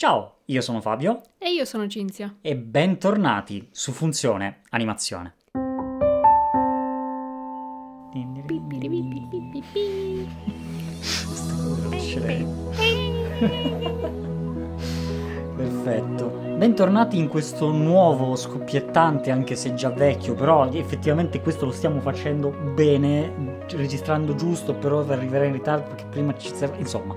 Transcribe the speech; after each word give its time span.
Ciao, 0.00 0.36
io 0.46 0.62
sono 0.62 0.80
Fabio 0.80 1.20
E 1.36 1.52
io 1.52 1.66
sono 1.66 1.86
Cinzia. 1.86 2.38
e 2.40 2.56
bentornati 2.56 3.68
su 3.70 3.92
Funzione 3.92 4.62
Animazione. 4.70 5.34
Perfetto. 15.54 16.49
Bentornati 16.60 17.16
in 17.16 17.28
questo 17.28 17.70
nuovo 17.70 18.36
scoppiettante, 18.36 19.30
anche 19.30 19.56
se 19.56 19.72
già 19.72 19.88
vecchio, 19.88 20.34
però 20.34 20.70
effettivamente 20.70 21.40
questo 21.40 21.64
lo 21.64 21.72
stiamo 21.72 22.00
facendo 22.00 22.50
bene, 22.50 23.64
registrando 23.70 24.34
giusto, 24.34 24.74
però 24.74 25.00
arriverà 25.08 25.46
in 25.46 25.54
ritardo 25.54 25.88
perché 25.88 26.04
prima 26.10 26.36
ci 26.36 26.54
serve... 26.54 26.76
Insomma, 26.76 27.16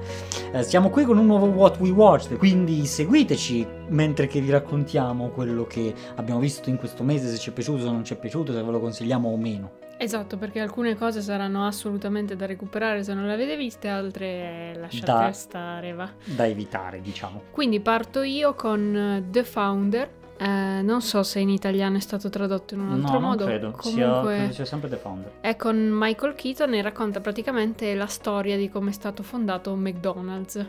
eh, 0.54 0.64
siamo 0.64 0.90
qui 0.90 1.04
con 1.04 1.18
un 1.18 1.26
nuovo 1.26 1.48
What 1.48 1.78
We 1.80 1.90
Watched, 1.90 2.38
quindi 2.38 2.86
seguiteci 2.86 3.68
mentre 3.90 4.28
che 4.28 4.40
vi 4.40 4.50
raccontiamo 4.50 5.28
quello 5.28 5.66
che 5.66 5.94
abbiamo 6.16 6.40
visto 6.40 6.70
in 6.70 6.78
questo 6.78 7.04
mese, 7.04 7.28
se 7.28 7.38
ci 7.38 7.50
è 7.50 7.54
piaciuto, 7.54 7.84
se 7.84 7.92
non 7.92 8.06
ci 8.06 8.14
è 8.14 8.18
piaciuto, 8.18 8.54
se 8.54 8.64
ve 8.64 8.72
lo 8.72 8.80
consigliamo 8.80 9.28
o 9.28 9.36
meno. 9.36 9.83
Esatto, 10.04 10.38
perché 10.38 10.60
alcune 10.60 10.96
cose 10.96 11.22
saranno 11.22 11.66
assolutamente 11.66 12.36
da 12.36 12.46
recuperare 12.46 13.04
se 13.04 13.14
non 13.14 13.26
le 13.26 13.34
avete 13.34 13.56
viste, 13.56 13.88
altre 13.88 14.76
lasciate 14.80 15.06
Da- 15.26 15.32
stare, 15.32 15.94
va. 15.94 16.10
Da 16.26 16.46
evitare, 16.46 17.02
diciamo. 17.02 17.44
Quindi 17.52 17.80
parto 17.80 18.22
io 18.22 18.54
con 18.54 18.96
eh, 18.96 19.24
The 19.30 19.44
Founder. 19.44 20.10
Eh, 20.36 20.82
non 20.82 21.02
so 21.02 21.22
se 21.24 21.40
in 21.40 21.50
italiano 21.50 21.96
è 21.96 22.00
stato 22.00 22.28
tradotto 22.28 22.74
in 22.74 22.82
un 22.82 22.92
altro 22.94 23.14
no, 23.14 23.20
non 23.20 23.22
modo. 23.30 23.46
credo. 23.46 23.78
Sia, 23.82 24.06
Comunque 24.08 24.36
credo 24.38 24.54
sia 24.54 24.66
sempre 24.66 24.90
The 24.90 24.96
Founder. 24.98 25.32
è 25.42 25.56
con 25.56 25.78
Michael 25.94 26.34
Keaton 26.34 26.74
e 26.74 26.82
racconta 26.82 27.22
praticamente 27.22 27.94
la 27.94 28.08
storia 28.08 28.58
di 28.58 28.68
come 28.70 28.90
è 28.90 28.94
stato 28.94 29.24
fondato 29.24 29.74
McDonald's. 29.76 30.66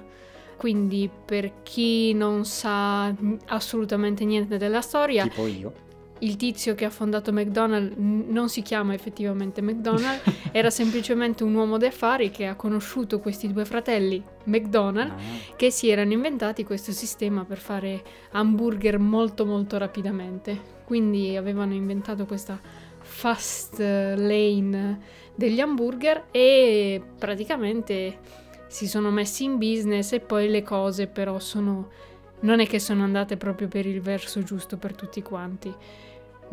Quindi 0.57 1.10
per 1.24 1.62
chi 1.65 2.12
non 2.15 2.45
sa 2.45 3.12
assolutamente 3.46 4.24
niente 4.24 4.57
della 4.59 4.80
storia, 4.80 5.24
Tipo 5.24 5.46
io. 5.46 5.73
Il 6.25 6.37
tizio 6.37 6.75
che 6.75 6.85
ha 6.85 6.91
fondato 6.91 7.33
McDonald's 7.33 7.97
n- 7.97 8.25
non 8.29 8.49
si 8.49 8.63
chiama 8.63 8.95
effettivamente 8.95 9.61
McDonald's, 9.63 10.23
era 10.53 10.71
semplicemente 10.71 11.45
un 11.45 11.55
uomo 11.55 11.77
d'affari 11.77 12.30
che 12.30 12.47
ha 12.47 12.55
conosciuto 12.57 13.21
questi 13.21 13.53
due 13.53 13.65
fratelli 13.65 14.23
McDonald's 14.45 15.13
Ah. 15.13 15.55
che 15.57 15.71
si 15.71 15.89
erano 15.91 16.13
inventati 16.13 16.65
questo 16.65 16.93
sistema 16.93 17.45
per 17.45 17.59
fare 17.59 18.02
hamburger 18.33 18.99
molto 18.99 19.45
molto 19.45 19.77
rapidamente. 19.79 20.73
Quindi 20.85 21.37
avevano 21.37 21.75
inventato 21.75 22.27
questa 22.27 22.59
fast 23.01 23.79
lane 23.79 24.99
degli 25.35 25.61
hamburger 25.61 26.25
e 26.30 27.02
praticamente 27.19 28.19
si 28.67 28.87
sono 28.89 29.11
messi 29.11 29.45
in 29.45 29.59
business 29.59 30.13
e 30.13 30.21
poi 30.21 30.49
le 30.49 30.63
cose 30.63 31.07
però 31.07 31.39
sono 31.39 31.91
non 32.41 32.61
è 32.61 32.67
che 32.67 32.79
sono 32.79 33.02
andate 33.05 33.37
proprio 33.39 33.69
per 33.69 33.87
il 33.87 34.01
verso 34.02 34.43
giusto 34.43 34.77
per 34.77 34.95
tutti 34.95 35.23
quanti. 35.23 35.73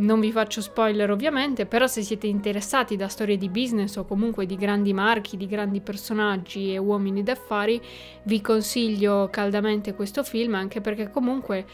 Non 0.01 0.19
vi 0.19 0.31
faccio 0.31 0.61
spoiler 0.61 1.11
ovviamente, 1.11 1.67
però 1.67 1.85
se 1.85 2.01
siete 2.01 2.25
interessati 2.25 2.95
da 2.95 3.07
storie 3.07 3.37
di 3.37 3.49
business 3.49 3.97
o 3.97 4.05
comunque 4.05 4.47
di 4.47 4.55
grandi 4.55 4.93
marchi, 4.93 5.37
di 5.37 5.45
grandi 5.45 5.79
personaggi 5.79 6.73
e 6.73 6.79
uomini 6.79 7.21
d'affari, 7.21 7.79
vi 8.23 8.41
consiglio 8.41 9.29
caldamente 9.31 9.93
questo 9.93 10.23
film 10.23 10.55
anche 10.55 10.81
perché 10.81 11.11
comunque 11.11 11.65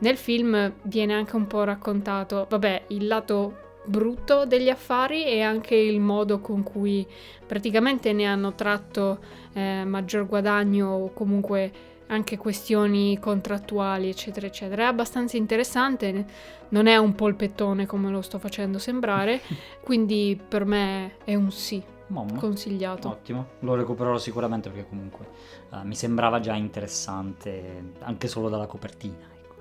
nel 0.00 0.18
film 0.18 0.74
viene 0.82 1.14
anche 1.14 1.36
un 1.36 1.46
po' 1.46 1.64
raccontato, 1.64 2.46
vabbè, 2.50 2.84
il 2.88 3.06
lato 3.06 3.68
brutto 3.86 4.44
degli 4.44 4.68
affari 4.68 5.24
e 5.24 5.40
anche 5.40 5.74
il 5.74 6.00
modo 6.00 6.40
con 6.40 6.62
cui 6.62 7.06
praticamente 7.46 8.12
ne 8.12 8.26
hanno 8.26 8.54
tratto 8.54 9.20
eh, 9.54 9.84
maggior 9.84 10.26
guadagno 10.26 10.88
o 10.90 11.12
comunque 11.14 11.72
anche 12.10 12.36
questioni 12.36 13.18
contrattuali, 13.18 14.08
eccetera, 14.08 14.46
eccetera. 14.46 14.82
È 14.82 14.86
abbastanza 14.86 15.36
interessante, 15.36 16.24
non 16.68 16.86
è 16.86 16.96
un 16.96 17.14
polpettone 17.14 17.86
come 17.86 18.10
lo 18.10 18.20
sto 18.20 18.38
facendo 18.38 18.78
sembrare, 18.78 19.40
quindi 19.82 20.40
per 20.48 20.64
me 20.64 21.16
è 21.24 21.34
un 21.34 21.50
sì, 21.50 21.82
Mamma. 22.08 22.38
consigliato. 22.38 23.08
Ottimo, 23.08 23.46
lo 23.60 23.74
recupererò 23.74 24.18
sicuramente 24.18 24.70
perché 24.70 24.88
comunque 24.88 25.26
eh, 25.72 25.84
mi 25.84 25.94
sembrava 25.94 26.40
già 26.40 26.54
interessante 26.54 27.92
anche 28.00 28.28
solo 28.28 28.48
dalla 28.48 28.66
copertina. 28.66 29.28
ecco. 29.32 29.54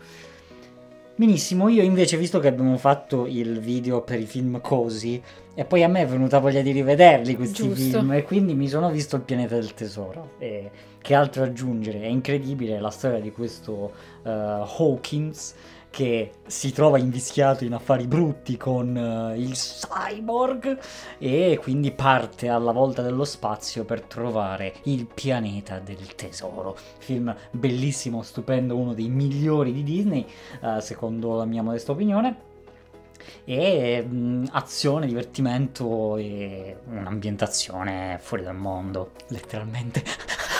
Benissimo, 1.16 1.68
io 1.68 1.84
invece 1.84 2.18
visto 2.18 2.40
che 2.40 2.48
abbiamo 2.48 2.78
fatto 2.78 3.28
il 3.28 3.60
video 3.60 4.02
per 4.02 4.20
i 4.20 4.26
film 4.26 4.60
così 4.62 5.22
e 5.54 5.66
poi 5.66 5.84
a 5.84 5.90
me 5.90 6.02
è 6.02 6.08
venuta 6.08 6.40
voglia 6.40 6.62
di 6.62 6.72
rivederli 6.72 7.36
questi 7.36 7.64
Giusto. 7.64 8.00
film 8.00 8.14
e 8.14 8.24
quindi 8.24 8.54
mi 8.54 8.70
sono 8.70 8.90
visto 8.90 9.18
il 9.18 9.24
pianeta 9.24 9.56
del 9.56 9.74
tesoro 9.74 10.36
e 10.38 10.72
che 11.10 11.16
altro 11.16 11.42
aggiungere, 11.42 12.02
è 12.02 12.06
incredibile 12.06 12.80
la 12.80 12.92
storia 12.92 13.20
di 13.20 13.32
questo 13.32 13.94
eh, 14.22 14.30
Hawkins 14.30 15.56
che 15.90 16.34
si 16.46 16.72
trova 16.72 17.00
invischiato 17.00 17.66
in 17.66 17.74
affari 17.74 18.06
brutti 18.06 18.58
con 18.58 18.96
eh, 18.96 19.40
il 19.40 19.54
cyborg 19.54 20.78
e 21.18 21.60
quindi 21.60 21.90
parte 21.94 22.48
alla 22.48 22.72
volta 22.72 23.02
dello 23.02 23.26
spazio 23.26 23.86
per 23.86 24.04
trovare 24.04 24.76
il 24.84 25.08
pianeta 25.12 25.80
del 25.80 26.14
tesoro. 26.14 26.78
Film 27.00 27.36
bellissimo, 27.50 28.22
stupendo, 28.22 28.78
uno 28.78 28.94
dei 28.94 29.10
migliori 29.10 29.74
di 29.74 29.82
Disney, 29.82 30.28
eh, 30.62 30.80
secondo 30.80 31.38
la 31.38 31.46
mia 31.46 31.64
modesta 31.64 31.92
opinione. 31.92 32.42
E 33.46 34.04
mh, 34.04 34.50
azione, 34.52 35.08
divertimento 35.08 36.18
e 36.18 36.78
un'ambientazione 36.86 38.20
fuori 38.22 38.44
dal 38.44 38.56
mondo, 38.56 39.14
letteralmente. 39.30 40.04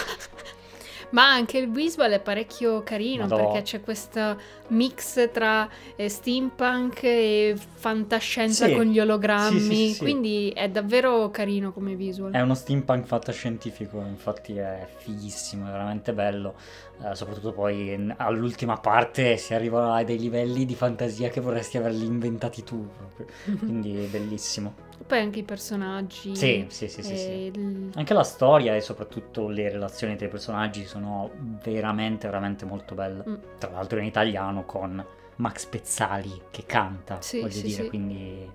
Ma 1.10 1.30
anche 1.32 1.58
il 1.58 1.70
visual 1.70 2.10
è 2.12 2.20
parecchio 2.20 2.82
carino 2.82 3.22
Madò. 3.26 3.36
perché 3.36 3.62
c'è 3.62 3.80
questo 3.80 4.38
mix 4.68 5.30
tra 5.32 5.68
eh, 5.96 6.08
steampunk 6.08 7.02
e 7.02 7.56
fantascienza 7.74 8.66
Sì. 8.66 8.74
con 8.74 8.84
gli 8.84 9.00
ologrammi, 9.00 9.58
sì, 9.60 9.92
sì. 9.94 9.98
quindi 9.98 10.52
è 10.54 10.68
davvero 10.68 11.30
carino 11.30 11.72
come 11.72 11.94
visual. 11.94 12.32
È 12.32 12.40
uno 12.40 12.54
steampunk 12.54 13.06
fantascientifico, 13.06 13.98
infatti 14.00 14.56
è 14.56 14.86
fighissimo, 14.98 15.66
è 15.68 15.70
veramente 15.70 16.12
bello. 16.12 16.54
Eh, 17.02 17.14
soprattutto 17.14 17.52
poi 17.52 17.96
n- 17.96 18.14
all'ultima 18.18 18.76
parte 18.78 19.36
si 19.38 19.54
arriva 19.54 19.94
a 19.94 20.04
dei 20.04 20.18
livelli 20.18 20.66
di 20.66 20.74
fantasia 20.74 21.30
che 21.30 21.40
vorresti 21.40 21.78
averli 21.78 22.04
inventati 22.04 22.62
tu. 22.62 22.86
Quindi 23.58 24.04
è 24.04 24.06
bellissimo. 24.06 24.74
Poi 25.06 25.18
anche 25.18 25.38
i 25.38 25.42
personaggi. 25.42 26.36
Sì, 26.36 26.66
sì, 26.68 26.88
sì, 26.88 27.02
sì, 27.02 27.16
sì. 27.16 27.26
e 27.26 27.46
il- 27.46 27.90
Anche 27.94 28.12
la 28.14 28.22
storia 28.22 28.76
e 28.76 28.80
soprattutto 28.82 29.48
le 29.48 29.70
relazioni 29.70 30.14
tra 30.16 30.26
i 30.26 30.28
personaggi 30.28 30.84
sono 30.84 31.30
veramente, 31.62 32.26
veramente 32.28 32.64
molto 32.66 32.94
belle. 32.94 33.24
Mm. 33.26 33.34
Tra 33.58 33.70
l'altro 33.70 33.98
in 33.98 34.04
italiano 34.04 34.64
con 34.66 35.02
Max 35.36 35.64
Pezzali 35.66 36.42
che 36.50 36.64
canta, 36.66 37.20
Sì, 37.22 37.40
voglio 37.40 37.52
sì, 37.52 37.62
dire, 37.62 37.82
sì. 37.84 37.88
quindi 37.88 38.50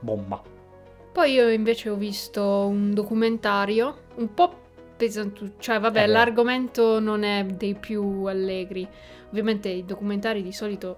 bomba. 0.00 0.42
Poi 1.12 1.32
io 1.32 1.48
invece 1.48 1.88
ho 1.90 1.94
visto 1.94 2.66
un 2.66 2.92
documentario 2.92 3.98
un 4.16 4.34
po' 4.34 4.62
pesantuccio, 4.96 5.54
cioè 5.58 5.78
vabbè 5.80 6.02
Eh 6.02 6.06
l'argomento 6.06 7.00
non 7.00 7.22
è 7.22 7.44
dei 7.44 7.74
più 7.74 8.24
allegri. 8.24 8.86
Ovviamente 9.30 9.68
i 9.68 9.84
documentari 9.84 10.42
di 10.42 10.52
solito... 10.52 10.96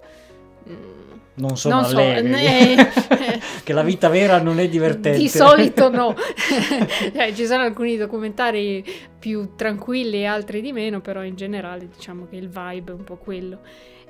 mm, 0.69 1.11
Non 1.35 1.57
sono 1.57 1.75
non 1.81 1.85
so, 1.85 1.97
allegri. 1.97 2.29
ne- 2.29 2.89
che 3.63 3.73
la 3.73 3.83
vita 3.83 4.09
vera 4.09 4.39
non 4.41 4.59
è 4.59 4.67
divertente. 4.69 5.17
Di 5.17 5.27
solito 5.29 5.89
no. 5.89 6.15
Cioè, 7.13 7.33
ci 7.33 7.45
sono 7.45 7.63
alcuni 7.63 7.97
documentari 7.97 8.83
più 9.17 9.55
tranquilli 9.55 10.17
e 10.17 10.25
altri 10.25 10.61
di 10.61 10.71
meno, 10.71 11.01
però 11.01 11.23
in 11.23 11.35
generale 11.35 11.87
diciamo 11.87 12.27
che 12.29 12.35
il 12.35 12.49
vibe 12.49 12.91
è 12.91 12.95
un 12.95 13.03
po' 13.03 13.17
quello. 13.17 13.59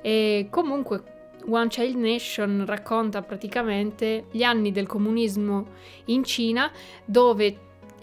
E 0.02 0.46
comunque 0.50 1.02
One 1.48 1.68
Child 1.68 1.96
Nation 1.96 2.64
racconta 2.66 3.22
praticamente 3.22 4.24
gli 4.30 4.42
anni 4.42 4.70
del 4.72 4.86
comunismo 4.86 5.68
in 6.06 6.22
Cina 6.24 6.70
dove 7.04 7.56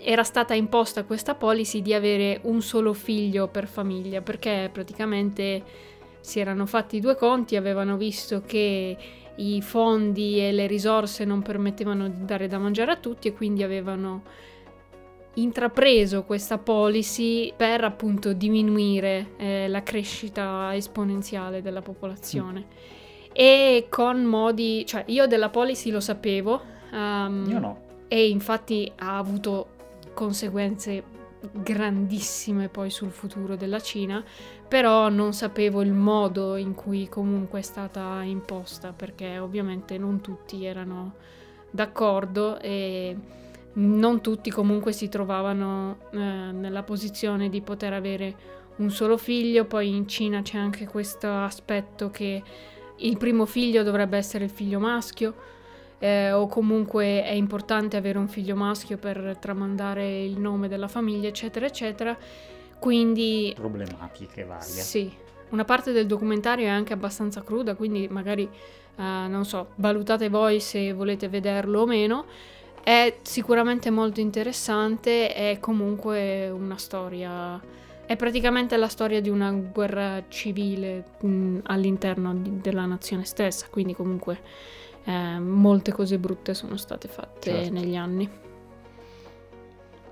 era 0.08 0.24
stata 0.24 0.54
imposta 0.54 1.04
questa 1.04 1.34
policy 1.34 1.82
di 1.82 1.92
avere 1.92 2.40
un 2.44 2.62
solo 2.62 2.94
figlio 2.94 3.48
per 3.48 3.68
famiglia 3.68 4.22
perché 4.22 4.70
praticamente 4.72 5.64
si 6.20 6.40
erano 6.40 6.68
fatti 6.68 7.00
due 7.00 7.16
conti, 7.16 7.56
avevano 7.56 7.98
visto 7.98 8.44
che 8.46 8.96
i 9.38 9.62
fondi 9.64 10.40
e 10.40 10.52
le 10.52 10.68
risorse 10.68 11.26
non 11.26 11.42
permettevano 11.42 12.08
di 12.08 12.24
dare 12.24 12.48
da 12.48 12.60
mangiare 12.60 12.92
a 12.92 12.98
tutti 12.98 13.28
e 13.28 13.34
quindi 13.34 13.64
avevano 13.64 14.22
intrapreso 15.34 16.24
questa 16.24 16.60
policy 16.60 17.52
per 17.56 17.84
appunto 17.84 18.34
diminuire 18.34 19.32
eh, 19.38 19.68
la 19.68 19.82
crescita 19.82 20.74
esponenziale 20.76 21.64
della 21.64 21.82
popolazione 21.82 22.68
e 23.34 23.88
con 23.90 24.24
modi, 24.24 24.86
cioè 24.86 25.04
io 25.08 25.26
della 25.26 25.50
policy 25.50 25.90
lo 25.90 26.00
sapevo 26.00 26.62
ehm, 26.94 27.46
Io 27.50 27.60
no. 27.60 27.80
e 28.08 28.30
infatti 28.30 28.90
ha 28.98 29.18
avuto 29.18 29.74
conseguenze 30.16 31.04
grandissime 31.52 32.70
poi 32.70 32.90
sul 32.90 33.12
futuro 33.12 33.56
della 33.56 33.80
Cina, 33.80 34.24
però 34.68 35.10
non 35.10 35.34
sapevo 35.34 35.84
il 35.84 35.94
modo 35.94 36.56
in 36.56 36.74
cui 36.74 37.08
comunque 37.08 37.60
è 37.60 37.62
stata 37.62 38.24
imposta, 38.24 38.94
perché 38.94 39.38
ovviamente 39.38 40.00
non 40.00 40.22
tutti 40.22 40.66
erano 40.66 41.14
d'accordo 41.70 42.60
e 42.60 43.16
non 43.74 44.22
tutti 44.22 44.50
comunque 44.50 44.94
si 44.94 45.10
trovavano 45.10 45.98
eh, 46.12 46.18
nella 46.18 46.84
posizione 46.84 47.50
di 47.50 47.62
poter 47.62 47.94
avere 47.94 48.64
un 48.78 48.90
solo 48.90 49.18
figlio, 49.18 49.66
poi 49.66 49.96
in 49.96 50.08
Cina 50.08 50.42
c'è 50.42 50.58
anche 50.58 50.86
questo 50.86 51.32
aspetto 51.32 52.10
che 52.10 52.42
il 52.98 53.18
primo 53.18 53.46
figlio 53.46 53.84
dovrebbe 53.84 54.18
essere 54.18 54.46
il 54.46 54.50
figlio 54.50 54.80
maschio, 54.80 55.36
eh, 56.00 56.32
o 56.32 56.48
comunque 56.48 57.24
è 57.24 57.32
importante 57.32 57.98
avere 57.98 58.18
un 58.18 58.28
figlio 58.28 58.56
maschio 58.56 58.98
per 58.98 59.38
tramandare 59.40 60.24
il 60.24 60.40
nome 60.40 60.68
della 60.68 60.88
famiglia, 60.88 61.28
eccetera, 61.28 61.66
eccetera. 61.66 62.18
Quindi... 62.80 63.54
Problematiche 63.56 64.44
varie. 64.44 64.64
Sì, 64.64 65.12
una 65.50 65.66
parte 65.66 65.92
del 65.92 66.06
documentario 66.06 66.66
è 66.66 66.70
anche 66.70 66.94
abbastanza 66.94 67.42
cruda, 67.42 67.76
quindi 67.76 68.08
magari, 68.10 68.44
eh, 68.44 69.02
non 69.02 69.46
so, 69.46 69.70
valutate 69.76 70.30
voi 70.30 70.60
se 70.60 70.94
volete 70.94 71.30
vederlo 71.30 71.82
o 71.82 71.86
meno. 71.86 72.26
È 72.84 73.18
sicuramente 73.24 73.90
molto 73.90 74.20
interessante, 74.20 75.34
è 75.34 75.58
comunque 75.60 76.50
una 76.50 76.78
storia 76.78 77.60
è 78.06 78.16
praticamente 78.16 78.78
la 78.78 78.88
storia 78.88 79.20
di 79.20 79.30
una 79.30 79.52
guerra 79.52 80.24
civile 80.28 81.04
mh, 81.22 81.60
all'interno 81.64 82.36
di, 82.36 82.62
della 82.62 82.86
nazione 82.86 83.26
stessa, 83.26 83.66
quindi 83.72 83.96
comunque 83.96 84.40
eh, 85.06 85.40
molte 85.40 85.92
cose 85.92 86.18
brutte 86.18 86.54
sono 86.54 86.78
state 86.78 87.08
fatte 87.08 87.52
certo. 87.52 87.74
negli 87.74 87.96
anni. 87.96 88.30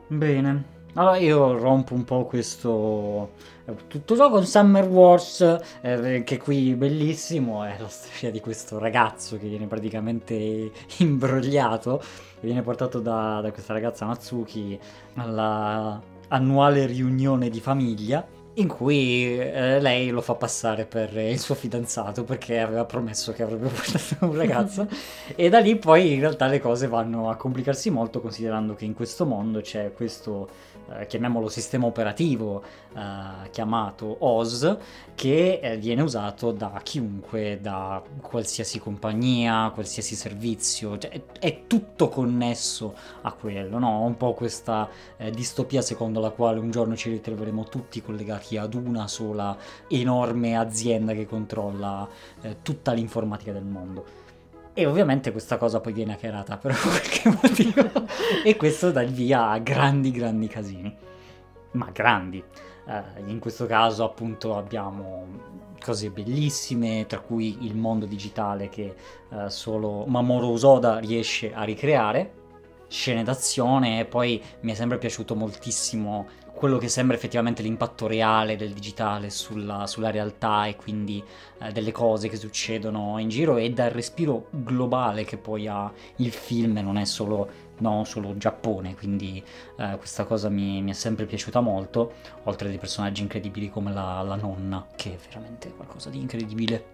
Bene, 0.07 0.63
allora 0.93 1.17
io 1.17 1.57
rompo 1.57 1.93
un 1.95 2.03
po' 2.03 2.25
questo 2.25 3.31
eh, 3.65 3.87
tutto 3.87 4.15
ciò 4.15 4.29
con 4.29 4.45
Summer 4.45 4.87
Wars, 4.87 5.59
eh, 5.81 6.23
che 6.23 6.37
qui 6.37 6.75
bellissimo, 6.75 7.63
è 7.63 7.77
la 7.79 7.87
storia 7.87 8.29
di 8.29 8.39
questo 8.39 8.77
ragazzo 8.77 9.37
che 9.37 9.47
viene 9.47 9.67
praticamente 9.67 10.71
imbrogliato, 10.99 12.01
viene 12.41 12.61
portato 12.61 12.99
da, 12.99 13.39
da 13.41 13.51
questa 13.51 13.73
ragazza 13.73 14.05
Natsuki 14.05 14.77
alla 15.15 16.01
annuale 16.27 16.85
riunione 16.85 17.49
di 17.49 17.59
famiglia 17.59 18.25
in 18.55 18.67
cui 18.67 19.39
eh, 19.39 19.79
lei 19.79 20.09
lo 20.09 20.21
fa 20.21 20.35
passare 20.35 20.85
per 20.85 21.15
il 21.17 21.39
suo 21.39 21.55
fidanzato 21.55 22.23
perché 22.23 22.59
aveva 22.59 22.85
promesso 22.85 23.31
che 23.31 23.43
avrebbe 23.43 23.67
portato 23.73 24.25
un 24.25 24.35
ragazzo. 24.35 24.87
E 25.35 25.49
da 25.49 25.59
lì 25.59 25.75
poi 25.77 26.13
in 26.13 26.19
realtà 26.19 26.47
le 26.47 26.59
cose 26.59 26.87
vanno 26.87 27.29
a 27.29 27.35
complicarsi 27.35 27.89
molto 27.89 28.21
considerando 28.21 28.75
che 28.75 28.85
in 28.85 28.93
questo 28.93 29.25
mondo 29.25 29.61
c'è 29.61 29.93
questo 29.93 30.47
eh, 30.99 31.05
chiamiamolo 31.07 31.49
sistema 31.49 31.85
operativo 31.85 32.63
eh, 32.95 33.49
chiamato 33.49 34.17
OS 34.19 34.77
che 35.15 35.59
eh, 35.61 35.77
viene 35.77 36.01
usato 36.01 36.51
da 36.51 36.79
chiunque, 36.83 37.59
da 37.61 38.01
qualsiasi 38.21 38.79
compagnia, 38.79 39.71
qualsiasi 39.73 40.15
servizio, 40.15 40.97
cioè, 40.97 41.11
è, 41.11 41.21
è, 41.39 41.67
tutto 41.67 42.09
connesso 42.09 42.95
a 43.21 43.31
quello, 43.33 43.79
no? 43.79 44.01
Un 44.01 44.17
po' 44.17 44.33
questa 44.33 44.89
eh, 45.17 45.31
distopia 45.31 45.81
secondo 45.81 46.19
la 46.19 46.31
quale 46.31 46.59
un 46.59 46.71
giorno 46.71 46.95
ci 46.95 47.09
ritroveremo 47.09 47.65
tutti 47.65 48.01
collegati 48.01 48.57
ad 48.57 48.73
una 48.73 49.07
sola 49.07 49.55
enorme 49.87 50.55
azienda 50.57 51.13
che 51.13 51.25
controlla 51.25 52.07
eh, 52.41 52.57
tutta 52.61 52.91
l'informatica 52.93 53.51
del 53.51 53.65
mondo. 53.65 54.22
E 54.75 54.85
ovviamente 54.87 55.31
questa 55.31 55.57
cosa 55.57 55.79
poi 55.79 55.93
viene 55.93 56.13
hackerata 56.13 56.57
per 56.57 56.73
qualche 56.81 57.29
motivo 57.29 58.07
e 58.43 58.55
questo 58.55 58.91
dà 58.91 59.01
il 59.03 59.11
via 59.11 59.49
a 59.49 59.59
grandi 59.59 60.09
grandi 60.11 60.47
casini. 60.47 60.95
Ma 61.71 61.89
grandi. 61.91 62.43
Uh, 62.85 63.29
in 63.29 63.39
questo 63.39 63.65
caso 63.65 64.03
appunto 64.03 64.57
abbiamo 64.57 65.61
cose 65.79 66.09
bellissime, 66.09 67.05
tra 67.07 67.19
cui 67.19 67.65
il 67.65 67.75
mondo 67.75 68.05
digitale 68.05 68.69
che 68.69 68.95
uh, 69.29 69.47
solo 69.47 70.05
Mamoru 70.05 70.49
Usoda 70.49 70.97
riesce 70.97 71.53
a 71.53 71.63
ricreare, 71.63 72.41
scene 72.87 73.23
d'azione 73.23 73.99
e 73.99 74.05
poi 74.05 74.41
mi 74.61 74.71
è 74.71 74.75
sempre 74.75 74.97
piaciuto 74.97 75.35
moltissimo 75.35 76.27
quello 76.63 76.77
che 76.77 76.87
sembra 76.87 77.17
effettivamente 77.17 77.61
l'impatto 77.61 78.07
reale 78.07 78.55
del 78.55 78.71
digitale 78.71 79.29
sulla, 79.29 79.85
sulla 79.85 80.11
realtà 80.11 80.65
e 80.65 80.77
quindi 80.77 81.21
eh, 81.59 81.73
delle 81.73 81.91
cose 81.91 82.29
che 82.29 82.37
succedono 82.37 83.17
in 83.19 83.27
giro 83.27 83.57
e 83.57 83.69
dal 83.71 83.89
respiro 83.89 84.47
globale 84.49 85.25
che 85.25 85.35
poi 85.35 85.67
ha 85.67 85.91
il 86.15 86.31
film, 86.31 86.79
non 86.81 86.95
è 86.95 87.03
solo, 87.03 87.49
no, 87.79 88.05
solo 88.05 88.37
Giappone, 88.37 88.95
quindi 88.95 89.43
eh, 89.77 89.97
questa 89.97 90.23
cosa 90.23 90.47
mi, 90.47 90.81
mi, 90.81 90.91
è 90.91 90.93
sempre 90.93 91.25
piaciuta 91.25 91.59
molto, 91.59 92.13
oltre 92.43 92.67
a 92.67 92.69
dei 92.69 92.79
personaggi 92.79 93.21
incredibili 93.21 93.69
come 93.69 93.91
la, 93.91 94.21
la 94.21 94.35
nonna, 94.35 94.87
che 94.95 95.15
è 95.15 95.17
veramente 95.17 95.69
qualcosa 95.73 96.09
di 96.09 96.19
incredibile. 96.19 96.85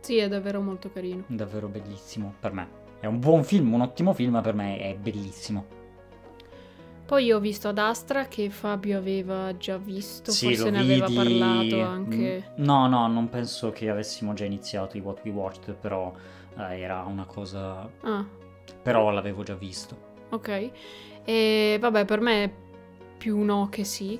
Sì, 0.00 0.18
è 0.18 0.28
davvero 0.28 0.60
molto 0.60 0.92
carino. 0.92 1.24
Davvero 1.26 1.68
bellissimo 1.68 2.34
per 2.38 2.52
me. 2.52 2.68
È 3.00 3.06
un 3.06 3.18
buon 3.18 3.44
film, 3.44 3.72
un 3.72 3.80
ottimo 3.80 4.12
film, 4.12 4.32
ma 4.32 4.42
per 4.42 4.52
me 4.52 4.78
è 4.78 4.94
bellissimo. 4.94 5.75
Poi 7.06 7.30
ho 7.30 7.38
visto 7.38 7.68
ad 7.68 7.78
Astra 7.78 8.26
che 8.26 8.50
Fabio 8.50 8.98
aveva 8.98 9.56
già 9.56 9.76
visto, 9.78 10.32
sì, 10.32 10.46
forse 10.46 10.70
ne 10.70 10.82
vidi... 10.82 11.00
aveva 11.00 11.22
parlato 11.22 11.80
anche. 11.80 12.52
No, 12.56 12.88
no, 12.88 13.06
non 13.06 13.28
penso 13.28 13.70
che 13.70 13.88
avessimo 13.88 14.32
già 14.32 14.44
iniziato 14.44 14.96
i 14.96 15.00
What 15.00 15.20
We 15.22 15.30
Watched, 15.30 15.72
però 15.74 16.12
eh, 16.58 16.80
era 16.80 17.04
una 17.04 17.24
cosa... 17.24 17.88
Ah. 18.00 18.26
Però 18.82 19.10
l'avevo 19.10 19.44
già 19.44 19.54
visto. 19.54 20.14
Ok. 20.30 20.70
E 21.24 21.78
vabbè, 21.80 22.04
per 22.04 22.20
me 22.20 22.44
è 22.44 22.52
più 23.16 23.38
no 23.38 23.68
che 23.70 23.84
sì. 23.84 24.18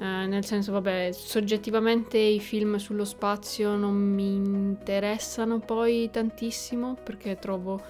Eh, 0.00 0.04
nel 0.04 0.44
senso, 0.44 0.70
vabbè, 0.70 1.10
soggettivamente 1.10 2.18
i 2.18 2.38
film 2.38 2.76
sullo 2.76 3.04
spazio 3.04 3.74
non 3.74 3.94
mi 3.96 4.36
interessano 4.36 5.58
poi 5.58 6.08
tantissimo 6.12 6.96
perché 7.02 7.36
trovo 7.36 7.80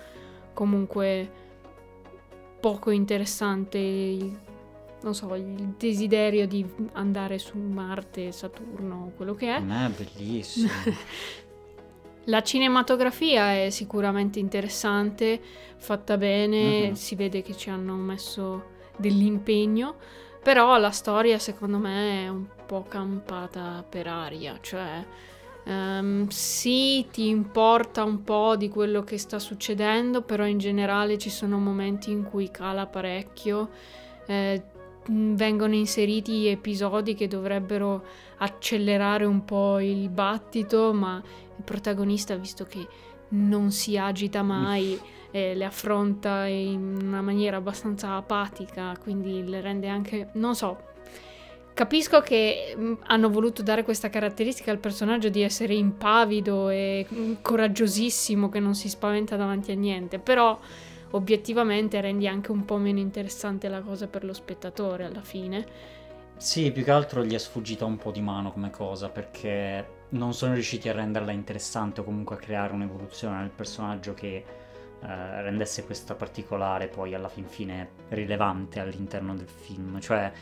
comunque 0.54 1.46
poco 2.60 2.90
interessante 2.90 3.78
il, 3.78 4.38
non 5.02 5.14
so, 5.14 5.34
il 5.34 5.74
desiderio 5.76 6.46
di 6.46 6.66
andare 6.92 7.38
su 7.38 7.58
Marte, 7.58 8.32
Saturno, 8.32 9.12
quello 9.16 9.34
che 9.34 9.54
è. 9.54 9.60
è 9.86 9.90
bellissimo. 9.90 10.68
La 12.24 12.42
cinematografia 12.42 13.54
è 13.54 13.70
sicuramente 13.70 14.38
interessante, 14.38 15.40
fatta 15.76 16.18
bene, 16.18 16.58
mm-hmm. 16.58 16.92
si 16.92 17.14
vede 17.14 17.40
che 17.40 17.56
ci 17.56 17.70
hanno 17.70 17.94
messo 17.94 18.76
dell'impegno, 18.98 19.96
però 20.42 20.76
la 20.76 20.90
storia 20.90 21.38
secondo 21.38 21.78
me 21.78 22.24
è 22.24 22.28
un 22.28 22.46
po' 22.66 22.82
campata 22.82 23.82
per 23.88 24.08
aria, 24.08 24.58
cioè 24.60 25.02
Um, 25.68 26.28
sì, 26.28 27.06
ti 27.12 27.28
importa 27.28 28.02
un 28.02 28.24
po' 28.24 28.56
di 28.56 28.70
quello 28.70 29.02
che 29.02 29.18
sta 29.18 29.38
succedendo, 29.38 30.22
però 30.22 30.46
in 30.46 30.56
generale 30.56 31.18
ci 31.18 31.28
sono 31.28 31.58
momenti 31.58 32.10
in 32.10 32.22
cui 32.22 32.50
cala 32.50 32.86
parecchio. 32.86 33.68
Eh, 34.26 34.62
vengono 35.10 35.74
inseriti 35.74 36.46
episodi 36.46 37.14
che 37.14 37.28
dovrebbero 37.28 38.02
accelerare 38.38 39.26
un 39.26 39.44
po' 39.44 39.78
il 39.78 40.08
battito, 40.08 40.94
ma 40.94 41.22
il 41.56 41.64
protagonista, 41.64 42.34
visto 42.36 42.64
che 42.64 42.86
non 43.30 43.70
si 43.70 43.98
agita 43.98 44.42
mai, 44.42 44.98
eh, 45.30 45.54
le 45.54 45.64
affronta 45.66 46.46
in 46.46 46.98
una 47.02 47.20
maniera 47.20 47.58
abbastanza 47.58 48.14
apatica, 48.14 48.96
quindi 48.98 49.46
le 49.46 49.60
rende 49.60 49.88
anche, 49.88 50.30
non 50.34 50.54
so, 50.54 50.78
Capisco 51.78 52.22
che 52.22 52.74
mm, 52.76 52.94
hanno 53.06 53.30
voluto 53.30 53.62
dare 53.62 53.84
questa 53.84 54.10
caratteristica 54.10 54.72
al 54.72 54.78
personaggio 54.78 55.28
di 55.28 55.42
essere 55.42 55.74
impavido 55.74 56.70
e 56.70 57.06
mm, 57.08 57.34
coraggiosissimo, 57.40 58.48
che 58.48 58.58
non 58.58 58.74
si 58.74 58.88
spaventa 58.88 59.36
davanti 59.36 59.70
a 59.70 59.76
niente, 59.76 60.18
però 60.18 60.58
obiettivamente 61.12 62.00
rendi 62.00 62.26
anche 62.26 62.50
un 62.50 62.64
po' 62.64 62.78
meno 62.78 62.98
interessante 62.98 63.68
la 63.68 63.80
cosa 63.80 64.08
per 64.08 64.24
lo 64.24 64.32
spettatore 64.32 65.04
alla 65.04 65.20
fine. 65.20 65.66
Sì, 66.36 66.72
più 66.72 66.82
che 66.82 66.90
altro 66.90 67.24
gli 67.24 67.34
è 67.34 67.38
sfuggita 67.38 67.84
un 67.84 67.96
po' 67.96 68.10
di 68.10 68.22
mano 68.22 68.50
come 68.50 68.70
cosa, 68.70 69.08
perché 69.08 69.86
non 70.08 70.34
sono 70.34 70.54
riusciti 70.54 70.88
a 70.88 70.92
renderla 70.92 71.30
interessante 71.30 72.00
o 72.00 72.04
comunque 72.04 72.34
a 72.34 72.38
creare 72.40 72.72
un'evoluzione 72.72 73.38
nel 73.38 73.50
personaggio 73.50 74.14
che 74.14 74.34
eh, 75.00 75.42
rendesse 75.42 75.84
questa 75.84 76.16
particolare 76.16 76.88
poi 76.88 77.14
alla 77.14 77.28
fin 77.28 77.46
fine 77.46 77.90
rilevante 78.08 78.80
all'interno 78.80 79.36
del 79.36 79.46
film. 79.48 80.00
Cioè, 80.00 80.32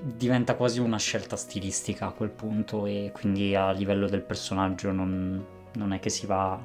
diventa 0.00 0.54
quasi 0.54 0.80
una 0.80 0.98
scelta 0.98 1.36
stilistica 1.36 2.06
a 2.06 2.12
quel 2.12 2.30
punto 2.30 2.86
e 2.86 3.10
quindi 3.12 3.54
a 3.54 3.70
livello 3.70 4.08
del 4.08 4.22
personaggio 4.22 4.92
non, 4.92 5.44
non 5.74 5.92
è 5.92 6.00
che 6.00 6.10
si 6.10 6.26
va 6.26 6.60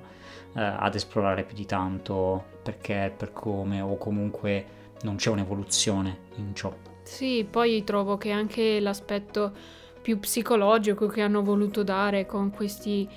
eh, 0.53 0.61
ad 0.61 0.95
esplorare 0.95 1.43
più 1.43 1.55
di 1.55 1.65
tanto 1.65 2.45
perché 2.63 3.13
per 3.15 3.31
come 3.31 3.81
o 3.81 3.97
comunque 3.97 4.77
non 5.01 5.15
c'è 5.15 5.29
un'evoluzione 5.29 6.17
in 6.35 6.53
ciò. 6.53 6.73
Sì, 7.03 7.47
poi 7.49 7.83
trovo 7.83 8.17
che 8.17 8.31
anche 8.31 8.79
l'aspetto 8.79 9.51
più 10.01 10.19
psicologico 10.19 11.07
che 11.07 11.21
hanno 11.21 11.41
voluto 11.41 11.83
dare 11.83 12.25
con 12.25 12.51
questi 12.51 13.07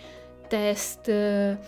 test 0.49 1.09
eh, 1.09 1.59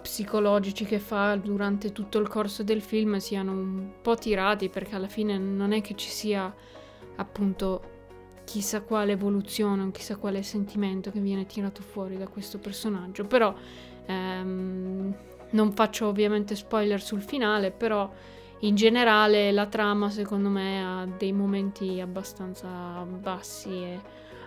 psicologici 0.00 0.84
che 0.84 0.98
fa 0.98 1.36
durante 1.36 1.92
tutto 1.92 2.18
il 2.18 2.28
corso 2.28 2.62
del 2.62 2.80
film 2.80 3.16
siano 3.18 3.52
un 3.52 3.90
po' 4.00 4.16
tirati 4.16 4.68
perché 4.68 4.94
alla 4.94 5.08
fine 5.08 5.36
non 5.38 5.72
è 5.72 5.80
che 5.80 5.94
ci 5.94 6.08
sia 6.08 6.52
appunto 7.18 7.96
chissà 8.44 8.80
quale 8.80 9.12
evoluzione, 9.12 9.82
un 9.82 9.90
chissà 9.90 10.16
quale 10.16 10.42
sentimento 10.42 11.10
che 11.10 11.20
viene 11.20 11.46
tirato 11.46 11.82
fuori 11.82 12.16
da 12.16 12.26
questo 12.26 12.58
personaggio. 12.58 13.24
Però 13.26 13.54
ehm, 14.06 15.14
non 15.50 15.72
faccio 15.72 16.06
ovviamente 16.06 16.54
spoiler 16.56 17.00
sul 17.00 17.20
finale, 17.20 17.70
però 17.70 18.10
in 18.60 18.74
generale 18.74 19.52
la 19.52 19.66
trama 19.66 20.10
secondo 20.10 20.48
me 20.48 20.82
ha 20.82 21.06
dei 21.06 21.32
momenti 21.32 22.00
abbastanza 22.00 22.68
bassi 23.06 23.70
e 23.70 24.00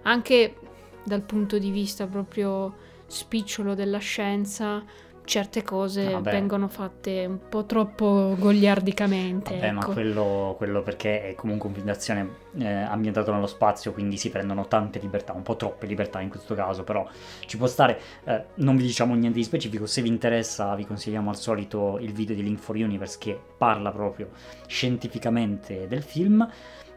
anche 0.03 0.55
dal 1.03 1.21
punto 1.21 1.57
di 1.57 1.71
vista 1.71 2.07
proprio 2.07 2.89
spicciolo 3.05 3.73
della 3.73 3.99
scienza, 3.99 4.83
certe 5.23 5.63
cose 5.63 6.09
Vabbè. 6.09 6.31
vengono 6.31 6.67
fatte 6.67 7.25
un 7.25 7.39
po' 7.49 7.65
troppo 7.65 8.35
goliardicamente. 8.37 9.53
Vabbè, 9.53 9.71
ma 9.71 9.81
ecco. 9.81 9.93
quello, 9.93 10.55
quello 10.57 10.81
perché 10.81 11.29
è 11.29 11.35
comunque 11.35 11.69
un 11.69 11.75
film 11.75 11.85
d'azione 11.85 12.29
eh, 12.57 12.67
ambientato 12.67 13.31
nello 13.31 13.47
spazio, 13.47 13.93
quindi 13.93 14.17
si 14.17 14.29
prendono 14.29 14.67
tante 14.67 14.99
libertà, 14.99 15.33
un 15.33 15.43
po' 15.43 15.55
troppe 15.55 15.85
libertà 15.85 16.19
in 16.21 16.29
questo 16.29 16.55
caso, 16.55 16.83
però 16.83 17.07
ci 17.45 17.57
può 17.57 17.67
stare. 17.67 17.99
eh, 18.25 18.45
non 18.55 18.75
vi 18.75 18.83
diciamo 18.83 19.13
niente 19.15 19.37
di 19.37 19.43
specifico, 19.43 19.85
se 19.85 20.01
vi 20.01 20.09
interessa 20.09 20.75
vi 20.75 20.85
consigliamo 20.85 21.29
al 21.29 21.37
solito 21.37 21.97
il 21.99 22.13
video 22.13 22.35
di 22.35 22.43
Link 22.43 22.59
for 22.59 22.75
Universe 22.75 23.17
che 23.19 23.39
parla 23.57 23.91
proprio 23.91 24.29
scientificamente 24.67 25.87
del 25.87 26.03
film. 26.03 26.47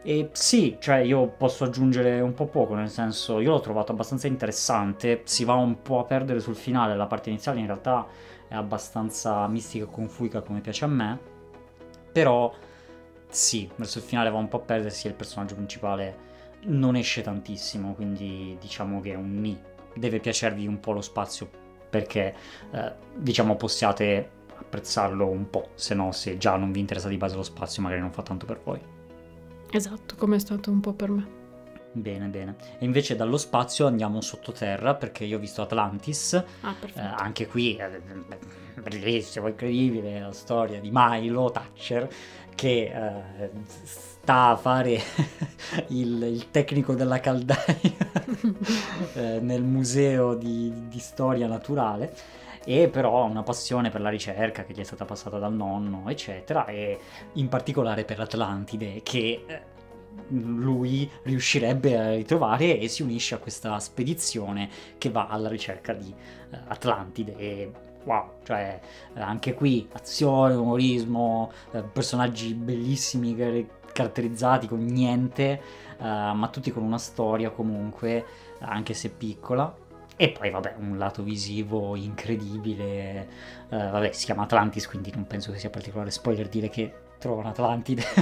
E 0.07 0.29
sì, 0.33 0.77
cioè 0.79 0.97
io 0.97 1.29
posso 1.29 1.63
aggiungere 1.63 2.21
un 2.21 2.35
po' 2.35 2.45
poco, 2.45 2.75
nel 2.75 2.91
senso 2.91 3.39
io 3.39 3.49
l'ho 3.49 3.59
trovato 3.59 3.91
abbastanza 3.91 4.27
interessante, 4.27 5.21
si 5.23 5.43
va 5.43 5.55
un 5.55 5.81
po' 5.81 5.97
a 5.97 6.03
perdere 6.03 6.39
sul 6.39 6.55
finale, 6.55 6.95
la 6.95 7.07
parte 7.07 7.31
iniziale 7.31 7.59
in 7.59 7.65
realtà 7.65 8.05
è 8.47 8.53
abbastanza 8.53 9.47
mistica 9.47 9.85
e 9.85 9.89
confuica 9.89 10.41
come 10.41 10.61
piace 10.61 10.85
a 10.85 10.89
me, 10.89 11.19
però 12.11 12.53
sì, 13.27 13.67
verso 13.77 13.97
il 13.97 14.03
finale 14.03 14.29
va 14.29 14.37
un 14.37 14.47
po' 14.47 14.57
a 14.57 14.59
perdersi 14.59 15.07
e 15.07 15.09
il 15.09 15.15
personaggio 15.15 15.55
principale 15.55 16.17
non 16.65 16.95
esce 16.95 17.23
tantissimo, 17.23 17.95
quindi 17.95 18.55
diciamo 18.61 19.01
che 19.01 19.13
è 19.13 19.15
un 19.15 19.39
ni. 19.41 19.59
Deve 19.95 20.19
piacervi 20.19 20.67
un 20.67 20.79
po' 20.79 20.91
lo 20.91 21.01
spazio 21.01 21.49
perché 21.89 22.35
eh, 22.71 22.93
diciamo 23.15 23.55
possiate 23.55 24.29
apprezzarlo 24.55 25.27
un 25.27 25.49
po', 25.49 25.69
se 25.73 25.95
no 25.95 26.11
se 26.11 26.37
già 26.37 26.57
non 26.57 26.71
vi 26.71 26.79
interessa 26.79 27.07
di 27.07 27.17
base 27.17 27.35
lo 27.35 27.41
spazio 27.41 27.81
magari 27.81 28.01
non 28.01 28.11
fa 28.11 28.21
tanto 28.21 28.45
per 28.45 28.61
voi. 28.63 28.94
Esatto, 29.75 30.15
come 30.15 30.37
è 30.37 30.39
stato 30.39 30.71
un 30.71 30.79
po' 30.79 30.93
per 30.93 31.09
me. 31.09 31.27
Bene, 31.91 32.27
bene. 32.27 32.55
E 32.79 32.85
invece 32.85 33.17
dallo 33.17 33.35
spazio 33.35 33.87
andiamo 33.87 34.21
sottoterra 34.21 34.95
perché 34.95 35.25
io 35.25 35.35
ho 35.35 35.39
visto 35.39 35.61
Atlantis, 35.61 36.41
Ah, 36.61 36.75
eh, 36.81 37.01
anche 37.01 37.45
qui 37.47 37.75
eh, 37.75 38.01
bellissimo, 38.81 39.49
incredibile 39.49 40.21
la 40.21 40.31
storia 40.31 40.79
di 40.79 40.89
Milo 40.93 41.51
Thatcher 41.51 42.07
che 42.55 42.83
eh, 42.85 43.49
sta 43.83 44.51
a 44.51 44.55
fare 44.55 44.97
il, 45.89 46.23
il 46.23 46.51
tecnico 46.51 46.93
della 46.93 47.19
caldaia 47.19 47.65
eh, 49.13 49.39
nel 49.41 49.63
museo 49.63 50.35
di, 50.35 50.87
di 50.87 50.99
storia 50.99 51.47
naturale 51.47 52.15
e 52.65 52.89
però 52.89 53.21
ha 53.21 53.23
una 53.23 53.43
passione 53.43 53.89
per 53.89 54.01
la 54.01 54.09
ricerca 54.09 54.63
che 54.63 54.73
gli 54.73 54.79
è 54.79 54.83
stata 54.83 55.05
passata 55.05 55.37
dal 55.37 55.53
nonno 55.53 56.09
eccetera 56.09 56.65
e 56.65 56.99
in 57.33 57.47
particolare 57.47 58.03
per 58.03 58.17
l'Atlantide 58.17 59.01
che 59.03 59.43
eh, 59.47 59.61
lui 60.29 61.09
riuscirebbe 61.23 61.97
a 61.97 62.15
ritrovare 62.15 62.79
e 62.79 62.87
si 62.87 63.03
unisce 63.03 63.35
a 63.35 63.37
questa 63.37 63.79
spedizione 63.79 64.69
che 64.97 65.11
va 65.11 65.27
alla 65.27 65.47
ricerca 65.47 65.93
di 65.93 66.13
eh, 66.51 66.57
Atlantide 66.67 67.35
e 67.37 67.71
wow, 68.03 68.31
cioè 68.43 68.79
anche 69.13 69.53
qui 69.53 69.87
azione, 69.93 70.55
umorismo, 70.55 71.51
eh, 71.71 71.83
personaggi 71.83 72.53
bellissimi 72.53 73.35
car- 73.35 73.65
caratterizzati 73.95 74.67
con 74.67 74.83
niente, 74.83 75.61
ma 75.97 76.49
tutti 76.51 76.69
con 76.69 76.83
una 76.83 76.97
storia 76.97 77.49
comunque, 77.49 78.25
anche 78.59 78.93
se 78.93 79.09
piccola. 79.09 79.73
E 80.17 80.29
poi 80.29 80.49
vabbè, 80.49 80.75
un 80.79 80.97
lato 80.97 81.23
visivo 81.23 81.95
incredibile. 81.95 83.27
eh, 83.69 83.77
vabbè, 83.77 84.11
si 84.11 84.25
chiama 84.25 84.43
Atlantis, 84.43 84.87
quindi 84.87 85.11
non 85.13 85.27
penso 85.27 85.51
che 85.51 85.59
sia 85.59 85.69
particolare 85.69 86.11
spoiler 86.11 86.47
dire 86.47 86.69
che 86.69 86.93
trovano 87.19 87.49
Atlantide. 87.49 88.03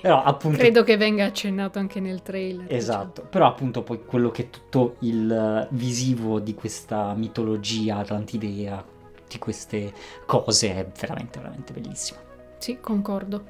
Però 0.00 0.22
appunto 0.22 0.56
Credo 0.56 0.82
che 0.82 0.96
venga 0.96 1.26
accennato 1.26 1.78
anche 1.78 2.00
nel 2.00 2.22
trailer. 2.22 2.62
diciamo. 2.62 2.78
Esatto, 2.78 3.22
però 3.28 3.46
appunto 3.46 3.82
poi 3.82 4.02
quello 4.04 4.30
che 4.30 4.44
è 4.44 4.50
tutto 4.50 4.96
il 5.00 5.30
eh, 5.30 5.66
visivo 5.72 6.40
di 6.40 6.54
questa 6.54 7.12
mitologia 7.12 7.96
atlantidea, 7.98 8.82
di 9.28 9.38
queste 9.38 9.92
cose, 10.24 10.74
è 10.74 10.86
veramente, 10.98 11.38
veramente 11.38 11.72
bellissimo. 11.74 12.18
diciamo. 12.20 12.54
Sì, 12.58 12.78
concordo. 12.80 13.44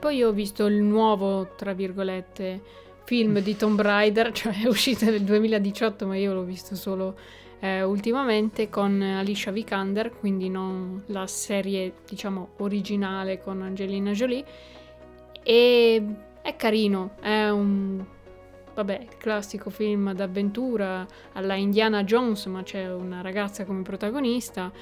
Poi 0.00 0.22
ho 0.24 0.32
visto 0.32 0.66
il 0.66 0.82
nuovo, 0.82 1.54
tra 1.56 1.72
virgolette, 1.72 2.60
film 3.06 3.38
di 3.38 3.56
Tomb 3.56 3.80
Raider, 3.80 4.32
cioè 4.34 4.62
è 4.62 4.66
uscito 4.66 5.04
nel 5.06 5.22
2018, 5.22 6.06
ma 6.06 6.16
io 6.16 6.34
l'ho 6.34 6.42
visto 6.42 6.74
solo 6.74 7.16
eh, 7.60 7.82
ultimamente 7.82 8.68
con 8.68 9.00
Alicia 9.00 9.52
Vikander, 9.52 10.10
quindi 10.10 10.50
non 10.50 11.04
la 11.06 11.26
serie, 11.28 11.94
diciamo, 12.06 12.50
originale 12.58 13.40
con 13.40 13.62
Angelina 13.62 14.10
Jolie. 14.10 14.44
E 15.42 16.04
è 16.42 16.56
carino, 16.56 17.12
è 17.20 17.48
un 17.48 18.04
vabbè, 18.74 19.06
classico 19.18 19.70
film 19.70 20.12
d'avventura 20.12 21.06
alla 21.32 21.54
Indiana 21.54 22.02
Jones, 22.02 22.46
ma 22.46 22.64
c'è 22.64 22.92
una 22.92 23.20
ragazza 23.20 23.64
come 23.64 23.82
protagonista, 23.82 24.72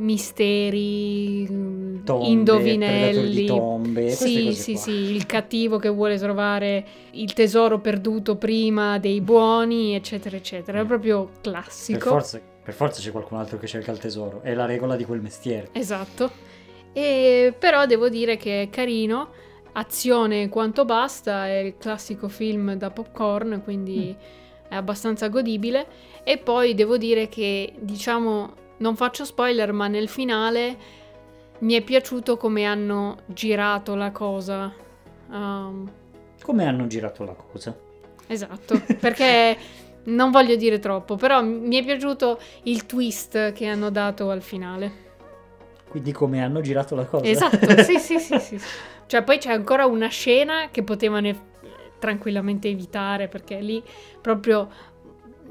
misteri, 0.00 1.46
mm, 1.50 2.04
Tombe, 2.04 2.26
indovinelli. 2.26 3.46
tombe, 3.46 4.10
Sì, 4.10 4.52
sì, 4.52 4.72
qua. 4.72 4.80
sì, 4.80 4.90
il 5.14 5.26
cattivo 5.26 5.78
che 5.78 5.88
vuole 5.88 6.18
trovare 6.18 6.86
il 7.12 7.32
tesoro 7.32 7.78
perduto 7.78 8.36
prima 8.36 8.98
dei 8.98 9.20
buoni, 9.20 9.94
eccetera, 9.94 10.36
eccetera. 10.36 10.80
È 10.80 10.84
proprio 10.84 11.24
Per 11.26 11.52
classico. 11.52 12.08
forza, 12.08 12.40
per 12.62 12.74
forza 12.74 13.00
c'è 13.00 13.10
qualcun 13.10 13.38
altro 13.38 13.58
che 13.58 13.66
cerca 13.66 13.92
il 13.92 13.98
tesoro, 13.98 14.40
è 14.42 14.54
la 14.54 14.66
regola 14.66 14.96
di 14.96 15.04
quel 15.04 15.20
mestiere. 15.20 15.68
Esatto. 15.72 16.30
E 16.92 17.54
però 17.56 17.86
devo 17.86 18.08
dire 18.08 18.36
che 18.36 18.62
è 18.62 18.68
carino, 18.70 19.28
azione 19.72 20.48
quanto 20.48 20.84
basta, 20.84 21.46
è 21.46 21.58
il 21.58 21.76
classico 21.78 22.28
film 22.28 22.74
da 22.74 22.90
popcorn, 22.90 23.60
quindi 23.62 24.14
è 24.68 24.74
abbastanza 24.74 25.28
godibile. 25.28 25.86
E 26.24 26.36
poi 26.38 26.74
devo 26.74 26.96
dire 26.96 27.28
che, 27.28 27.72
diciamo, 27.78 28.54
non 28.80 28.96
faccio 28.96 29.24
spoiler, 29.24 29.72
ma 29.72 29.88
nel 29.88 30.08
finale 30.08 30.76
mi 31.60 31.74
è 31.74 31.82
piaciuto 31.82 32.36
come 32.36 32.64
hanno 32.64 33.18
girato 33.26 33.94
la 33.94 34.10
cosa. 34.10 34.72
Um, 35.30 35.90
Come 36.42 36.64
hanno 36.66 36.86
girato 36.86 37.24
la 37.24 37.34
cosa? 37.34 37.78
esatto, 38.26 38.80
perché 38.98 39.56
non 40.04 40.30
voglio 40.30 40.56
dire 40.56 40.78
troppo, 40.78 41.16
però 41.16 41.42
mi 41.42 41.76
è 41.76 41.84
piaciuto 41.84 42.38
il 42.64 42.86
twist 42.86 43.52
che 43.52 43.66
hanno 43.66 43.90
dato 43.90 44.30
al 44.30 44.42
finale. 44.42 45.08
Quindi 45.88 46.12
come 46.12 46.42
hanno 46.42 46.60
girato 46.60 46.94
la 46.94 47.04
cosa? 47.04 47.24
Esatto, 47.24 47.82
sì, 47.82 47.98
sì, 47.98 48.18
sì, 48.18 48.38
sì. 48.38 48.60
Cioè, 49.10 49.24
poi 49.24 49.38
c'è 49.38 49.50
ancora 49.50 49.86
una 49.86 50.06
scena 50.06 50.68
che 50.70 50.84
potevano 50.84 51.48
tranquillamente 51.98 52.68
evitare 52.68 53.26
perché 53.26 53.60
lì 53.60 53.82
proprio 54.20 54.68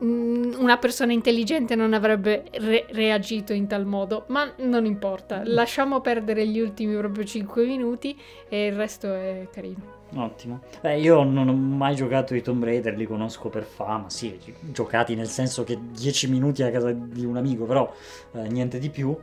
una 0.01 0.77
persona 0.77 1.12
intelligente 1.13 1.75
non 1.75 1.94
avrebbe 1.94 2.46
re- 2.53 2.86
reagito 2.91 3.53
in 3.53 3.68
tal 3.68 3.86
modo, 3.86 4.25
ma 4.27 4.51
non 4.60 4.86
importa, 4.86 5.41
lasciamo 5.46 6.00
perdere 6.01 6.48
gli 6.48 6.60
ultimi 6.60 6.96
proprio 6.96 7.24
5 7.25 7.65
minuti 7.65 8.18
e 8.48 8.68
il 8.68 8.75
resto 8.75 9.13
è 9.13 9.48
carino. 9.51 9.98
Ottimo. 10.15 10.62
Beh, 10.82 10.98
io 11.00 11.24
non 11.24 11.48
ho 11.50 11.53
mai 11.53 11.96
giocato 11.96 12.34
i 12.34 12.41
Tomb 12.41 12.63
Raider, 12.63 12.96
li 12.98 13.06
conosco 13.06 13.50
per 13.50 13.63
fama, 13.63 14.10
sì, 14.10 14.39
gi- 14.44 14.56
giocati 14.72 15.13
nel 15.15 15.27
senso 15.27 15.63
che 15.63 15.77
10 15.91 16.29
minuti 16.29 16.63
a 16.63 16.72
casa 16.72 16.91
di 16.91 17.25
un 17.25 17.38
amico, 17.38 17.65
però 17.65 17.94
eh, 18.34 18.48
niente 18.48 18.79
di 18.79 18.89
più. 18.89 19.15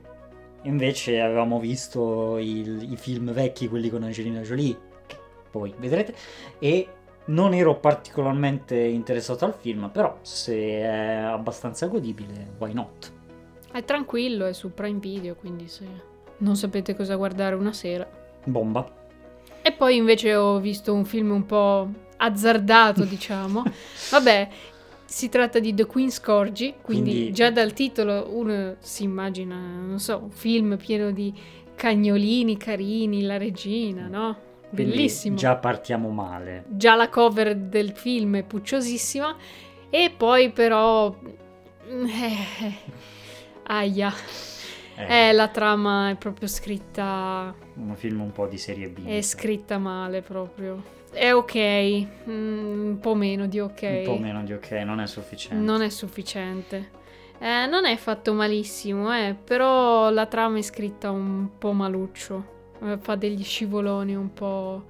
Invece 0.63 1.21
avevamo 1.21 1.59
visto 1.59 2.39
il- 2.39 2.89
i 2.93 2.97
film 2.97 3.33
vecchi, 3.33 3.69
quelli 3.69 3.89
con 3.89 4.03
Angelina 4.05 4.41
Jolie, 4.41 4.77
che 5.07 5.17
poi 5.51 5.75
vedrete, 5.79 6.15
e 6.59 6.89
non 7.27 7.55
ero 7.55 7.77
particolarmente 7.79 8.77
interessato 8.77 9.45
al 9.45 9.55
film, 9.55 9.91
però 9.93 10.19
se 10.23 10.55
è 10.57 11.15
abbastanza 11.15 11.87
godibile, 11.87 12.55
why 12.59 12.73
not? 12.73 13.13
È 13.73 13.85
tranquillo, 13.85 14.47
è 14.47 14.53
su 14.53 14.73
Prime 14.73 14.99
Video, 14.99 15.35
quindi 15.35 15.69
se 15.69 15.87
non 16.39 16.57
sapete 16.57 16.95
cosa 16.95 17.17
guardare 17.17 17.55
una 17.55 17.73
sera. 17.73 18.09
Bomba. 18.45 18.89
E 19.63 19.73
poi 19.73 19.97
invece 19.97 20.35
ho 20.37 20.59
visto 20.61 20.95
un 20.95 21.05
film 21.05 21.31
un 21.33 21.45
po' 21.45 21.89
azzardato, 22.17 23.03
diciamo. 23.05 23.65
Vabbè, 24.11 24.49
si 25.05 25.29
tratta 25.29 25.59
di 25.59 25.75
The 25.75 25.87
Queen's 25.87 26.21
Corgi, 26.21 26.75
quindi, 26.81 27.11
Quindi- 27.11 27.33
già 27.33 27.51
dal 27.51 27.73
titolo 27.73 28.29
uno 28.31 28.77
si 28.79 29.03
immagina, 29.03 29.57
non 29.57 29.99
so, 29.99 30.21
un 30.23 30.31
film 30.31 30.77
pieno 30.77 31.11
di 31.11 31.35
cagnolini 31.75 32.57
carini, 32.57 33.23
la 33.23 33.37
regina, 33.37 34.07
no? 34.07 34.37
Bellissimo. 34.85 35.37
Già 35.37 35.57
partiamo 35.57 36.11
male. 36.11 36.65
Già 36.69 36.95
la 36.95 37.09
cover 37.09 37.55
del 37.57 37.93
film 37.93 38.37
è 38.37 38.43
pucciosissima 38.43 39.37
e 39.91 40.13
poi 40.17 40.51
però... 40.51 41.15
Eh, 41.89 42.73
aia. 43.65 44.13
Eh, 44.97 45.29
Eh, 45.29 45.33
la 45.33 45.49
trama 45.49 46.11
è 46.11 46.17
proprio 46.17 46.49
scritta 46.49 47.55
un 47.75 47.95
film 47.97 48.23
un 48.23 48.33
po' 48.33 48.47
di 48.47 48.57
serie 48.59 48.89
B. 48.89 49.05
È 49.07 49.21
scritta 49.21 49.79
male 49.79 50.23
proprio. 50.23 50.83
È 51.13 51.33
ok, 51.33 52.07
mm, 52.29 52.89
un 52.89 52.99
po' 53.01 53.15
meno 53.15 53.47
di 53.47 53.61
ok. 53.61 53.83
Un 53.83 54.03
po' 54.05 54.19
meno 54.19 54.43
di 54.43 54.53
ok, 54.53 54.71
non 54.85 55.01
è 55.01 55.07
sufficiente. 55.07 55.63
Non 55.65 55.83
è 55.83 55.89
sufficiente. 55.91 56.91
Eh, 57.39 57.67
non 57.67 57.85
è 57.85 57.97
fatto 57.97 58.33
malissimo, 58.33 59.15
eh, 59.15 59.35
però 59.35 60.09
la 60.11 60.27
trama 60.27 60.59
è 60.59 60.63
scritta 60.63 61.11
un 61.11 61.51
po' 61.59 61.73
maluccio. 61.73 62.55
Eh, 62.87 62.99
fa 62.99 63.17
degli 63.17 63.43
scivoloni 63.43 64.15
un 64.15 64.33
po'. 64.33 64.85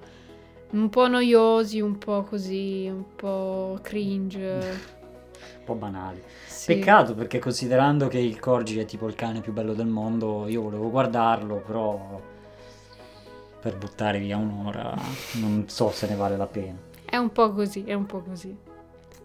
un 0.71 0.89
po' 0.89 1.07
noiosi, 1.07 1.79
un 1.81 1.97
po' 1.97 2.23
così, 2.23 2.87
un 2.87 3.15
po' 3.15 3.79
cringe. 3.81 4.79
un 5.59 5.63
po' 5.65 5.73
banali. 5.73 6.21
Sì. 6.45 6.75
Peccato 6.75 7.15
perché 7.15 7.39
considerando 7.39 8.07
che 8.07 8.19
il 8.19 8.39
Corgi 8.39 8.79
è 8.79 8.85
tipo 8.85 9.07
il 9.07 9.15
cane 9.15 9.41
più 9.41 9.51
bello 9.53 9.73
del 9.73 9.87
mondo, 9.87 10.47
io 10.47 10.61
volevo 10.61 10.89
guardarlo, 10.89 11.63
però 11.65 12.21
per 13.59 13.77
buttare 13.77 14.19
via 14.19 14.37
un'ora 14.37 14.93
non 15.41 15.65
so 15.67 15.89
se 15.89 16.07
ne 16.07 16.15
vale 16.15 16.37
la 16.37 16.47
pena. 16.47 16.77
È 17.03 17.17
un 17.17 17.31
po' 17.31 17.51
così, 17.51 17.83
è 17.83 17.93
un 17.93 18.05
po' 18.05 18.21
così. 18.21 18.55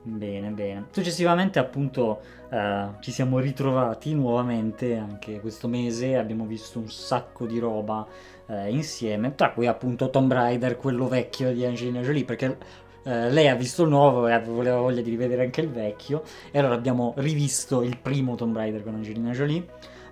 Bene, 0.04 0.50
bene. 0.50 0.86
Successivamente 0.90 1.60
appunto 1.60 2.20
eh, 2.50 2.88
ci 2.98 3.12
siamo 3.12 3.38
ritrovati 3.38 4.14
nuovamente 4.14 4.96
anche 4.96 5.38
questo 5.38 5.68
mese, 5.68 6.16
abbiamo 6.16 6.44
visto 6.44 6.80
un 6.80 6.90
sacco 6.90 7.46
di 7.46 7.60
roba 7.60 8.04
eh, 8.48 8.68
insieme, 8.70 9.36
tra 9.36 9.52
cui 9.52 9.68
appunto 9.68 10.10
Tomb 10.10 10.32
Raider, 10.32 10.76
quello 10.76 11.06
vecchio 11.06 11.52
di 11.52 11.64
Angelina 11.64 12.00
Jolie, 12.00 12.24
perché 12.24 12.56
eh, 13.04 13.30
lei 13.30 13.46
ha 13.46 13.54
visto 13.54 13.84
il 13.84 13.90
nuovo 13.90 14.26
e 14.26 14.32
aveva 14.32 14.80
voglia 14.80 15.02
di 15.02 15.10
rivedere 15.10 15.44
anche 15.44 15.60
il 15.60 15.70
vecchio, 15.70 16.24
e 16.50 16.58
allora 16.58 16.74
abbiamo 16.74 17.14
rivisto 17.18 17.82
il 17.82 17.96
primo 17.96 18.34
Tomb 18.34 18.56
Raider 18.56 18.82
con 18.82 18.96
Angelina 18.96 19.30
Jolie, 19.30 19.64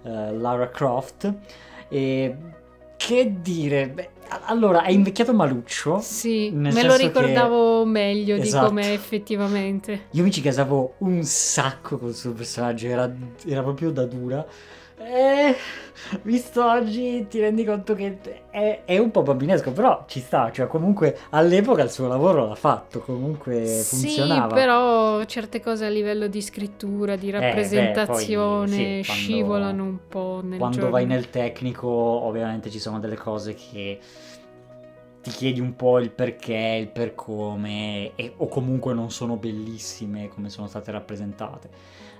eh, 0.02 0.32
Lara 0.36 0.68
Croft, 0.68 1.34
e 1.88 2.36
che 2.96 3.34
dire, 3.40 3.88
Beh, 3.88 4.10
allora 4.44 4.82
è 4.82 4.90
invecchiato 4.90 5.32
maluccio. 5.34 6.00
Sì, 6.00 6.50
me 6.52 6.70
lo 6.70 6.90
senso 6.92 6.96
che- 6.96 7.02
ricordavo 7.04 7.84
meglio 7.84 8.36
Esatto. 8.36 8.64
di 8.64 8.68
come 8.70 8.92
effettivamente. 8.92 10.06
Io 10.12 10.22
mi 10.22 10.30
ci 10.30 10.40
casavo 10.40 10.94
un 10.98 11.22
sacco 11.22 11.98
col 11.98 12.14
suo 12.14 12.32
personaggio, 12.32 12.86
era, 12.86 13.12
era 13.46 13.62
proprio 13.62 13.90
da 13.90 14.04
dura. 14.06 14.46
E 15.02 15.56
visto 16.22 16.62
oggi 16.62 17.26
ti 17.26 17.40
rendi 17.40 17.64
conto 17.64 17.94
che 17.94 18.18
è, 18.50 18.82
è 18.84 18.98
un 18.98 19.10
po' 19.10 19.22
bambinesco, 19.22 19.72
però 19.72 20.04
ci 20.06 20.20
sta, 20.20 20.52
cioè 20.52 20.66
comunque 20.66 21.16
all'epoca 21.30 21.82
il 21.82 21.90
suo 21.90 22.06
lavoro 22.06 22.46
l'ha 22.46 22.54
fatto, 22.54 23.00
comunque 23.00 23.82
funzionava. 23.82 24.48
Sì, 24.48 24.54
però 24.54 25.24
certe 25.24 25.60
cose 25.60 25.86
a 25.86 25.88
livello 25.88 26.26
di 26.26 26.42
scrittura, 26.42 27.16
di 27.16 27.30
beh, 27.30 27.38
poi, 27.38 27.40
rappresentazione 27.40 28.66
sì, 28.66 28.82
quando- 28.82 29.02
scivolano 29.04 29.84
un 29.84 29.98
po' 30.06 30.40
nel 30.44 30.58
Quando 30.58 30.76
giorno. 30.76 30.90
vai 30.90 31.06
nel 31.06 31.30
tecnico 31.30 31.88
ovviamente 31.88 32.68
ci 32.68 32.78
sono 32.78 33.00
delle 33.00 33.16
cose 33.16 33.54
che 33.54 33.98
ti 35.22 35.30
chiedi 35.30 35.60
un 35.60 35.76
po' 35.76 35.98
il 35.98 36.10
perché, 36.10 36.76
il 36.78 36.88
per 36.88 37.14
come, 37.14 38.12
e- 38.16 38.34
o 38.36 38.48
comunque 38.48 38.92
non 38.92 39.10
sono 39.10 39.36
bellissime 39.36 40.28
come 40.28 40.50
sono 40.50 40.66
state 40.66 40.90
rappresentate. 40.90 41.68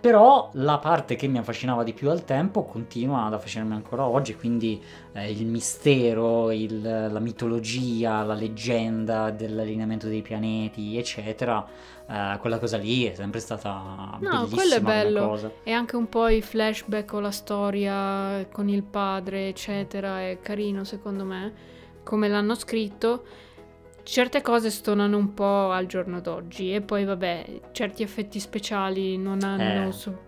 Però 0.01 0.49
la 0.55 0.79
parte 0.79 1.15
che 1.15 1.27
mi 1.27 1.37
affascinava 1.37 1.83
di 1.85 1.93
più 1.93 2.09
al 2.09 2.25
tempo 2.25 2.65
continua 2.65 3.27
ad 3.27 3.35
affascinarmi 3.35 3.75
ancora 3.75 4.07
oggi, 4.07 4.35
quindi 4.35 4.83
eh, 5.13 5.31
il 5.31 5.45
mistero, 5.47 6.51
il- 6.51 6.81
la 6.81 7.19
mitologia, 7.19 8.23
la 8.23 8.33
leggenda 8.33 9.31
dell'allineamento 9.31 10.07
dei 10.09 10.23
pianeti, 10.23 10.97
eccetera, 10.97 11.67
eh, 12.09 12.39
quella 12.41 12.59
cosa 12.59 12.79
lì 12.79 13.05
è 13.05 13.15
sempre 13.15 13.41
stata 13.41 14.17
No, 14.21 14.47
bellissima 14.47 14.49
quello 14.55 14.75
è 14.75 14.81
bello. 14.81 15.53
E 15.65 15.73
anche 15.73 15.97
un 15.97 16.09
po' 16.09 16.29
i 16.29 16.41
flashback 16.41 17.13
o 17.13 17.21
la 17.21 17.31
storia 17.31 18.47
con 18.51 18.71
il 18.71 18.83
padre, 18.83 19.49
eccetera, 19.49 20.21
è 20.23 20.39
carino 20.41 20.83
secondo 20.85 21.25
me, 21.25 21.53
come 22.03 22.27
l'hanno 22.29 22.55
scritto. 22.55 23.23
Certe 24.11 24.43
cose 24.43 24.71
stonano 24.71 25.17
un 25.17 25.35
po' 25.35 25.71
al 25.71 25.87
giorno 25.87 26.21
d'oggi 26.21 26.75
e 26.75 26.81
poi 26.81 27.05
vabbè, 27.05 27.61
certi 27.71 28.03
effetti 28.03 28.41
speciali 28.41 29.17
non 29.17 29.45
hanno 29.45 29.89
Eh. 29.89 29.93
so- 29.93 30.19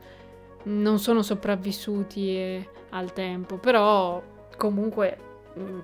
non 0.64 1.00
sono 1.00 1.22
sopravvissuti 1.22 2.28
eh, 2.36 2.68
al 2.90 3.12
tempo, 3.12 3.56
però 3.56 4.22
comunque 4.56 5.18
mm, 5.58 5.78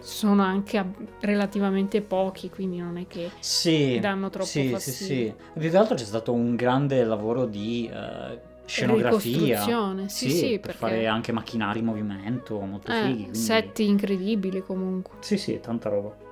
sono 0.00 0.42
anche 0.42 0.78
ab- 0.78 0.96
relativamente 1.20 2.00
pochi, 2.00 2.50
quindi 2.50 2.78
non 2.78 2.96
è 2.96 3.06
che 3.06 3.30
Sì, 3.38 3.98
danno 4.00 4.30
troppo 4.30 4.46
sì, 4.46 4.70
fastidio. 4.70 4.96
sì, 4.98 5.04
sì. 5.04 5.34
Più 5.60 5.70
che 5.70 5.76
altro 5.76 5.94
c'è 5.94 6.04
stato 6.04 6.32
un 6.32 6.56
grande 6.56 7.04
lavoro 7.04 7.44
di 7.46 7.88
eh, 7.88 8.40
scenografia. 8.64 9.36
Ricostruzione, 9.60 10.08
sì, 10.08 10.30
sì, 10.30 10.46
per 10.58 10.60
perché- 10.60 10.76
fare 10.78 11.06
anche 11.06 11.30
macchinari 11.30 11.78
in 11.78 11.84
movimento 11.84 12.58
molto 12.58 12.90
Eh, 12.90 12.94
fighi. 12.96 13.20
quindi- 13.20 13.38
set 13.38 13.78
incredibili 13.78 14.60
comunque. 14.60 15.18
Sì, 15.20 15.38
sì, 15.38 15.60
tanta 15.60 15.88
roba. 15.88 16.23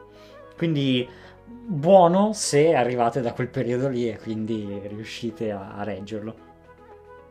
Quindi 0.63 1.09
buono 1.45 2.33
se 2.35 2.73
arrivate 2.73 3.21
da 3.21 3.33
quel 3.33 3.49
periodo 3.49 3.89
lì 3.89 4.09
e 4.09 4.17
quindi 4.17 4.81
riuscite 4.85 5.51
a, 5.51 5.75
a 5.75 5.83
reggerlo. 5.83 6.37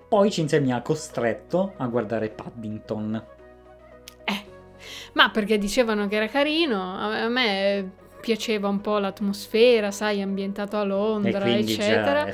Poi 0.10 0.30
Cinzia 0.30 0.60
mi 0.60 0.74
ha 0.74 0.82
costretto 0.82 1.72
a 1.78 1.88
guardare 1.88 2.28
Paddington. 2.28 3.26
Ma 5.14 5.30
perché 5.30 5.58
dicevano 5.58 6.10
che 6.10 6.18
era 6.18 6.28
carino, 6.28 6.98
a 6.98 7.30
me 7.30 7.90
piaceva 8.20 8.68
un 8.68 8.82
po' 8.82 8.98
l'atmosfera, 8.98 9.92
sai, 9.92 10.22
ambientato 10.22 10.76
a 10.76 10.82
E 10.82 10.86
Londra, 10.86 11.40
quindi 11.40 11.72
eccetera. 11.72 12.34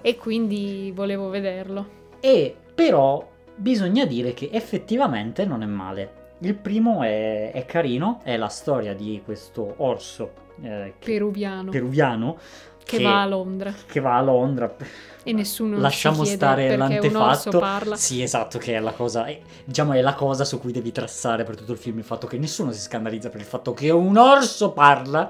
E 0.00 0.16
quindi 0.16 0.90
volevo 0.92 1.28
vederlo. 1.28 1.86
E 2.18 2.56
però 2.74 3.30
bisogna 3.54 4.06
dire 4.06 4.34
che 4.34 4.50
effettivamente 4.52 5.44
non 5.44 5.62
è 5.62 5.66
male. 5.66 6.21
Il 6.42 6.54
primo 6.54 7.02
è, 7.02 7.52
è 7.52 7.64
carino, 7.66 8.20
è 8.24 8.36
la 8.36 8.48
storia 8.48 8.94
di 8.94 9.22
questo 9.24 9.74
orso 9.78 10.32
eh, 10.62 10.94
che- 10.98 11.12
Peruviano, 11.12 11.70
peruviano 11.70 12.36
che 12.84 13.00
va 13.00 13.22
a 13.22 13.26
Londra. 13.26 13.72
che 13.86 14.00
va 14.00 14.16
a 14.16 14.22
Londra. 14.22 14.74
E 15.22 15.32
nessuno 15.32 15.78
Lasciamo 15.78 16.24
stare 16.24 16.74
l'antefatto. 16.76 17.60
parla. 17.60 17.94
Sì, 17.94 18.22
esatto, 18.22 18.58
che 18.58 18.74
è 18.74 18.80
la 18.80 18.90
cosa, 18.90 19.24
è- 19.26 19.40
diciamo, 19.64 19.92
è 19.92 20.00
la 20.00 20.14
cosa 20.14 20.44
su 20.44 20.58
cui 20.58 20.72
devi 20.72 20.90
trassare 20.90 21.44
per 21.44 21.54
tutto 21.56 21.72
il 21.72 21.78
film. 21.78 21.98
Il 21.98 22.04
fatto 22.04 22.26
che 22.26 22.38
nessuno 22.38 22.72
si 22.72 22.80
scandalizza 22.80 23.28
per 23.30 23.40
il 23.40 23.46
fatto 23.46 23.72
che 23.72 23.90
un 23.90 24.16
orso 24.16 24.72
parla. 24.72 25.28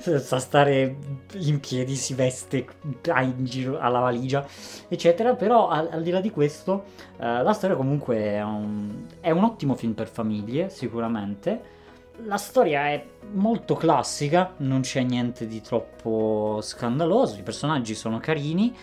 Sa 0.20 0.38
stare 0.38 0.96
in 1.34 1.60
piedi, 1.60 1.94
si 1.94 2.14
veste 2.14 2.66
ha 3.08 3.20
in 3.22 3.44
giro 3.44 3.78
alla 3.78 4.00
valigia, 4.00 4.46
eccetera. 4.88 5.34
Però 5.34 5.68
al, 5.68 5.88
al 5.92 6.02
di 6.02 6.10
là 6.10 6.20
di 6.20 6.30
questo, 6.30 6.84
eh, 7.18 7.42
la 7.42 7.52
storia 7.52 7.76
comunque 7.76 8.16
è 8.16 8.42
un, 8.42 9.06
è 9.20 9.30
un 9.30 9.44
ottimo 9.44 9.74
film 9.74 9.92
per 9.92 10.08
famiglie, 10.08 10.70
sicuramente. 10.70 11.78
La 12.24 12.38
storia 12.38 12.88
è 12.88 13.04
molto 13.32 13.74
classica, 13.74 14.54
non 14.58 14.80
c'è 14.80 15.02
niente 15.02 15.46
di 15.46 15.60
troppo 15.60 16.60
scandaloso, 16.62 17.38
i 17.38 17.42
personaggi 17.42 17.94
sono 17.94 18.18
carini 18.18 18.74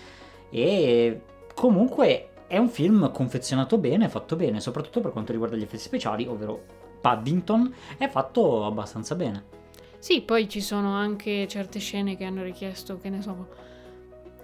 e 0.50 1.22
comunque 1.54 2.30
è 2.48 2.58
un 2.58 2.70
film 2.70 3.12
confezionato 3.12 3.78
bene, 3.78 4.10
fatto 4.10 4.36
bene, 4.36 4.60
soprattutto 4.60 5.02
per 5.02 5.12
quanto 5.12 5.34
riguarda 5.34 5.56
gli 5.56 5.62
effetti 5.62 5.84
speciali, 5.84 6.26
ovvero 6.26 6.64
Paddington 7.00 7.74
è 7.98 8.08
fatto 8.08 8.66
abbastanza 8.66 9.14
bene. 9.14 9.57
Sì, 10.00 10.22
poi 10.22 10.48
ci 10.48 10.62
sono 10.62 10.94
anche 10.94 11.48
certe 11.48 11.80
scene 11.80 12.16
che 12.16 12.24
hanno 12.24 12.44
richiesto, 12.44 13.00
che 13.00 13.10
ne 13.10 13.22
so, 13.22 13.48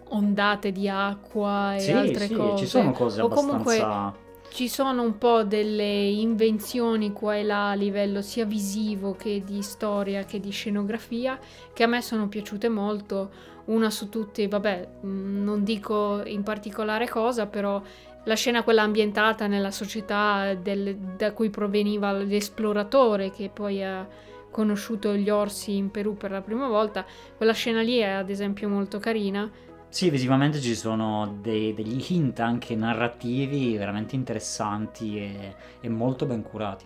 ondate 0.09 0.71
di 0.71 0.89
acqua 0.89 1.75
e 1.75 1.79
sì, 1.79 1.91
altre 1.91 2.27
sì, 2.27 2.33
cose. 2.33 2.57
ci 2.57 2.69
sono 2.69 2.91
cose 2.91 3.21
o 3.21 3.27
comunque 3.27 3.79
abbastanza... 3.79 4.21
Ci 4.53 4.67
sono 4.69 5.01
un 5.01 5.17
po' 5.17 5.43
delle 5.43 5.83
invenzioni 5.83 7.11
qua 7.11 7.35
e 7.35 7.43
là 7.43 7.71
a 7.71 7.73
livello 7.73 8.21
sia 8.21 8.45
visivo 8.45 9.15
che 9.15 9.41
di 9.43 9.63
storia 9.63 10.25
che 10.25 10.39
di 10.39 10.51
scenografia 10.51 11.39
che 11.73 11.81
a 11.81 11.87
me 11.87 12.03
sono 12.03 12.27
piaciute 12.27 12.69
molto. 12.69 13.31
Una 13.65 13.89
su 13.89 14.09
tutte, 14.09 14.47
vabbè, 14.47 14.89
mh, 15.01 15.43
non 15.43 15.63
dico 15.63 16.21
in 16.25 16.43
particolare 16.43 17.09
cosa, 17.09 17.47
però 17.47 17.81
la 18.25 18.35
scena 18.35 18.61
quella 18.61 18.83
ambientata 18.83 19.47
nella 19.47 19.71
società 19.71 20.53
del- 20.53 20.97
da 20.97 21.31
cui 21.31 21.49
proveniva 21.49 22.11
l'esploratore 22.11 23.31
che 23.31 23.49
poi 23.51 23.83
ha 23.83 24.07
conosciuto 24.53 25.15
gli 25.15 25.29
orsi 25.29 25.75
in 25.75 25.89
Perù 25.91 26.15
per 26.15 26.29
la 26.31 26.41
prima 26.41 26.67
volta, 26.67 27.03
quella 27.35 27.53
scena 27.53 27.81
lì 27.81 27.97
è 27.97 28.09
ad 28.09 28.29
esempio 28.29 28.69
molto 28.69 28.99
carina. 28.99 29.49
Sì, 29.89 30.09
visivamente 30.09 30.59
ci 30.61 30.75
sono 30.75 31.37
dei- 31.41 31.73
degli 31.73 32.03
hint 32.07 32.39
anche 32.39 32.75
narrativi 32.75 33.75
veramente 33.77 34.15
interessanti 34.15 35.17
e, 35.17 35.55
e 35.81 35.89
molto 35.89 36.25
ben 36.25 36.43
curati. 36.43 36.85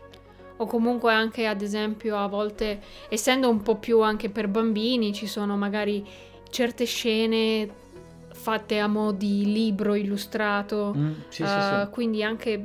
O 0.58 0.66
comunque 0.66 1.14
anche 1.14 1.46
ad 1.46 1.62
esempio 1.62 2.18
a 2.18 2.28
volte, 2.28 2.80
essendo 3.10 3.50
un 3.50 3.62
po' 3.62 3.76
più 3.76 4.02
anche 4.02 4.30
per 4.30 4.48
bambini, 4.48 5.14
ci 5.14 5.28
sono 5.28 5.56
magari 5.56 6.06
certe 6.50 6.86
scene 6.86 7.70
fatte 8.32 8.80
a 8.80 8.88
mo' 8.88 9.12
di 9.12 9.52
libro 9.52 9.94
illustrato, 9.96 10.94
Mm, 10.96 11.12
sì, 11.30 11.46
sì, 11.48 11.58
eh, 11.60 11.62
sì. 11.84 11.90
quindi 11.92 12.24
anche 12.24 12.64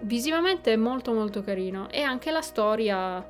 visivamente 0.00 0.72
è 0.72 0.76
molto 0.76 1.12
molto 1.12 1.42
carino 1.42 1.88
e 1.90 2.02
anche 2.02 2.30
la 2.30 2.42
storia 2.42 3.24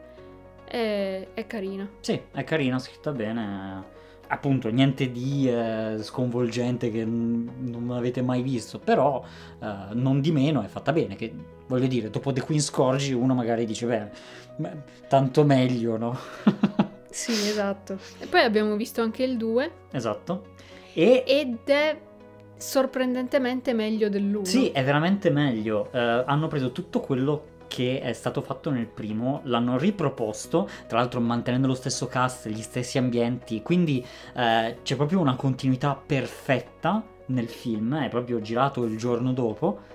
è, 0.75 1.29
è 1.35 1.47
carina. 1.47 1.89
Sì, 2.01 2.21
è 2.33 2.43
carina, 2.43 2.79
scritta 2.81 3.13
bene. 3.13 3.93
Appunto, 4.27 4.71
niente 4.71 5.13
di 5.13 5.49
eh, 5.49 5.99
sconvolgente 6.01 6.91
che 6.91 7.05
non 7.05 7.93
avete 7.93 8.23
mai 8.23 8.43
visto, 8.43 8.81
però 8.81 9.23
eh, 9.61 9.95
non 9.95 10.21
di 10.21 10.33
meno 10.33 10.63
è 10.63 10.67
fatta 10.67 10.93
bene. 10.93 11.15
Che 11.15 11.33
voglio 11.69 11.87
dire, 11.87 12.11
dopo 12.11 12.33
The 12.33 12.41
Queen's 12.41 12.71
Corgi 12.71 13.13
uno 13.13 13.35
magari 13.35 13.65
dice, 13.65 13.87
beh, 13.87 14.09
beh, 14.57 14.77
tanto 15.09 15.45
meglio, 15.45 15.97
no? 15.97 16.19
Sì, 17.15 17.31
esatto. 17.31 17.97
E 18.19 18.27
poi 18.27 18.41
abbiamo 18.41 18.75
visto 18.75 19.01
anche 19.01 19.23
il 19.23 19.37
2 19.37 19.71
esatto. 19.93 20.47
E 20.95 21.23
ed 21.25 21.59
è 21.65 21.97
sorprendentemente 22.57 23.73
meglio 23.73 24.09
dell'1. 24.09 24.43
sì, 24.43 24.71
è 24.71 24.83
veramente 24.83 25.31
meglio. 25.31 25.93
Eh, 25.93 26.25
hanno 26.27 26.49
preso 26.49 26.73
tutto 26.73 26.99
quello 26.99 27.53
che 27.67 28.01
è 28.01 28.13
stato 28.13 28.41
fatto 28.41 28.71
nel 28.71 28.87
primo, 28.87 29.41
l'hanno 29.45 29.79
riproposto, 29.79 30.69
tra 30.87 30.99
l'altro 30.99 31.21
mantenendo 31.21 31.67
lo 31.67 31.75
stesso 31.75 32.07
cast, 32.07 32.49
gli 32.49 32.63
stessi 32.63 32.99
ambienti, 32.99 33.63
quindi 33.63 34.05
eh, 34.35 34.79
c'è 34.83 34.97
proprio 34.97 35.21
una 35.21 35.37
continuità 35.37 35.95
perfetta 35.95 37.03
nel 37.27 37.49
film, 37.49 37.97
è 37.99 38.09
proprio 38.09 38.41
girato 38.41 38.85
il 38.85 38.97
giorno 38.97 39.33
dopo. 39.33 39.93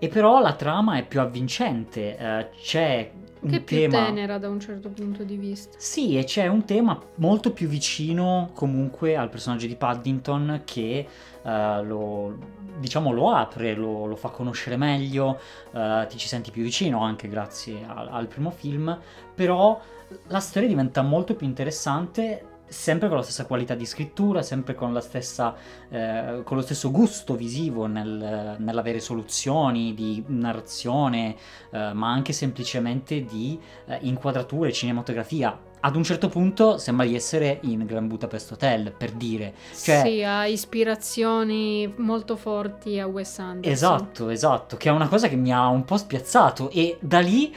E 0.00 0.06
però 0.06 0.40
la 0.40 0.54
trama 0.54 0.96
è 0.96 1.04
più 1.04 1.20
avvincente, 1.20 2.16
eh, 2.16 2.50
c'è 2.60 3.10
Che 3.40 3.56
è 3.56 3.60
più 3.60 3.76
tema... 3.76 4.06
tenera 4.06 4.38
da 4.38 4.48
un 4.48 4.60
certo 4.60 4.88
punto 4.88 5.22
di 5.22 5.36
vista. 5.36 5.76
Sì, 5.78 6.18
e 6.18 6.24
c'è 6.24 6.46
un 6.46 6.64
tema 6.64 7.00
molto 7.16 7.52
più 7.52 7.68
vicino 7.68 8.50
comunque 8.54 9.16
al 9.16 9.28
personaggio 9.28 9.66
di 9.66 9.76
Paddington 9.76 10.62
che 10.64 11.06
eh, 11.42 11.82
lo, 11.82 12.36
diciamo, 12.78 13.12
lo 13.12 13.30
apre, 13.30 13.74
lo, 13.74 14.06
lo 14.06 14.16
fa 14.16 14.28
conoscere 14.30 14.76
meglio, 14.76 15.38
eh, 15.72 16.06
ti 16.08 16.18
ci 16.18 16.28
senti 16.28 16.50
più 16.50 16.62
vicino 16.62 17.02
anche 17.02 17.28
grazie 17.28 17.84
al, 17.86 18.08
al 18.10 18.26
primo 18.26 18.50
film, 18.50 18.98
però 19.34 19.80
la 20.28 20.40
storia 20.40 20.68
diventa 20.68 21.02
molto 21.02 21.34
più 21.34 21.46
interessante 21.46 22.47
sempre 22.68 23.08
con 23.08 23.16
la 23.16 23.22
stessa 23.22 23.46
qualità 23.46 23.74
di 23.74 23.86
scrittura, 23.86 24.42
sempre 24.42 24.74
con, 24.74 24.92
la 24.92 25.00
stessa, 25.00 25.54
eh, 25.88 26.40
con 26.44 26.56
lo 26.56 26.62
stesso 26.62 26.90
gusto 26.90 27.34
visivo 27.34 27.86
nel- 27.86 28.56
nell'avere 28.58 29.00
soluzioni 29.00 29.94
di 29.94 30.22
narrazione, 30.26 31.36
eh, 31.70 31.92
ma 31.92 32.10
anche 32.10 32.32
semplicemente 32.32 33.24
di 33.24 33.58
eh, 33.86 33.98
inquadrature, 34.02 34.72
cinematografia. 34.72 35.58
Ad 35.80 35.94
un 35.94 36.02
certo 36.02 36.28
punto 36.28 36.76
sembra 36.76 37.06
di 37.06 37.14
essere 37.14 37.60
in 37.62 37.86
Grand 37.86 38.08
Budapest 38.08 38.52
Hotel, 38.52 38.92
per 38.92 39.12
dire. 39.12 39.54
Cioè, 39.74 40.02
Sì, 40.04 40.22
ha 40.24 40.44
ispirazioni 40.46 41.92
molto 41.98 42.34
forti 42.36 42.98
a 42.98 43.06
Wes 43.06 43.38
Anderson. 43.38 43.72
Esatto, 43.72 44.28
esatto, 44.28 44.76
che 44.76 44.88
è 44.88 44.92
una 44.92 45.06
cosa 45.06 45.28
che 45.28 45.36
mi 45.36 45.52
ha 45.52 45.68
un 45.68 45.84
po' 45.84 45.96
spiazzato 45.96 46.70
e 46.70 46.96
da 47.00 47.20
lì 47.20 47.54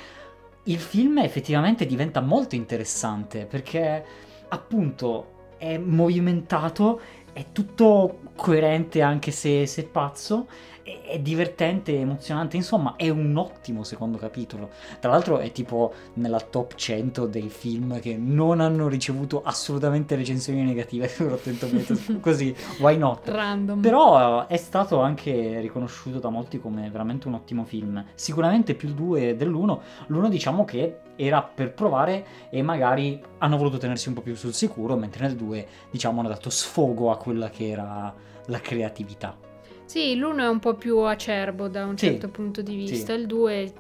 il 0.66 0.78
film 0.78 1.18
effettivamente 1.18 1.88
diventa 1.88 2.22
molto 2.22 2.54
interessante 2.54 3.46
perché 3.46 4.06
appunto 4.54 5.56
è 5.58 5.78
movimentato, 5.78 7.00
è 7.34 7.48
tutto 7.52 8.20
coerente 8.36 9.02
anche 9.02 9.32
se, 9.32 9.66
se 9.66 9.84
pazzo, 9.84 10.48
è, 10.84 11.02
è 11.08 11.20
divertente, 11.20 11.98
emozionante, 11.98 12.56
insomma 12.56 12.96
è 12.96 13.10
un 13.10 13.36
ottimo 13.38 13.84
secondo 13.84 14.18
capitolo. 14.18 14.70
Tra 15.00 15.12
l'altro 15.12 15.40
è 15.40 15.52
tipo 15.52 15.94
nella 16.16 16.40
top 16.40 16.76
100 16.76 17.28
dei 17.28 17.50
film 17.50 18.00
che 18.00 18.18
non 18.18 18.60
hanno 18.60 18.88
ricevuto 18.88 19.42
assolutamente 19.44 20.16
recensioni 20.16 20.64
negative 20.64 21.08
su 21.08 21.28
Rotten 21.28 21.58
Tomatoes, 21.58 22.18
così, 22.20 22.56
why 22.80 22.98
not? 22.98 23.28
Random. 23.28 23.82
Però 23.82 24.48
è 24.48 24.58
stato 24.58 25.00
anche 25.00 25.60
riconosciuto 25.60 26.20
da 26.20 26.30
molti 26.30 26.60
come 26.60 26.90
veramente 26.90 27.28
un 27.28 27.36
ottimo 27.36 27.64
film. 27.64 28.04
Sicuramente 28.14 28.76
più 28.76 28.88
il 28.88 28.94
2 28.96 29.36
dell'1. 29.36 29.80
L'uno 30.08 30.30
diciamo 30.30 30.66
che 30.66 31.00
era 31.16 31.44
per 31.44 31.74
provare 31.74 32.26
e 32.50 32.62
magari 32.62 33.22
hanno 33.40 33.58
voluto 33.58 33.78
tenersi 33.78 34.08
un 34.08 34.16
po' 34.16 34.22
più 34.22 34.36
sul 34.36 34.54
sicuro, 34.54 34.96
mentre 34.96 35.28
nel 35.28 35.36
2 35.36 35.68
diciamo 35.92 36.20
hanno 36.20 36.30
dato 36.30 36.50
sfogo 36.50 37.12
a 37.12 37.18
quella 37.18 37.50
che 37.50 37.70
era 37.70 38.14
la 38.46 38.60
creatività. 38.60 39.50
Sì, 39.92 40.16
l'uno 40.16 40.42
è 40.42 40.48
un 40.48 40.60
po' 40.60 40.76
più 40.76 41.00
acerbo 41.00 41.68
da 41.68 41.84
un 41.84 41.98
Sì, 41.98 42.06
certo 42.12 42.30
punto 42.30 42.62
di 42.62 42.78
vista, 42.78 43.14
sì. 43.14 43.20
il 43.20 43.26
due 43.28 43.74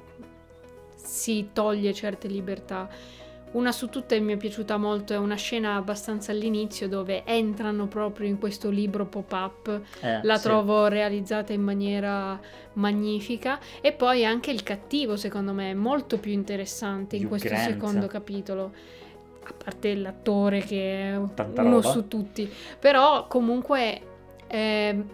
si 0.93 1.51
toglie 1.53 1.93
certe 1.93 2.27
libertà. 2.27 2.89
Una 3.53 3.71
su 3.71 3.87
tutte 3.87 4.19
mi 4.19 4.33
è 4.33 4.37
piaciuta 4.37 4.75
molto, 4.75 5.13
è 5.13 5.17
una 5.17 5.35
scena 5.35 5.75
abbastanza 5.75 6.33
all'inizio 6.33 6.89
dove 6.89 7.23
entrano 7.23 7.87
proprio 7.87 8.27
in 8.27 8.39
questo 8.39 8.69
libro 8.69 9.05
pop-up, 9.05 9.81
Eh, 10.01 10.19
la 10.23 10.35
sì. 10.35 10.41
trovo 10.43 10.87
realizzata 10.87 11.53
in 11.53 11.61
maniera 11.61 12.37
magnifica 12.73 13.57
e 13.79 13.93
poi 13.93 14.25
anche 14.25 14.51
il 14.51 14.63
cattivo 14.63 15.15
secondo 15.15 15.53
me 15.53 15.71
è 15.71 15.73
molto 15.73 16.17
più 16.17 16.33
interessante 16.33 17.15
in 17.15 17.23
Hugh 17.23 17.29
questo 17.29 17.55
secondo 17.55 18.07
capitolo. 18.07 18.73
A 19.45 19.53
parte 19.63 19.95
l'attore 19.95 20.59
che 20.59 21.13
è 21.13 21.19
Tanta 21.35 21.61
uno 21.61 21.75
roba. 21.75 21.87
su 21.89 22.09
tutti, 22.09 22.51
però 22.79 23.27
comunque 23.27 24.01
ehm, 24.47 25.05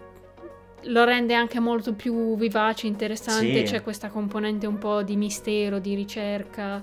lo 0.82 1.04
rende 1.04 1.34
anche 1.34 1.60
molto 1.60 1.94
più 1.94 2.36
vivace, 2.36 2.86
interessante, 2.86 3.64
Sì. 3.66 3.72
c'è 3.72 3.82
questa 3.82 4.08
componente 4.08 4.66
un 4.66 4.78
po' 4.78 5.02
di 5.02 5.16
mistero, 5.16 5.78
di 5.78 5.94
ricerca. 5.94 6.82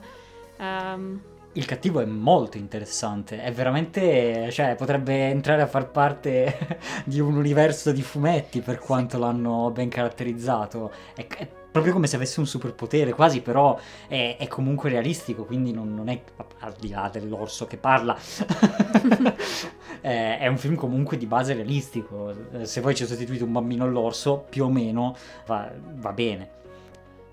ehm, 0.57 1.21
Il 1.53 1.65
cattivo 1.65 2.01
è 2.01 2.05
molto 2.05 2.57
interessante, 2.57 3.41
è 3.41 3.51
veramente, 3.53 4.51
cioè, 4.51 4.75
potrebbe 4.75 5.29
entrare 5.29 5.61
a 5.61 5.67
far 5.67 5.89
parte 5.89 6.77
di 7.05 7.19
un 7.21 7.35
universo 7.37 7.91
di 7.93 8.01
fumetti 8.01 8.59
per 8.61 8.79
quanto 8.79 9.17
l'hanno 9.17 9.71
ben 9.71 9.87
caratterizzato. 9.89 10.91
È, 11.13 11.25
è 11.25 11.47
proprio 11.75 11.91
come 11.91 12.07
se 12.07 12.15
avesse 12.15 12.39
un 12.39 12.47
superpotere, 12.47 13.11
quasi, 13.11 13.41
però 13.41 13.77
è, 14.07 14.37
è 14.39 14.47
comunque 14.47 14.89
realistico, 14.89 15.43
quindi 15.43 15.73
non, 15.73 15.93
non 15.93 16.07
è 16.07 16.21
al 16.59 16.73
di 16.79 16.87
là 16.87 17.09
dell'orso 17.11 17.65
che 17.65 17.75
parla. 17.75 18.15
è, 19.99 20.37
è 20.39 20.47
un 20.47 20.57
film 20.57 20.75
comunque 20.75 21.17
di 21.17 21.25
base 21.25 21.53
realistico. 21.53 22.33
Eh, 22.53 22.65
Se 22.65 22.79
poi 22.79 22.95
ci 22.95 23.05
sostituite 23.05 23.43
un 23.43 23.51
bambino 23.51 23.83
all'orso, 23.83 24.45
più 24.47 24.63
o 24.63 24.69
meno 24.69 25.17
va, 25.47 25.69
va 25.95 26.13
bene. 26.13 26.49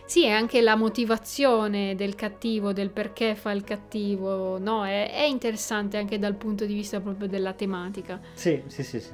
Sì, 0.07 0.24
e 0.24 0.31
anche 0.31 0.61
la 0.61 0.74
motivazione 0.74 1.94
del 1.94 2.16
cattivo, 2.16 2.72
del 2.72 2.90
perché 2.90 3.37
fa 3.37 3.52
il 3.52 3.62
cattivo, 3.62 4.59
no? 4.59 4.85
È, 4.85 5.09
è 5.09 5.22
interessante 5.22 5.98
anche 5.98 6.18
dal 6.18 6.35
punto 6.35 6.66
di 6.66 6.74
vista 6.74 7.00
proprio 7.00 7.28
della 7.28 7.52
tematica. 7.52 8.20
Sì, 8.35 8.61
sì, 8.66 8.83
sì, 8.83 8.98
sì. 8.98 9.12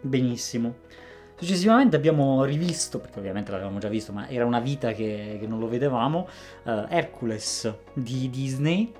Benissimo. 0.00 0.74
Successivamente 1.38 1.94
abbiamo 1.94 2.42
rivisto, 2.42 2.98
perché 2.98 3.20
ovviamente 3.20 3.52
l'avevamo 3.52 3.78
già 3.78 3.86
visto, 3.86 4.12
ma 4.12 4.28
era 4.28 4.44
una 4.44 4.58
vita 4.58 4.90
che, 4.90 5.36
che 5.38 5.46
non 5.46 5.60
lo 5.60 5.68
vedevamo, 5.68 6.26
eh, 6.64 6.86
Hercules 6.88 7.72
di 7.92 8.28
Disney. 8.28 8.92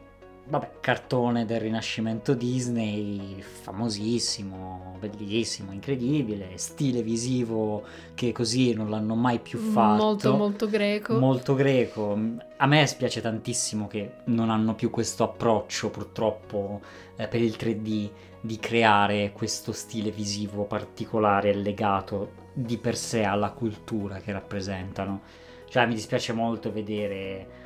Vabbè, 0.46 0.70
cartone 0.80 1.44
del 1.44 1.60
rinascimento 1.60 2.34
Disney, 2.34 3.42
famosissimo, 3.42 4.96
bellissimo, 5.00 5.72
incredibile, 5.72 6.52
stile 6.54 7.02
visivo 7.02 7.82
che 8.14 8.30
così 8.32 8.72
non 8.72 8.88
l'hanno 8.88 9.16
mai 9.16 9.40
più 9.40 9.58
fatto. 9.58 10.02
Molto, 10.02 10.36
molto 10.36 10.68
greco. 10.68 11.18
Molto 11.18 11.54
greco. 11.54 12.18
A 12.56 12.66
me 12.66 12.86
spiace 12.86 13.20
tantissimo 13.20 13.88
che 13.88 14.12
non 14.26 14.48
hanno 14.48 14.76
più 14.76 14.90
questo 14.90 15.24
approccio, 15.24 15.90
purtroppo, 15.90 16.80
eh, 17.16 17.26
per 17.26 17.42
il 17.42 17.56
3D 17.58 18.10
di 18.40 18.58
creare 18.58 19.32
questo 19.32 19.72
stile 19.72 20.10
visivo 20.10 20.64
particolare 20.64 21.52
legato 21.54 22.46
di 22.52 22.78
per 22.78 22.96
sé 22.96 23.24
alla 23.24 23.50
cultura 23.50 24.18
che 24.18 24.32
rappresentano. 24.32 25.22
Cioè, 25.68 25.86
mi 25.86 25.94
dispiace 25.94 26.32
molto 26.32 26.72
vedere 26.72 27.57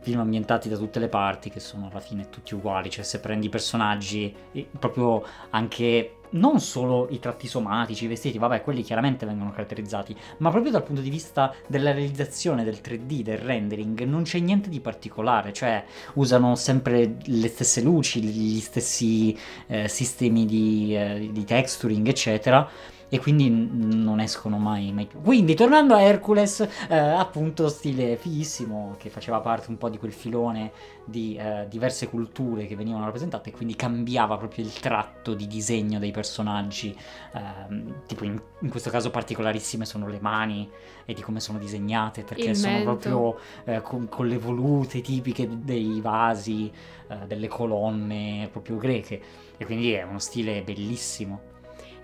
film 0.00 0.20
ambientati 0.20 0.68
da 0.68 0.76
tutte 0.76 0.98
le 0.98 1.08
parti 1.08 1.50
che 1.50 1.60
sono 1.60 1.88
alla 1.90 2.00
fine 2.00 2.28
tutti 2.28 2.54
uguali, 2.54 2.90
cioè 2.90 3.04
se 3.04 3.20
prendi 3.20 3.48
personaggi, 3.48 4.34
proprio 4.78 5.24
anche 5.50 6.12
non 6.30 6.60
solo 6.60 7.08
i 7.10 7.18
tratti 7.18 7.46
somatici, 7.46 8.04
i 8.04 8.08
vestiti, 8.08 8.38
vabbè, 8.38 8.62
quelli 8.62 8.82
chiaramente 8.82 9.24
vengono 9.24 9.50
caratterizzati, 9.50 10.14
ma 10.38 10.50
proprio 10.50 10.72
dal 10.72 10.82
punto 10.82 11.00
di 11.00 11.10
vista 11.10 11.54
della 11.66 11.92
realizzazione 11.92 12.64
del 12.64 12.80
3D, 12.82 13.22
del 13.22 13.38
rendering, 13.38 14.02
non 14.02 14.22
c'è 14.22 14.38
niente 14.38 14.68
di 14.68 14.80
particolare, 14.80 15.52
cioè 15.52 15.84
usano 16.14 16.54
sempre 16.54 17.16
le 17.24 17.48
stesse 17.48 17.80
luci, 17.80 18.22
gli 18.22 18.60
stessi 18.60 19.36
eh, 19.66 19.88
sistemi 19.88 20.44
di, 20.44 20.94
eh, 20.96 21.30
di 21.32 21.44
texturing, 21.44 22.06
eccetera. 22.06 22.68
E 23.10 23.18
quindi 23.18 23.48
n- 23.48 24.02
non 24.02 24.20
escono 24.20 24.58
mai, 24.58 24.92
mai 24.92 25.06
più. 25.06 25.20
Quindi, 25.22 25.54
tornando 25.54 25.94
a 25.94 26.02
Hercules, 26.02 26.60
eh, 26.88 26.96
appunto, 26.96 27.68
stile 27.68 28.16
fighissimo, 28.16 28.96
che 28.98 29.08
faceva 29.08 29.40
parte 29.40 29.70
un 29.70 29.78
po' 29.78 29.88
di 29.88 29.96
quel 29.96 30.12
filone 30.12 30.72
di 31.06 31.34
eh, 31.36 31.66
diverse 31.70 32.06
culture 32.08 32.66
che 32.66 32.76
venivano 32.76 33.04
rappresentate, 33.06 33.48
e 33.48 33.52
quindi 33.52 33.76
cambiava 33.76 34.36
proprio 34.36 34.62
il 34.62 34.72
tratto 34.72 35.32
di 35.32 35.46
disegno 35.46 35.98
dei 35.98 36.10
personaggi. 36.10 36.94
ehm, 37.32 38.02
tipo, 38.06 38.24
in, 38.24 38.38
in 38.60 38.68
questo 38.68 38.90
caso, 38.90 39.08
particolarissime 39.10 39.86
sono 39.86 40.06
le 40.06 40.18
mani 40.20 40.68
e 41.06 41.14
di 41.14 41.22
come 41.22 41.40
sono 41.40 41.58
disegnate, 41.58 42.24
perché 42.24 42.50
Il 42.50 42.56
sono 42.56 42.72
mento. 42.74 42.92
proprio 42.92 43.38
eh, 43.64 43.80
con, 43.80 44.06
con 44.10 44.26
le 44.28 44.36
volute 44.36 45.00
tipiche 45.00 45.48
dei 45.50 46.00
vasi, 46.02 46.70
eh, 47.08 47.26
delle 47.26 47.48
colonne 47.48 48.48
proprio 48.52 48.76
greche. 48.76 49.20
E 49.56 49.64
quindi 49.64 49.92
è 49.92 50.02
uno 50.02 50.18
stile 50.18 50.60
bellissimo. 50.62 51.56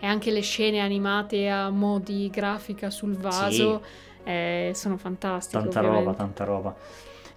E 0.04 0.06
anche 0.06 0.30
le 0.30 0.42
scene 0.42 0.80
animate 0.80 1.48
a 1.48 1.70
mo' 1.70 1.98
di 1.98 2.28
grafica 2.28 2.90
sul 2.90 3.16
vaso 3.16 3.82
eh, 4.22 4.70
sono 4.74 4.98
fantastiche. 4.98 5.62
Tanta 5.62 5.78
ovviamente. 5.78 6.04
roba, 6.04 6.16
tanta 6.18 6.44
roba. 6.44 6.76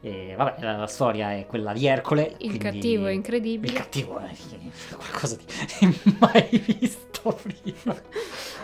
E 0.02 0.34
vabbè, 0.36 0.62
la, 0.62 0.76
la 0.76 0.88
storia 0.88 1.32
è 1.32 1.46
quella 1.46 1.72
di 1.72 1.88
Ercole. 1.88 2.36
Il 2.40 2.58
cattivo 2.58 3.06
è 3.06 3.12
Il 3.12 3.16
incredibile. 3.16 3.72
cattivo 3.72 4.20
è 4.20 4.30
qualcosa 4.98 5.38
di 5.38 5.46
mai 6.20 6.50
visto 6.78 7.40
prima. 7.42 7.96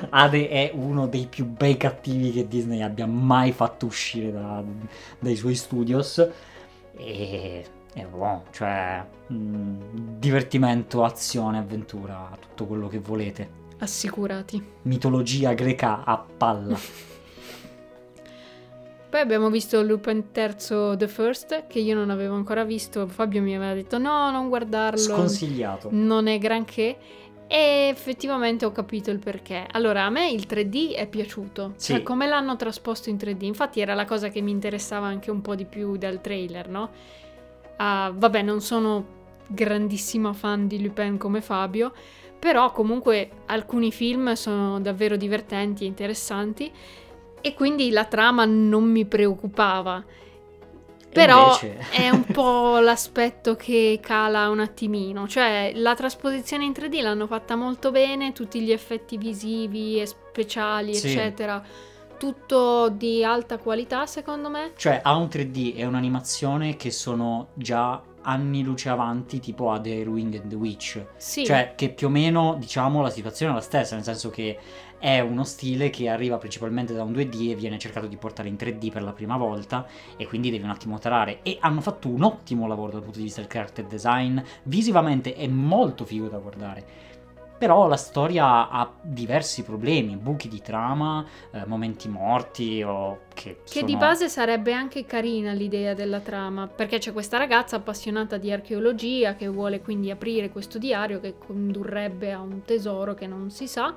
Ade 0.09 0.49
è 0.49 0.71
uno 0.73 1.07
dei 1.07 1.27
più 1.27 1.45
bei 1.45 1.77
cattivi 1.77 2.33
che 2.33 2.45
Disney 2.45 2.81
abbia 2.81 3.07
mai 3.07 3.53
fatto 3.53 3.85
uscire 3.85 4.33
da- 4.33 4.61
dai 5.17 5.37
suoi 5.37 5.55
studios. 5.55 6.27
E 6.97 7.65
è 7.93 8.03
buono, 8.03 8.43
cioè 8.51 9.01
mm, 9.31 9.79
divertimento, 10.17 11.05
azione, 11.05 11.57
avventura, 11.59 12.29
tutto 12.37 12.65
quello 12.65 12.89
che 12.89 12.99
volete. 12.99 13.61
Assicurati. 13.83 14.63
Mitologia 14.83 15.53
greca 15.53 16.05
a 16.05 16.17
palla. 16.17 16.79
Poi 19.09 19.19
abbiamo 19.19 19.49
visto 19.49 19.83
Lupin 19.83 20.29
III 20.33 20.97
The 20.97 21.07
First, 21.07 21.67
che 21.67 21.79
io 21.79 21.93
non 21.93 22.09
avevo 22.09 22.33
ancora 22.35 22.63
visto. 22.63 23.05
Fabio 23.07 23.41
mi 23.41 23.55
aveva 23.55 23.73
detto 23.73 23.97
no, 23.97 24.31
non 24.31 24.47
guardarlo. 24.47 24.97
Sconsigliato. 24.97 25.89
Non 25.91 26.27
è 26.27 26.37
granché. 26.37 26.97
E 27.45 27.89
effettivamente 27.91 28.63
ho 28.65 28.71
capito 28.71 29.11
il 29.11 29.19
perché. 29.19 29.67
Allora, 29.69 30.05
a 30.05 30.09
me 30.09 30.31
il 30.31 30.47
3D 30.49 30.95
è 30.95 31.05
piaciuto. 31.07 31.73
Sì. 31.75 31.91
Cioè, 31.91 32.03
come 32.03 32.25
l'hanno 32.25 32.55
trasposto 32.55 33.09
in 33.09 33.17
3D. 33.17 33.43
Infatti 33.43 33.81
era 33.81 33.93
la 33.93 34.05
cosa 34.05 34.29
che 34.29 34.39
mi 34.41 34.51
interessava 34.51 35.07
anche 35.07 35.29
un 35.29 35.41
po' 35.41 35.55
di 35.55 35.65
più 35.65 35.97
dal 35.97 36.21
trailer, 36.21 36.69
no? 36.69 36.89
Ah, 37.75 38.13
vabbè, 38.15 38.41
non 38.41 38.61
sono 38.61 39.21
grandissima 39.47 40.33
fan 40.33 40.67
di 40.67 40.81
Lupin 40.81 41.17
come 41.17 41.41
Fabio, 41.41 41.93
però 42.43 42.73
comunque 42.73 43.29
alcuni 43.45 43.89
film 43.89 44.33
sono 44.33 44.77
davvero 44.81 45.15
divertenti 45.15 45.85
e 45.85 45.87
interessanti 45.87 46.69
e 47.39 47.53
quindi 47.53 47.89
la 47.89 48.03
trama 48.03 48.43
non 48.43 48.83
mi 48.83 49.05
preoccupava. 49.05 50.03
Però 51.09 51.57
Invece- 51.61 51.77
è 51.91 52.09
un 52.09 52.25
po' 52.33 52.79
l'aspetto 52.79 53.55
che 53.55 53.97
cala 54.01 54.49
un 54.49 54.59
attimino, 54.59 55.25
cioè 55.25 55.71
la 55.75 55.95
trasposizione 55.95 56.65
in 56.65 56.73
3D 56.73 57.01
l'hanno 57.01 57.27
fatta 57.27 57.55
molto 57.55 57.91
bene, 57.91 58.33
tutti 58.33 58.59
gli 58.59 58.73
effetti 58.73 59.15
visivi 59.17 60.01
e 60.01 60.05
speciali, 60.05 60.95
Sì. 60.95 61.07
eccetera, 61.11 61.63
tutto 62.17 62.89
di 62.89 63.23
alta 63.23 63.57
qualità 63.57 64.05
secondo 64.05 64.49
me. 64.49 64.73
Cioè, 64.75 64.99
ha 65.01 65.15
un 65.15 65.27
3D 65.31 65.77
e 65.77 65.85
un'animazione 65.85 66.75
che 66.75 66.91
sono 66.91 67.51
già 67.53 68.01
anni 68.23 68.63
luce 68.63 68.89
avanti, 68.89 69.39
tipo 69.39 69.71
a 69.71 69.79
The 69.79 70.03
Wing 70.03 70.35
and 70.35 70.49
the 70.49 70.55
Witch. 70.55 71.05
Sì, 71.15 71.45
Cioè, 71.45 71.73
che 71.75 71.89
più 71.89 72.07
o 72.07 72.09
meno, 72.09 72.55
diciamo, 72.59 73.01
la 73.01 73.09
situazione 73.09 73.51
è 73.51 73.55
la 73.55 73.61
stessa, 73.61 73.95
nel 73.95 74.03
senso 74.03 74.29
che 74.29 74.57
è 74.97 75.19
uno 75.19 75.43
stile 75.43 75.89
che 75.89 76.07
arriva 76.07 76.37
principalmente 76.37 76.93
da 76.93 77.03
un 77.03 77.11
2D 77.11 77.49
e 77.49 77.55
viene 77.55 77.77
cercato 77.77 78.07
di 78.07 78.15
portare 78.15 78.47
in 78.47 78.55
3D 78.55 78.89
per 78.89 79.03
la 79.03 79.11
prima 79.11 79.35
volta 79.35 79.85
e 80.15 80.25
quindi 80.25 80.49
devi 80.49 80.63
un 80.63 80.69
attimo 80.69 80.97
tarare. 80.97 81.39
E 81.43 81.57
hanno 81.59 81.81
fatto 81.81 82.07
un 82.07 82.23
ottimo 82.23 82.67
lavoro 82.67 82.93
dal 82.93 83.03
punto 83.03 83.17
di 83.17 83.25
vista 83.25 83.41
del 83.41 83.49
character 83.49 83.85
design, 83.85 84.39
visivamente 84.63 85.33
è 85.35 85.47
molto 85.47 86.05
figo 86.05 86.29
da 86.29 86.37
guardare. 86.37 87.11
Però 87.63 87.87
la 87.87 87.95
storia 87.95 88.67
ha 88.67 88.91
diversi 89.01 89.63
problemi, 89.63 90.17
buchi 90.17 90.49
di 90.49 90.61
trama, 90.61 91.25
eh, 91.51 91.65
momenti 91.65 92.09
morti 92.09 92.83
o 92.83 93.21
che, 93.33 93.59
Che 93.63 93.79
sono- 93.79 93.85
di 93.85 93.95
base 93.95 94.27
sarebbe 94.27 94.73
anche 94.73 95.05
carina 95.05 95.53
l'idea 95.53 95.93
della 95.93 96.19
trama, 96.19 96.67
perché 96.67 96.97
c'è 96.97 97.13
questa 97.13 97.37
ragazza 97.37 97.77
appassionata 97.77 98.35
di 98.35 98.51
archeologia 98.51 99.35
che 99.35 99.47
vuole 99.47 99.79
quindi 99.79 100.11
aprire 100.11 100.49
questo 100.49 100.77
diario 100.77 101.21
che 101.21 101.37
condurrebbe 101.37 102.33
a 102.33 102.41
un 102.41 102.63
tesoro 102.63 103.13
che 103.13 103.27
non 103.27 103.49
si 103.49 103.65
sa. 103.65 103.93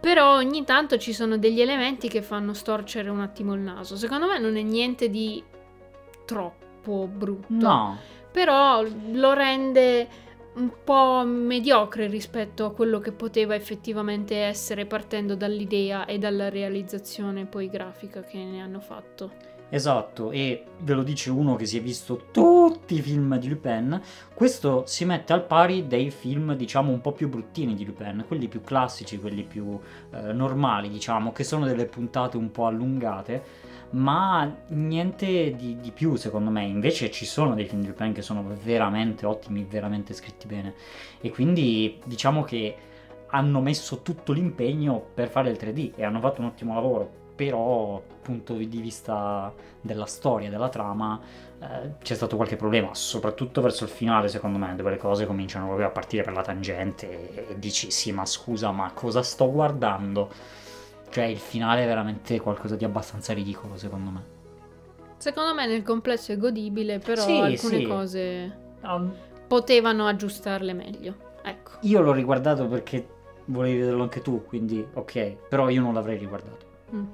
Però 0.00 0.34
ogni 0.34 0.64
tanto 0.64 0.98
ci 0.98 1.12
sono 1.12 1.38
degli 1.38 1.60
elementi 1.60 2.08
che 2.08 2.20
fanno 2.20 2.52
storcere 2.52 3.08
un 3.10 3.20
attimo 3.20 3.54
il 3.54 3.60
naso. 3.60 3.94
Secondo 3.94 4.26
me 4.26 4.40
non 4.40 4.56
è 4.56 4.62
niente 4.62 5.08
di 5.08 5.40
troppo 6.24 7.06
brutto. 7.06 7.46
No, 7.48 7.96
Però 8.32 8.82
lo 9.12 9.32
rende 9.34 10.08
un 10.54 10.70
po' 10.84 11.24
mediocre 11.24 12.06
rispetto 12.06 12.64
a 12.64 12.72
quello 12.72 12.98
che 12.98 13.12
poteva 13.12 13.54
effettivamente 13.54 14.36
essere 14.36 14.84
partendo 14.86 15.34
dall'idea 15.34 16.04
e 16.04 16.18
dalla 16.18 16.48
realizzazione 16.50 17.46
poi 17.46 17.68
grafica 17.68 18.22
che 18.22 18.38
ne 18.38 18.60
hanno 18.60 18.80
fatto. 18.80 19.50
Esatto, 19.74 20.30
e 20.32 20.64
ve 20.80 20.92
lo 20.92 21.02
dice 21.02 21.30
uno 21.30 21.56
che 21.56 21.64
si 21.64 21.78
è 21.78 21.80
visto 21.80 22.26
tutti 22.30 22.96
i 22.96 23.00
film 23.00 23.38
di 23.38 23.48
Lupin, 23.48 23.98
questo 24.34 24.82
si 24.84 25.06
mette 25.06 25.32
al 25.32 25.46
pari 25.46 25.86
dei 25.86 26.10
film, 26.10 26.54
diciamo, 26.54 26.92
un 26.92 27.00
po' 27.00 27.12
più 27.12 27.30
bruttini 27.30 27.74
di 27.74 27.86
Lupin, 27.86 28.26
quelli 28.28 28.48
più 28.48 28.60
classici, 28.60 29.18
quelli 29.18 29.44
più 29.44 29.80
eh, 30.10 30.34
normali, 30.34 30.90
diciamo, 30.90 31.32
che 31.32 31.42
sono 31.42 31.64
delle 31.64 31.86
puntate 31.86 32.36
un 32.36 32.50
po' 32.50 32.66
allungate, 32.66 33.70
ma 33.92 34.50
niente 34.68 35.54
di, 35.56 35.78
di 35.80 35.90
più 35.90 36.16
secondo 36.16 36.50
me. 36.50 36.64
Invece 36.64 37.10
ci 37.10 37.24
sono 37.24 37.54
dei 37.54 37.66
film 37.66 37.80
di 37.82 37.88
Lupin 37.88 38.12
che 38.12 38.22
sono 38.22 38.44
veramente 38.62 39.26
ottimi, 39.26 39.66
veramente 39.68 40.14
scritti 40.14 40.46
bene. 40.46 40.74
E 41.20 41.30
quindi 41.30 41.98
diciamo 42.04 42.42
che 42.42 42.76
hanno 43.34 43.60
messo 43.60 44.02
tutto 44.02 44.32
l'impegno 44.32 45.02
per 45.14 45.28
fare 45.28 45.50
il 45.50 45.58
3D 45.60 45.92
e 45.96 46.04
hanno 46.04 46.20
fatto 46.20 46.40
un 46.40 46.48
ottimo 46.48 46.74
lavoro. 46.74 47.20
Però, 47.34 48.00
punto 48.20 48.54
di 48.54 48.66
vista 48.66 49.52
della 49.80 50.04
storia, 50.04 50.50
della 50.50 50.68
trama, 50.68 51.18
eh, 51.58 51.94
c'è 52.02 52.14
stato 52.14 52.36
qualche 52.36 52.56
problema, 52.56 52.94
soprattutto 52.94 53.62
verso 53.62 53.84
il 53.84 53.90
finale, 53.90 54.28
secondo 54.28 54.58
me, 54.58 54.76
dove 54.76 54.90
le 54.90 54.98
cose 54.98 55.26
cominciano 55.26 55.64
proprio 55.64 55.86
a 55.86 55.90
partire 55.90 56.22
per 56.22 56.34
la 56.34 56.42
tangente 56.42 57.34
e, 57.34 57.46
e 57.52 57.58
dici 57.58 57.90
sì, 57.90 58.12
ma 58.12 58.26
scusa, 58.26 58.70
ma 58.70 58.92
cosa 58.92 59.22
sto 59.22 59.50
guardando? 59.50 60.30
Cioè, 61.12 61.24
il 61.24 61.36
finale 61.36 61.84
è 61.84 61.86
veramente 61.86 62.40
qualcosa 62.40 62.74
di 62.74 62.86
abbastanza 62.86 63.34
ridicolo, 63.34 63.76
secondo 63.76 64.10
me. 64.10 64.24
Secondo 65.18 65.52
me 65.52 65.66
nel 65.66 65.82
complesso 65.82 66.32
è 66.32 66.38
godibile, 66.38 66.98
però 66.98 67.20
Sì, 67.20 67.32
alcune 67.36 67.76
sì. 67.76 67.86
cose 67.86 68.60
Um, 68.82 69.14
potevano 69.46 70.06
aggiustarle 70.06 70.72
meglio. 70.72 71.14
Ecco. 71.42 71.72
Io 71.82 72.00
l'ho 72.00 72.12
riguardato 72.12 72.66
perché 72.66 73.06
volevi 73.44 73.80
vederlo 73.80 74.02
anche 74.04 74.22
tu, 74.22 74.42
quindi 74.46 74.84
ok, 74.94 75.36
però 75.48 75.68
io 75.68 75.82
non 75.82 75.92
l'avrei 75.92 76.16
riguardato. 76.16 76.66
Mm. 76.94 77.04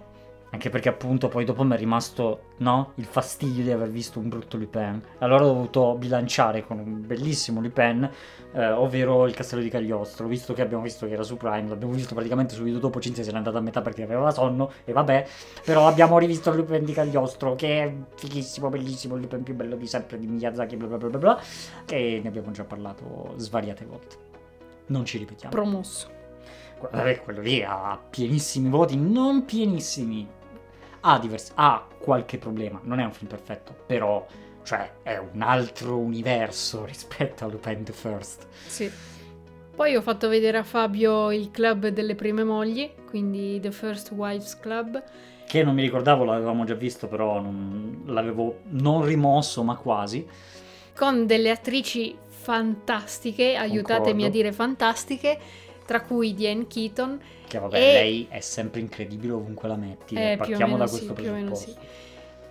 Anche 0.51 0.71
perché 0.71 0.89
appunto 0.89 1.29
poi 1.29 1.45
dopo 1.45 1.63
mi 1.63 1.75
è 1.75 1.79
rimasto, 1.79 2.55
no? 2.59 2.93
Il 2.95 3.05
fastidio 3.05 3.63
di 3.63 3.71
aver 3.71 3.91
visto 3.91 4.19
un 4.19 4.29
brutto 4.29 4.57
Lupin. 4.57 5.01
Allora 5.19 5.45
ho 5.45 5.53
dovuto 5.53 5.95
bilanciare 5.97 6.65
con 6.65 6.79
un 6.79 7.07
bellissimo 7.07 7.61
Lupin, 7.61 8.11
eh, 8.53 8.71
ovvero 8.71 9.27
il 9.27 9.35
castello 9.35 9.61
di 9.61 9.69
Cagliostro. 9.69 10.27
Visto 10.27 10.55
che 10.55 10.63
abbiamo 10.63 10.83
visto 10.83 11.07
che 11.07 11.13
era 11.13 11.23
su 11.23 11.37
Prime, 11.37 11.69
l'abbiamo 11.69 11.93
visto 11.93 12.15
praticamente 12.15 12.55
subito 12.55 12.79
dopo, 12.79 12.99
Cinzia 12.99 13.23
se 13.23 13.31
n'è 13.31 13.37
andata 13.37 13.59
a 13.59 13.61
metà 13.61 13.83
perché 13.83 14.05
aveva 14.05 14.31
sonno, 14.31 14.71
e 14.85 14.93
vabbè. 14.93 15.27
Però 15.65 15.87
abbiamo 15.87 16.19
rivisto 16.19 16.49
il 16.49 16.57
Lupin 16.57 16.83
di 16.83 16.93
Cagliostro, 16.95 17.55
che 17.55 17.83
è 17.83 17.95
fighissimo, 18.17 18.71
bellissimo, 18.71 19.17
il 19.17 19.23
Lupin 19.23 19.43
più 19.43 19.55
bello 19.55 19.77
di 19.77 19.87
sempre 19.87 20.19
di 20.19 20.27
Miyazaki, 20.27 20.77
bla 20.77 20.87
bla 20.87 20.97
bla 20.97 21.09
bla 21.09 21.19
bla. 21.19 21.41
E 21.87 22.21
ne 22.23 22.29
abbiamo 22.29 22.51
già 22.53 22.65
parlato 22.65 23.35
svariate 23.37 23.85
volte. 23.85 24.17
Non 24.87 25.05
ci 25.05 25.19
ripetiamo. 25.19 25.55
Promosso. 25.55 26.17
Guardate, 26.79 27.21
quello 27.23 27.41
lì 27.41 27.63
ha 27.63 28.01
pienissimi 28.09 28.71
voti, 28.71 28.97
non 28.97 29.45
pienissimi. 29.45 30.37
Ha, 31.01 31.19
diversi, 31.19 31.53
ha 31.55 31.87
qualche 31.99 32.39
problema, 32.39 32.81
non 32.83 33.01
è 33.01 33.05
un 33.05 33.13
film 33.13 33.29
perfetto, 33.29 33.75
però 33.87 34.27
cioè, 34.63 34.93
è 35.03 35.17
un 35.17 35.41
altro 35.41 35.97
universo 35.97 36.85
rispetto 36.87 37.45
a 37.45 37.49
Lupin 37.49 37.85
the 37.85 37.93
First. 37.93 38.47
Sì. 38.67 38.91
Poi 39.75 39.95
ho 39.95 40.03
fatto 40.03 40.29
vedere 40.29 40.59
a 40.59 40.65
Fabio 40.65 41.31
il 41.31 41.51
club 41.53 41.87
delle 41.89 42.17
prime 42.17 42.43
mogli, 42.43 42.91
quindi 43.09 43.61
The 43.61 43.71
First 43.71 44.11
Wives 44.11 44.59
Club. 44.59 45.03
Che 45.47 45.63
non 45.63 45.75
mi 45.75 45.83
ricordavo, 45.83 46.25
l'avevamo 46.25 46.65
già 46.65 46.75
visto, 46.75 47.07
però 47.07 47.41
non, 47.41 48.03
l'avevo 48.07 48.63
non 48.71 49.05
rimosso, 49.05 49.63
ma 49.63 49.77
quasi. 49.77 50.27
con 50.97 51.27
delle 51.27 51.51
attrici 51.51 52.17
fantastiche, 52.29 53.55
aiutatemi 53.55 54.09
a 54.09 54.13
Concordo. 54.13 54.29
dire 54.31 54.53
fantastiche, 54.53 55.39
tra 55.88 56.03
cui 56.03 56.35
Diane 56.35 56.66
Keaton. 56.66 57.18
Che 57.48 57.59
vabbè, 57.59 57.79
E- 57.79 57.92
lei 57.92 58.27
è 58.29 58.40
sempre 58.40 58.81
incredibile 58.81 59.33
ovunque 59.33 59.68
la 59.68 59.77
metti. 59.77 60.16
Eh, 60.16 60.35
Partiamo 60.37 60.77
da 60.77 60.87
sì, 60.87 61.07
questo 61.07 61.22
meno 61.22 61.48
presupposto. 61.48 61.81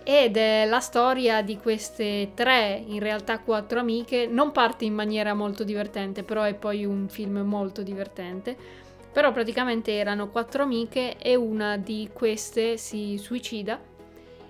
Ed 0.02 0.36
è 0.36 0.64
la 0.66 0.80
storia 0.80 1.40
di 1.42 1.56
queste 1.56 2.32
tre, 2.34 2.82
in 2.84 2.98
realtà 2.98 3.38
quattro 3.38 3.78
amiche. 3.78 4.26
Non 4.26 4.50
parte 4.50 4.86
in 4.86 4.94
maniera 4.94 5.34
molto 5.34 5.62
divertente, 5.62 6.24
però 6.24 6.42
è 6.42 6.54
poi 6.54 6.84
un 6.84 7.08
film 7.08 7.38
molto 7.38 7.82
divertente. 7.82 8.56
Però 9.12 9.30
praticamente 9.30 9.92
erano 9.92 10.30
quattro 10.30 10.64
amiche 10.64 11.16
e 11.18 11.36
una 11.36 11.76
di 11.76 12.10
queste 12.12 12.76
si 12.76 13.18
suicida 13.18 13.80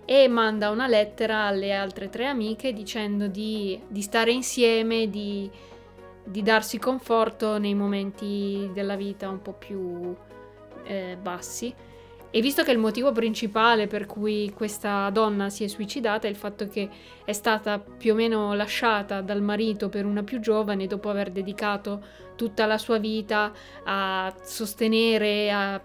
e 0.06 0.28
manda 0.28 0.70
una 0.70 0.86
lettera 0.86 1.44
alle 1.44 1.74
altre 1.74 2.08
tre 2.08 2.24
amiche 2.24 2.72
dicendo 2.72 3.26
di, 3.26 3.78
di 3.86 4.00
stare 4.00 4.30
insieme, 4.32 5.10
di, 5.10 5.50
di 6.30 6.42
darsi 6.42 6.78
conforto 6.78 7.58
nei 7.58 7.74
momenti 7.74 8.70
della 8.72 8.96
vita 8.96 9.28
un 9.28 9.40
po' 9.40 9.52
più 9.52 10.14
eh, 10.84 11.16
bassi. 11.20 11.74
E 12.30 12.42
visto 12.42 12.62
che 12.62 12.72
il 12.72 12.78
motivo 12.78 13.10
principale 13.12 13.86
per 13.86 14.04
cui 14.04 14.52
questa 14.54 15.08
donna 15.08 15.48
si 15.48 15.64
è 15.64 15.66
suicidata 15.66 16.26
è 16.26 16.30
il 16.30 16.36
fatto 16.36 16.68
che 16.68 16.90
è 17.24 17.32
stata 17.32 17.78
più 17.78 18.12
o 18.12 18.16
meno 18.16 18.52
lasciata 18.52 19.22
dal 19.22 19.40
marito 19.40 19.88
per 19.88 20.04
una 20.04 20.22
più 20.22 20.38
giovane 20.38 20.86
dopo 20.86 21.08
aver 21.08 21.30
dedicato 21.30 22.04
tutta 22.36 22.66
la 22.66 22.76
sua 22.76 22.98
vita 22.98 23.50
a 23.84 24.32
sostenere 24.42 25.50
a- 25.50 25.80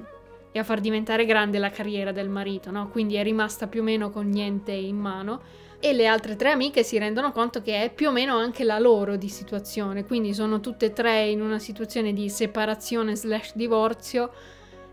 e 0.52 0.60
a 0.60 0.64
far 0.64 0.82
diventare 0.82 1.26
grande 1.26 1.58
la 1.58 1.72
carriera 1.72 2.12
del 2.12 2.30
marito, 2.30 2.70
no? 2.70 2.90
Quindi 2.90 3.16
è 3.16 3.24
rimasta 3.24 3.68
più 3.68 3.80
o 3.80 3.84
meno 3.84 4.10
con 4.12 4.28
niente 4.28 4.72
in 4.74 4.98
mano 4.98 5.42
e 5.86 5.92
le 5.92 6.08
altre 6.08 6.38
tre 6.38 6.52
amiche 6.52 6.82
si 6.82 6.98
rendono 6.98 7.34
conto 7.34 7.62
che 7.62 7.84
è 7.84 7.94
più 7.94 8.08
o 8.08 8.12
meno 8.14 8.38
anche 8.38 8.64
la 8.64 8.80
loro 8.80 9.18
di 9.18 9.28
situazione, 9.28 10.06
quindi 10.06 10.34
sono 10.34 10.62
tutte 10.62 10.86
e 10.86 10.94
tre 10.94 11.28
in 11.28 11.42
una 11.42 11.60
situazione 11.60 12.14
di 12.14 12.30
separazione 12.30 13.18
slash 13.18 13.52
divorzio 13.54 14.32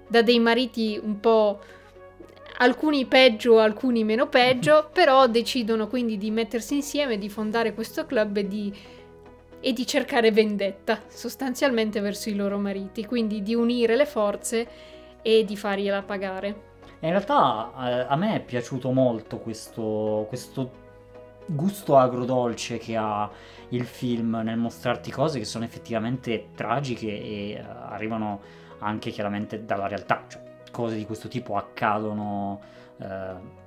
da 0.09 0.20
dei 0.20 0.40
mariti 0.40 0.98
un 1.00 1.20
po' 1.20 1.61
alcuni 2.57 3.07
peggio, 3.07 3.61
alcuni 3.61 4.03
meno 4.03 4.26
peggio, 4.26 4.90
però 4.92 5.29
decidono 5.29 5.87
quindi 5.87 6.18
di 6.18 6.33
mettersi 6.33 6.74
insieme, 6.74 7.18
di 7.18 7.29
fondare 7.29 7.72
questo 7.72 8.05
club 8.05 8.38
e 8.38 8.48
di, 8.48 8.76
e 9.61 9.72
di 9.72 9.87
cercare 9.87 10.33
vendetta 10.33 11.03
sostanzialmente 11.07 12.00
verso 12.00 12.31
i 12.31 12.35
loro 12.35 12.59
mariti, 12.59 13.07
quindi 13.07 13.44
di 13.44 13.55
unire 13.55 13.94
le 13.94 14.07
forze 14.07 14.68
e 15.22 15.44
di 15.44 15.57
fargliela 15.57 16.03
pagare. 16.03 16.68
In 17.03 17.11
realtà 17.11 17.72
eh, 17.79 18.07
a 18.09 18.16
me 18.16 18.35
è 18.35 18.40
piaciuto 18.40 18.90
molto 18.90 19.38
questo, 19.38 20.26
questo 20.29 20.79
gusto 21.54 21.96
agrodolce 21.96 22.78
che 22.78 22.96
ha 22.96 23.30
il 23.70 23.84
film 23.84 24.40
nel 24.44 24.58
mostrarti 24.58 25.10
cose 25.10 25.38
che 25.38 25.44
sono 25.44 25.64
effettivamente 25.64 26.48
tragiche 26.54 27.06
e 27.06 27.50
eh, 27.52 27.60
arrivano 27.60 28.40
anche 28.78 29.10
chiaramente 29.10 29.64
dalla 29.64 29.86
realtà, 29.86 30.24
cioè 30.28 30.42
cose 30.70 30.96
di 30.96 31.04
questo 31.04 31.28
tipo 31.28 31.56
accadono 31.56 32.60
eh, 32.98 33.58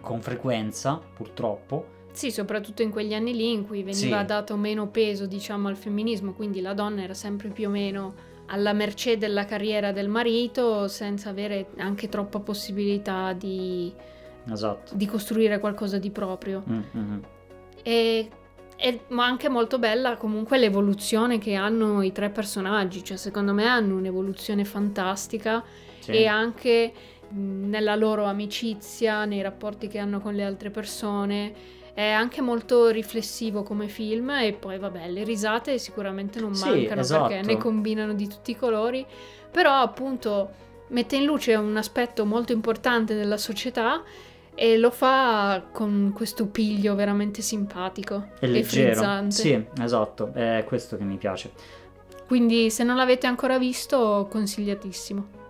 con 0.00 0.20
frequenza, 0.20 1.00
purtroppo. 1.14 2.00
Sì, 2.12 2.30
soprattutto 2.30 2.82
in 2.82 2.90
quegli 2.90 3.14
anni 3.14 3.34
lì 3.34 3.52
in 3.52 3.66
cui 3.66 3.82
veniva 3.82 4.20
Sì. 4.20 4.26
dato 4.26 4.56
meno 4.56 4.88
peso, 4.88 5.26
diciamo, 5.26 5.68
al 5.68 5.76
femminismo, 5.76 6.32
quindi 6.32 6.60
la 6.60 6.74
donna 6.74 7.02
era 7.02 7.14
sempre 7.14 7.48
più 7.48 7.68
o 7.68 7.70
meno 7.70 8.30
alla 8.46 8.74
mercé 8.74 9.16
della 9.16 9.46
carriera 9.46 9.92
del 9.92 10.08
marito, 10.08 10.88
senza 10.88 11.30
avere 11.30 11.68
anche 11.78 12.08
troppa 12.08 12.38
possibilità 12.38 13.32
di, 13.32 13.90
Esatto. 14.50 14.94
di 14.94 15.06
costruire 15.06 15.58
qualcosa 15.58 15.98
di 15.98 16.10
proprio. 16.10 16.62
Mm, 16.68 16.80
mm, 16.96 17.12
mm. 17.12 17.18
E, 17.82 18.30
ma 19.08 19.24
anche 19.26 19.48
molto 19.48 19.78
bella 19.78 20.16
comunque 20.16 20.58
l'evoluzione 20.58 21.38
che 21.38 21.54
hanno 21.54 22.02
i 22.02 22.10
tre 22.12 22.30
personaggi, 22.30 23.04
cioè 23.04 23.16
secondo 23.16 23.52
me 23.52 23.66
hanno 23.66 23.96
un'evoluzione 23.96 24.64
fantastica 24.64 25.62
Sì. 26.00 26.10
e 26.10 26.26
anche 26.26 26.92
nella 27.34 27.94
loro 27.94 28.24
amicizia, 28.24 29.24
nei 29.24 29.40
rapporti 29.40 29.86
che 29.88 29.98
hanno 29.98 30.20
con 30.20 30.34
le 30.34 30.44
altre 30.44 30.70
persone. 30.70 31.80
È 31.94 32.08
anche 32.08 32.40
molto 32.40 32.88
riflessivo 32.88 33.62
come 33.62 33.86
film 33.86 34.30
e 34.30 34.54
poi 34.54 34.78
vabbè, 34.78 35.08
le 35.10 35.24
risate 35.24 35.78
sicuramente 35.78 36.40
non 36.40 36.54
Sì, 36.54 36.64
mancano 36.64 36.86
perché 36.88 37.00
esatto. 37.38 37.46
ne 37.46 37.56
combinano 37.58 38.14
di 38.14 38.26
tutti 38.26 38.50
i 38.52 38.56
colori, 38.56 39.04
però 39.50 39.80
appunto 39.80 40.50
mette 40.88 41.16
in 41.16 41.24
luce 41.24 41.54
un 41.54 41.76
aspetto 41.76 42.24
molto 42.24 42.52
importante 42.52 43.14
della 43.14 43.36
società 43.36 44.02
e 44.54 44.76
lo 44.76 44.90
fa 44.90 45.64
con 45.72 46.12
questo 46.14 46.46
piglio 46.46 46.94
veramente 46.94 47.42
simpatico 47.42 48.28
e 48.38 48.46
leggero. 48.46 48.92
frizzante. 48.92 49.34
Sì, 49.34 49.66
esatto, 49.80 50.30
è 50.32 50.64
questo 50.66 50.96
che 50.96 51.04
mi 51.04 51.16
piace. 51.16 51.52
Quindi 52.26 52.70
se 52.70 52.84
non 52.84 52.96
l'avete 52.96 53.26
ancora 53.26 53.58
visto, 53.58 54.26
consigliatissimo. 54.30 55.40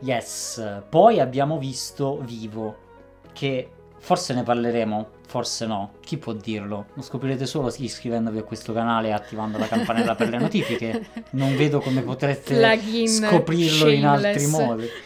Yes, 0.00 0.82
poi 0.88 1.20
abbiamo 1.20 1.58
visto 1.58 2.20
Vivo, 2.22 2.76
che 3.32 3.70
forse 3.98 4.34
ne 4.34 4.42
parleremo, 4.42 5.08
forse 5.30 5.64
no, 5.64 5.92
chi 6.00 6.18
può 6.18 6.32
dirlo? 6.32 6.86
Lo 6.94 7.02
scoprirete 7.02 7.46
solo 7.46 7.72
iscrivendovi 7.72 8.38
a 8.38 8.42
questo 8.42 8.72
canale 8.72 9.08
e 9.08 9.12
attivando 9.12 9.58
la 9.58 9.68
campanella 9.68 10.16
per 10.16 10.28
le 10.28 10.38
notifiche. 10.42 11.06
Non 11.30 11.54
vedo 11.54 11.78
come 11.78 12.02
potrete 12.02 12.56
Plugin 12.56 13.06
scoprirlo 13.06 13.90
in 13.90 14.06
altri 14.06 14.40
shameless. 14.40 14.66
modi. 14.66 14.88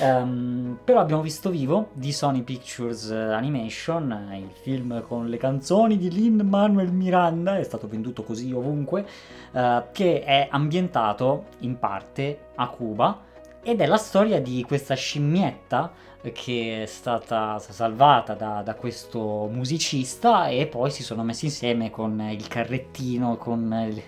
Ehm, 0.00 0.78
però 0.84 1.00
abbiamo 1.00 1.22
visto 1.22 1.50
Vivo 1.50 1.90
di 1.92 2.12
Sony 2.12 2.42
Pictures 2.42 3.10
Animation, 3.10 4.28
eh, 4.30 4.38
il 4.38 4.50
film 4.62 5.02
con 5.06 5.28
le 5.28 5.38
canzoni 5.38 5.96
di 5.96 6.10
Lin 6.10 6.46
Manuel 6.48 6.92
Miranda, 6.92 7.58
è 7.58 7.62
stato 7.64 7.88
venduto 7.88 8.22
così 8.22 8.52
ovunque, 8.52 9.04
eh, 9.52 9.84
che 9.92 10.22
è 10.22 10.46
ambientato 10.50 11.46
in 11.60 11.78
parte 11.80 12.46
a 12.54 12.68
Cuba 12.68 13.22
ed 13.60 13.80
è 13.80 13.86
la 13.86 13.96
storia 13.96 14.40
di 14.40 14.62
questa 14.62 14.94
scimmietta 14.94 15.92
che 16.32 16.82
è 16.82 16.86
stata 16.86 17.58
salvata 17.58 18.34
da, 18.34 18.62
da 18.62 18.74
questo 18.74 19.48
musicista 19.50 20.48
e 20.48 20.66
poi 20.66 20.90
si 20.90 21.02
sono 21.02 21.22
messi 21.22 21.46
insieme 21.46 21.90
con 21.90 22.20
il 22.30 22.46
carrettino, 22.48 23.36
con 23.36 23.88
il, 23.90 24.02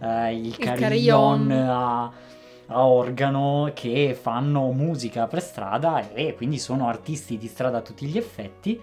eh, 0.00 0.36
il 0.36 0.56
carillon 0.56 1.48
carillon. 1.48 1.50
a, 1.52 2.12
a 2.66 2.86
organo 2.86 3.70
che 3.74 4.18
fanno 4.20 4.70
musica 4.72 5.26
per 5.26 5.42
strada 5.42 6.12
e 6.12 6.34
quindi 6.34 6.58
sono 6.58 6.88
artisti 6.88 7.38
di 7.38 7.46
strada 7.46 7.78
a 7.78 7.82
tutti 7.82 8.06
gli 8.06 8.16
effetti. 8.16 8.80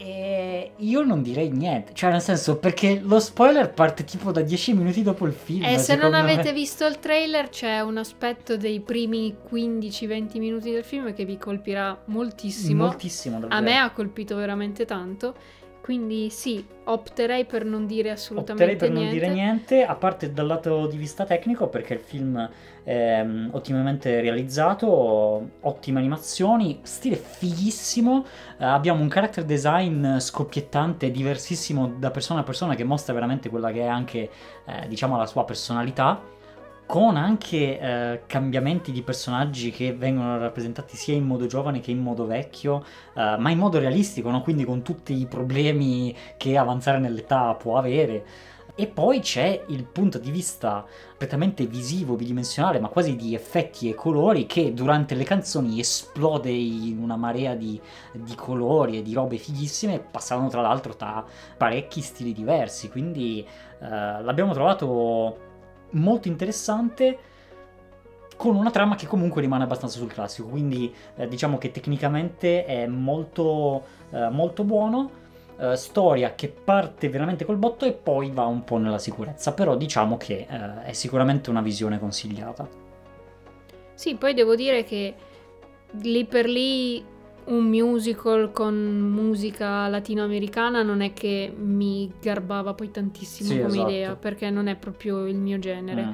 E 0.00 0.74
io 0.76 1.02
non 1.02 1.22
direi 1.22 1.50
niente, 1.50 1.92
cioè 1.92 2.12
nel 2.12 2.20
senso 2.20 2.58
perché 2.58 3.00
lo 3.02 3.18
spoiler 3.18 3.72
parte 3.72 4.04
tipo 4.04 4.30
da 4.30 4.42
10 4.42 4.74
minuti 4.74 5.02
dopo 5.02 5.26
il 5.26 5.32
film. 5.32 5.64
E 5.64 5.76
se 5.78 5.96
non 5.96 6.04
secondo 6.04 6.24
me. 6.24 6.32
avete 6.34 6.52
visto 6.52 6.86
il 6.86 7.00
trailer, 7.00 7.48
c'è 7.48 7.80
un 7.80 7.96
aspetto 7.96 8.56
dei 8.56 8.78
primi 8.78 9.34
15-20 9.50 10.38
minuti 10.38 10.70
del 10.70 10.84
film 10.84 11.12
che 11.12 11.24
vi 11.24 11.36
colpirà 11.36 12.00
moltissimo. 12.04 12.84
moltissimo 12.84 13.40
davvero. 13.40 13.58
A 13.58 13.60
me 13.60 13.76
ha 13.76 13.90
colpito 13.90 14.36
veramente 14.36 14.84
tanto. 14.84 15.34
Quindi 15.88 16.28
sì, 16.28 16.62
opterei 16.84 17.46
per 17.46 17.64
non 17.64 17.86
dire 17.86 18.10
assolutamente 18.10 18.62
Opterei 18.62 18.76
per 18.76 18.90
non 18.90 19.04
niente. 19.04 19.18
dire 19.18 19.32
niente, 19.32 19.84
a 19.86 19.94
parte 19.94 20.34
dal 20.34 20.46
lato 20.46 20.86
di 20.86 20.98
vista 20.98 21.24
tecnico, 21.24 21.68
perché 21.68 21.94
il 21.94 22.00
film 22.00 22.46
è 22.82 23.22
mm, 23.24 23.48
ottimamente 23.52 24.20
realizzato, 24.20 25.48
ottime 25.60 25.98
animazioni, 25.98 26.80
stile 26.82 27.16
fighissimo, 27.16 28.22
eh, 28.58 28.66
abbiamo 28.66 29.00
un 29.00 29.08
character 29.08 29.44
design 29.44 30.18
scoppiettante, 30.18 31.10
diversissimo 31.10 31.94
da 31.98 32.10
persona 32.10 32.40
a 32.40 32.42
persona, 32.42 32.74
che 32.74 32.84
mostra 32.84 33.14
veramente 33.14 33.48
quella 33.48 33.72
che 33.72 33.80
è 33.80 33.86
anche, 33.86 34.30
eh, 34.66 34.88
diciamo, 34.88 35.16
la 35.16 35.24
sua 35.24 35.46
personalità, 35.46 36.20
con 36.88 37.18
anche 37.18 37.78
eh, 37.78 38.22
cambiamenti 38.24 38.92
di 38.92 39.02
personaggi 39.02 39.70
che 39.70 39.92
vengono 39.92 40.38
rappresentati 40.38 40.96
sia 40.96 41.14
in 41.14 41.26
modo 41.26 41.44
giovane 41.44 41.80
che 41.80 41.90
in 41.90 41.98
modo 41.98 42.24
vecchio, 42.24 42.82
eh, 43.14 43.36
ma 43.38 43.50
in 43.50 43.58
modo 43.58 43.78
realistico, 43.78 44.30
no? 44.30 44.40
quindi 44.40 44.64
con 44.64 44.80
tutti 44.80 45.12
i 45.12 45.26
problemi 45.26 46.16
che 46.38 46.56
avanzare 46.56 46.98
nell'età 46.98 47.54
può 47.56 47.76
avere. 47.76 48.24
E 48.74 48.86
poi 48.86 49.20
c'è 49.20 49.64
il 49.66 49.84
punto 49.84 50.18
di 50.18 50.30
vista 50.30 50.82
prettamente 51.18 51.66
visivo, 51.66 52.14
bidimensionale, 52.14 52.80
ma 52.80 52.88
quasi 52.88 53.16
di 53.16 53.34
effetti 53.34 53.90
e 53.90 53.94
colori 53.94 54.46
che 54.46 54.72
durante 54.72 55.14
le 55.14 55.24
canzoni 55.24 55.80
esplode 55.80 56.50
in 56.50 57.00
una 57.02 57.16
marea 57.16 57.54
di, 57.54 57.78
di 58.12 58.34
colori 58.34 58.96
e 58.96 59.02
di 59.02 59.12
robe 59.12 59.36
fighissime, 59.36 59.98
passando 59.98 60.48
tra 60.48 60.62
l'altro 60.62 60.94
da 60.96 61.22
parecchi 61.56 62.00
stili 62.00 62.32
diversi. 62.32 62.88
Quindi 62.88 63.44
eh, 63.44 63.88
l'abbiamo 64.22 64.54
trovato 64.54 65.47
molto 65.90 66.28
interessante 66.28 67.18
con 68.36 68.54
una 68.54 68.70
trama 68.70 68.94
che 68.94 69.06
comunque 69.06 69.40
rimane 69.40 69.64
abbastanza 69.64 69.98
sul 69.98 70.12
classico, 70.12 70.48
quindi 70.48 70.94
eh, 71.16 71.26
diciamo 71.26 71.58
che 71.58 71.72
tecnicamente 71.72 72.64
è 72.64 72.86
molto, 72.86 73.84
eh, 74.10 74.28
molto 74.30 74.62
buono, 74.62 75.10
eh, 75.58 75.76
storia 75.76 76.34
che 76.36 76.48
parte 76.48 77.08
veramente 77.08 77.44
col 77.44 77.56
botto 77.56 77.84
e 77.84 77.92
poi 77.92 78.30
va 78.30 78.44
un 78.44 78.62
po' 78.62 78.76
nella 78.76 79.00
sicurezza, 79.00 79.52
però 79.52 79.76
diciamo 79.76 80.16
che 80.16 80.46
eh, 80.48 80.82
è 80.84 80.92
sicuramente 80.92 81.50
una 81.50 81.62
visione 81.62 81.98
consigliata. 81.98 82.68
Sì, 83.94 84.14
poi 84.14 84.34
devo 84.34 84.54
dire 84.54 84.84
che 84.84 85.14
lì 86.02 86.24
per 86.24 86.46
lì 86.46 87.04
un 87.48 87.64
musical 87.68 88.50
con 88.52 88.74
musica 88.74 89.88
latinoamericana 89.88 90.82
non 90.82 91.00
è 91.00 91.12
che 91.12 91.52
mi 91.56 92.10
garbava 92.20 92.74
poi 92.74 92.90
tantissimo 92.90 93.48
Sì, 93.50 93.56
come 93.60 93.68
esatto. 93.76 93.88
idea, 93.90 94.16
perché 94.16 94.50
non 94.50 94.66
è 94.68 94.76
proprio 94.76 95.26
il 95.26 95.36
mio 95.36 95.58
genere. 95.58 96.02
Mm. 96.04 96.12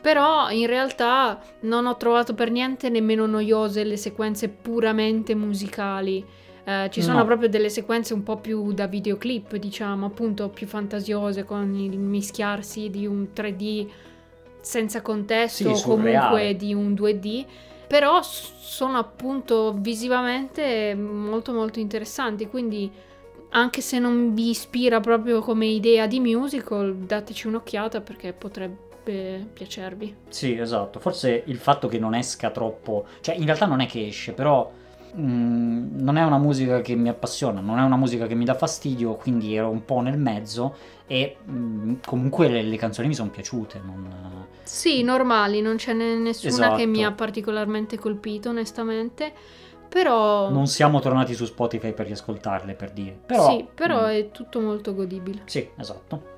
Però 0.00 0.48
in 0.50 0.66
realtà 0.66 1.40
non 1.62 1.86
ho 1.86 1.96
trovato 1.96 2.32
per 2.34 2.50
niente 2.50 2.88
nemmeno 2.88 3.26
noiose 3.26 3.82
le 3.84 3.96
sequenze 3.96 4.48
puramente 4.48 5.34
musicali. 5.34 6.24
Eh, 6.64 6.88
ci 6.90 7.02
sono 7.02 7.18
No. 7.18 7.24
proprio 7.24 7.48
delle 7.48 7.68
sequenze 7.70 8.14
un 8.14 8.22
po' 8.22 8.36
più 8.36 8.72
da 8.72 8.86
videoclip, 8.86 9.56
diciamo, 9.56 10.06
appunto 10.06 10.48
più 10.50 10.66
fantasiose 10.66 11.42
con 11.44 11.74
il 11.74 11.98
mischiarsi 11.98 12.90
di 12.90 13.06
un 13.06 13.28
3D 13.34 13.86
senza 14.60 15.00
contesto 15.02 15.74
Sì, 15.74 15.88
o 15.88 15.94
comunque 15.94 16.54
di 16.56 16.74
un 16.74 16.92
2D. 16.94 17.44
Però 17.88 18.20
sono 18.22 18.98
appunto 18.98 19.74
visivamente 19.76 20.94
molto 20.94 21.52
molto 21.52 21.80
interessanti, 21.80 22.46
quindi 22.46 22.88
anche 23.50 23.80
se 23.80 23.98
non 23.98 24.34
vi 24.34 24.50
ispira 24.50 25.00
proprio 25.00 25.40
come 25.40 25.66
idea 25.66 26.06
di 26.06 26.20
musical, 26.20 26.94
dateci 26.94 27.46
un'occhiata 27.46 28.02
perché 28.02 28.32
potrebbe 28.32 29.48
piacervi. 29.52 30.14
Sì, 30.28 30.56
esatto. 30.56 31.00
Forse 31.00 31.42
il 31.46 31.56
fatto 31.56 31.88
che 31.88 31.98
non 31.98 32.14
esca 32.14 32.50
troppo, 32.50 33.06
cioè 33.20 33.36
in 33.36 33.46
realtà 33.46 33.64
non 33.64 33.80
è 33.80 33.86
che 33.86 34.06
esce, 34.06 34.32
però 34.32 34.70
mm, 35.16 35.98
non 35.98 36.18
è 36.18 36.24
una 36.24 36.38
musica 36.38 36.82
che 36.82 36.94
mi 36.94 37.08
appassiona, 37.08 37.60
non 37.60 37.78
è 37.78 37.82
una 37.82 37.96
musica 37.96 38.26
che 38.26 38.34
mi 38.34 38.44
dà 38.44 38.54
fastidio, 38.54 39.14
quindi 39.14 39.56
ero 39.56 39.70
un 39.70 39.84
po' 39.84 40.00
nel 40.00 40.18
mezzo 40.18 40.96
e 41.08 41.36
mm, 41.50 41.94
comunque 42.06 42.46
le, 42.48 42.62
le 42.62 42.76
canzoni 42.76 43.08
mi 43.08 43.14
sono 43.14 43.30
piaciute. 43.30 43.80
non- 43.84 44.46
Sì, 44.62 45.02
normali, 45.02 45.60
non 45.60 45.78
ce 45.78 45.94
n'è 45.94 46.14
nessuna 46.14 46.52
Esatto. 46.52 46.76
che 46.76 46.86
mi 46.86 47.02
ha 47.04 47.10
particolarmente 47.12 47.98
colpito, 47.98 48.50
onestamente. 48.50 49.32
Però 49.88 50.50
Non 50.50 50.66
siamo 50.66 51.00
tornati 51.00 51.32
su 51.34 51.46
Spotify 51.46 51.92
per 51.94 52.06
riascoltarle, 52.06 52.74
per 52.74 52.90
dire. 52.92 53.18
Però, 53.24 53.48
sì, 53.48 53.66
però 53.74 54.02
mm, 54.02 54.10
è 54.10 54.30
tutto 54.30 54.60
molto 54.60 54.94
godibile. 54.94 55.40
Sì, 55.46 55.66
esatto. 55.76 56.36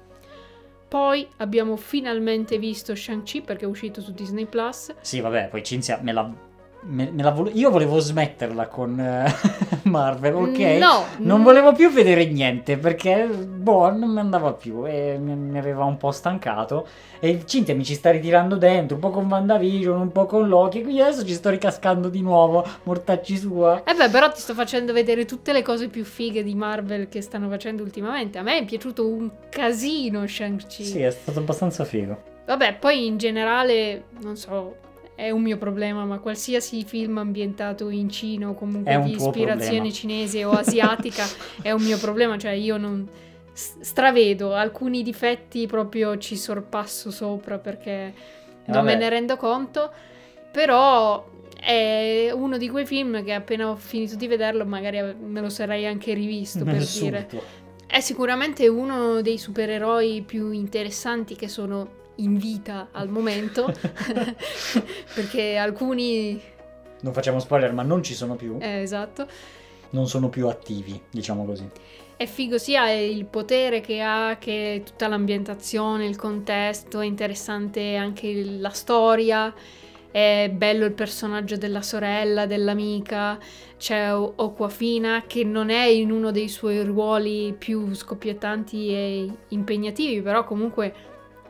Poi 0.86 1.26
abbiamo 1.38 1.76
finalmente 1.76 2.58
visto 2.58 2.94
Shang-Chi 2.94 3.42
perché 3.42 3.64
è 3.64 3.68
uscito 3.68 4.00
su 4.00 4.12
Disney 4.12 4.46
Plus. 4.46 4.94
Sì, 5.00 5.20
vabbè, 5.20 5.48
poi 5.48 5.62
Cinzia 5.64 5.98
me 6.02 6.12
l'ha 6.12 6.32
me, 6.82 7.10
me 7.12 7.22
la 7.22 7.30
vole- 7.30 7.50
io 7.52 7.70
volevo 7.70 7.98
smetterla 7.98 8.66
con 8.68 8.98
eh, 8.98 9.24
Marvel, 9.84 10.34
ok? 10.34 10.58
No, 10.78 11.04
Non 11.18 11.42
volevo 11.42 11.72
più 11.72 11.90
vedere 11.90 12.26
niente 12.26 12.76
perché, 12.78 13.26
boh, 13.26 13.90
non 13.92 14.10
mi 14.10 14.20
andava 14.20 14.52
più 14.52 14.86
e 14.86 15.18
mi, 15.18 15.34
mi 15.34 15.58
aveva 15.58 15.84
un 15.84 15.96
po' 15.96 16.10
stancato. 16.10 16.86
E 17.20 17.42
Cinzia 17.44 17.74
mi 17.74 17.84
ci 17.84 17.94
sta 17.94 18.10
ritirando 18.10 18.56
dentro, 18.56 18.94
un 18.96 19.02
po' 19.02 19.10
con 19.10 19.26
WandaVision, 19.26 20.00
un 20.00 20.12
po' 20.12 20.26
con 20.26 20.48
Loki, 20.48 20.82
quindi 20.82 21.00
adesso 21.02 21.24
ci 21.26 21.34
sto 21.34 21.50
ricascando 21.50 22.08
di 22.08 22.22
nuovo, 22.22 22.64
mortacci 22.84 23.36
sua. 23.36 23.82
Eh 23.84 23.94
beh, 23.94 24.08
però 24.08 24.30
ti 24.32 24.40
sto 24.40 24.54
facendo 24.54 24.92
vedere 24.92 25.24
tutte 25.26 25.52
le 25.52 25.62
cose 25.62 25.88
più 25.88 26.04
fighe 26.04 26.42
di 26.42 26.54
Marvel 26.54 27.08
che 27.08 27.20
stanno 27.20 27.48
facendo 27.48 27.82
ultimamente. 27.82 28.38
A 28.38 28.42
me 28.42 28.58
è 28.58 28.64
piaciuto 28.64 29.06
un 29.06 29.30
casino 29.50 30.26
Shang-Chi. 30.26 30.84
Sì, 30.84 31.02
è 31.02 31.10
stato 31.10 31.40
abbastanza 31.40 31.84
figo. 31.84 32.22
Vabbè, 32.46 32.76
poi 32.80 33.06
in 33.06 33.16
generale, 33.18 34.04
non 34.22 34.36
so, 34.36 34.74
è 35.20 35.30
un 35.30 35.42
mio 35.42 35.58
problema, 35.58 36.06
ma 36.06 36.18
qualsiasi 36.18 36.82
film 36.82 37.18
ambientato 37.18 37.90
in 37.90 38.08
Cina 38.08 38.48
o 38.48 38.54
comunque 38.54 38.94
un 38.94 39.04
di 39.04 39.10
ispirazione 39.10 39.58
problema. 39.58 39.90
cinese 39.92 40.44
o 40.44 40.52
asiatica 40.52 41.24
è 41.60 41.72
un 41.72 41.82
mio 41.82 41.98
problema, 41.98 42.38
cioè 42.38 42.52
io 42.52 42.78
non 42.78 43.06
stravedo 43.52 44.54
alcuni 44.54 45.02
difetti 45.02 45.66
proprio 45.66 46.16
ci 46.16 46.36
sorpasso 46.36 47.10
sopra 47.10 47.58
perché 47.58 48.14
non 48.66 48.84
me 48.84 48.94
ne 48.94 49.10
rendo 49.10 49.36
conto, 49.36 49.92
però 50.50 51.28
è 51.54 52.30
uno 52.32 52.56
di 52.56 52.70
quei 52.70 52.86
film 52.86 53.22
che 53.22 53.34
appena 53.34 53.68
ho 53.68 53.76
finito 53.76 54.16
di 54.16 54.26
vederlo 54.26 54.64
magari 54.64 55.14
me 55.20 55.40
lo 55.42 55.50
sarei 55.50 55.84
anche 55.84 56.14
rivisto 56.14 56.64
per 56.64 56.76
dire. 56.76 57.26
Subito. 57.28 57.42
È 57.86 58.00
sicuramente 58.00 58.68
uno 58.68 59.20
dei 59.20 59.36
supereroi 59.36 60.22
più 60.22 60.50
interessanti 60.52 61.36
che 61.36 61.48
sono 61.48 61.98
in 62.22 62.36
vita 62.36 62.88
al 62.92 63.08
momento, 63.08 63.72
perché 65.14 65.56
alcuni... 65.56 66.40
Non 67.02 67.12
facciamo 67.12 67.38
spoiler, 67.38 67.72
ma 67.72 67.82
non 67.82 68.02
ci 68.02 68.14
sono 68.14 68.34
più. 68.34 68.58
eh, 68.60 68.82
esatto. 68.82 69.26
Non 69.90 70.06
sono 70.06 70.28
più 70.28 70.46
attivi, 70.48 71.00
diciamo 71.10 71.44
così. 71.44 71.66
È 72.16 72.26
figo 72.26 72.58
sia 72.58 72.90
il 72.92 73.24
potere 73.24 73.80
che 73.80 74.02
ha, 74.02 74.36
che 74.38 74.82
tutta 74.84 75.08
l'ambientazione, 75.08 76.06
il 76.06 76.16
contesto, 76.16 77.00
è 77.00 77.06
interessante 77.06 77.96
anche 77.96 78.44
la 78.44 78.68
storia, 78.68 79.52
è 80.10 80.50
bello 80.52 80.84
il 80.84 80.92
personaggio 80.92 81.56
della 81.56 81.80
sorella, 81.80 82.44
dell'amica, 82.44 83.38
c'è 83.78 84.14
O- 84.14 84.34
Okwafina 84.36 85.24
che 85.26 85.44
non 85.44 85.70
è 85.70 85.86
in 85.86 86.10
uno 86.10 86.30
dei 86.30 86.50
suoi 86.50 86.84
ruoli 86.84 87.54
più 87.56 87.94
scoppiettanti 87.94 88.88
e 88.92 89.28
impegnativi, 89.48 90.20
però 90.20 90.44
comunque 90.44 90.92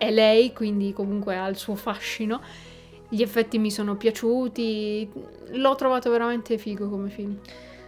è 0.01 0.11
lei, 0.11 0.55
quindi 0.55 0.95
comunque 0.95 1.37
ha 1.37 1.47
il 1.47 1.57
suo 1.57 1.75
fascino. 1.75 2.41
Gli 3.07 3.21
effetti 3.21 3.59
mi 3.59 3.71
sono 3.71 3.97
piaciuti, 3.97 5.13
l'ho 5.51 5.75
trovato 5.75 6.11
veramente 6.11 6.57
figo 6.57 6.89
come 6.89 7.11
film. 7.11 7.39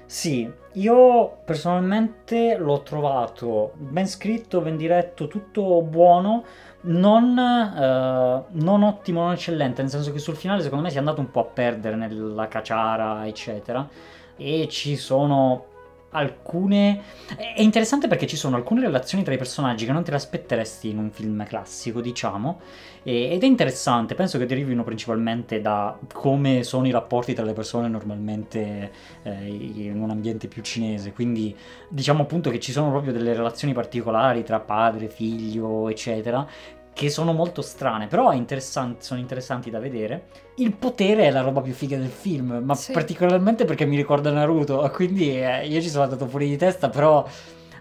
Sì, 0.04 0.46
io 0.72 1.38
personalmente 1.42 2.58
l'ho 2.58 2.82
trovato 2.82 3.72
ben 3.76 4.06
scritto, 4.06 4.60
ben 4.60 4.76
diretto, 4.76 5.26
tutto 5.26 5.80
buono, 5.80 6.44
non, 6.82 7.38
eh, 7.38 8.44
non 8.50 8.82
ottimo, 8.82 9.22
non 9.22 9.32
eccellente, 9.32 9.80
nel 9.80 9.90
senso 9.90 10.12
che 10.12 10.18
sul 10.18 10.36
finale 10.36 10.60
secondo 10.60 10.84
me 10.84 10.90
si 10.90 10.96
è 10.96 10.98
andato 10.98 11.20
un 11.22 11.30
po' 11.30 11.40
a 11.40 11.44
perdere 11.44 11.96
nella 11.96 12.46
caciara, 12.46 13.26
eccetera, 13.26 13.88
e 14.36 14.68
ci 14.68 14.96
sono 14.96 15.64
alcune... 16.12 17.00
È 17.36 17.60
interessante 17.60 18.08
perché 18.08 18.26
ci 18.26 18.36
sono 18.36 18.56
alcune 18.56 18.80
relazioni 18.80 19.24
tra 19.24 19.34
i 19.34 19.38
personaggi 19.38 19.84
che 19.84 19.92
non 19.92 20.02
te 20.02 20.10
le 20.10 20.16
aspetteresti 20.16 20.88
in 20.88 20.98
un 20.98 21.10
film 21.10 21.44
classico, 21.44 22.00
diciamo, 22.00 22.60
ed 23.02 23.42
è 23.42 23.46
interessante, 23.46 24.14
penso 24.14 24.38
che 24.38 24.46
derivino 24.46 24.84
principalmente 24.84 25.60
da 25.60 25.98
come 26.12 26.62
sono 26.62 26.86
i 26.86 26.90
rapporti 26.90 27.34
tra 27.34 27.44
le 27.44 27.52
persone 27.52 27.88
normalmente 27.88 28.92
eh, 29.22 29.46
in 29.46 30.00
un 30.00 30.10
ambiente 30.10 30.46
più 30.46 30.62
cinese. 30.62 31.12
Quindi 31.12 31.56
diciamo 31.88 32.22
appunto 32.22 32.50
che 32.50 32.60
ci 32.60 32.72
sono 32.72 32.90
proprio 32.90 33.12
delle 33.12 33.34
relazioni 33.34 33.74
particolari 33.74 34.44
tra 34.44 34.60
padre, 34.60 35.08
figlio, 35.08 35.88
eccetera, 35.88 36.46
che 36.95 37.09
sono 37.11 37.32
molto 37.32 37.62
strane, 37.62 38.07
però 38.07 38.30
è 38.30 38.36
interessante- 38.36 39.03
sono 39.03 39.18
interessanti 39.20 39.70
da 39.70 39.78
vedere. 39.78 40.26
Il 40.57 40.72
potere 40.74 41.24
è 41.24 41.30
la 41.30 41.40
roba 41.40 41.61
più 41.62 41.72
figa 41.72 41.97
del 41.97 42.09
film, 42.11 42.61
ma 42.62 42.74
Sì. 42.74 42.93
particolarmente 42.93 43.64
perché 43.64 43.86
mi 43.86 43.97
ricorda 43.97 44.30
Naruto, 44.30 44.88
quindi 44.95 45.40
eh, 45.40 45.66
io 45.66 45.80
ci 45.80 45.88
sono 45.88 46.05
andato 46.05 46.26
fuori 46.26 46.49
di 46.49 46.57
testa, 46.57 46.88
però 46.90 47.26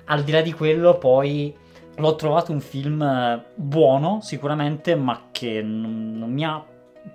al 0.06 0.24
di 0.24 0.32
là 0.32 0.42
di 0.42 0.54
quello 0.54 0.98
poi 0.98 1.54
l'ho 1.98 2.16
trovato 2.16 2.52
un 2.52 2.62
film 2.62 3.02
eh, 3.02 3.44
buono 3.56 4.20
sicuramente, 4.22 4.96
ma 4.96 5.28
che 5.32 5.62
non, 5.62 6.14
non 6.18 6.32
mi 6.32 6.46
ha 6.46 6.64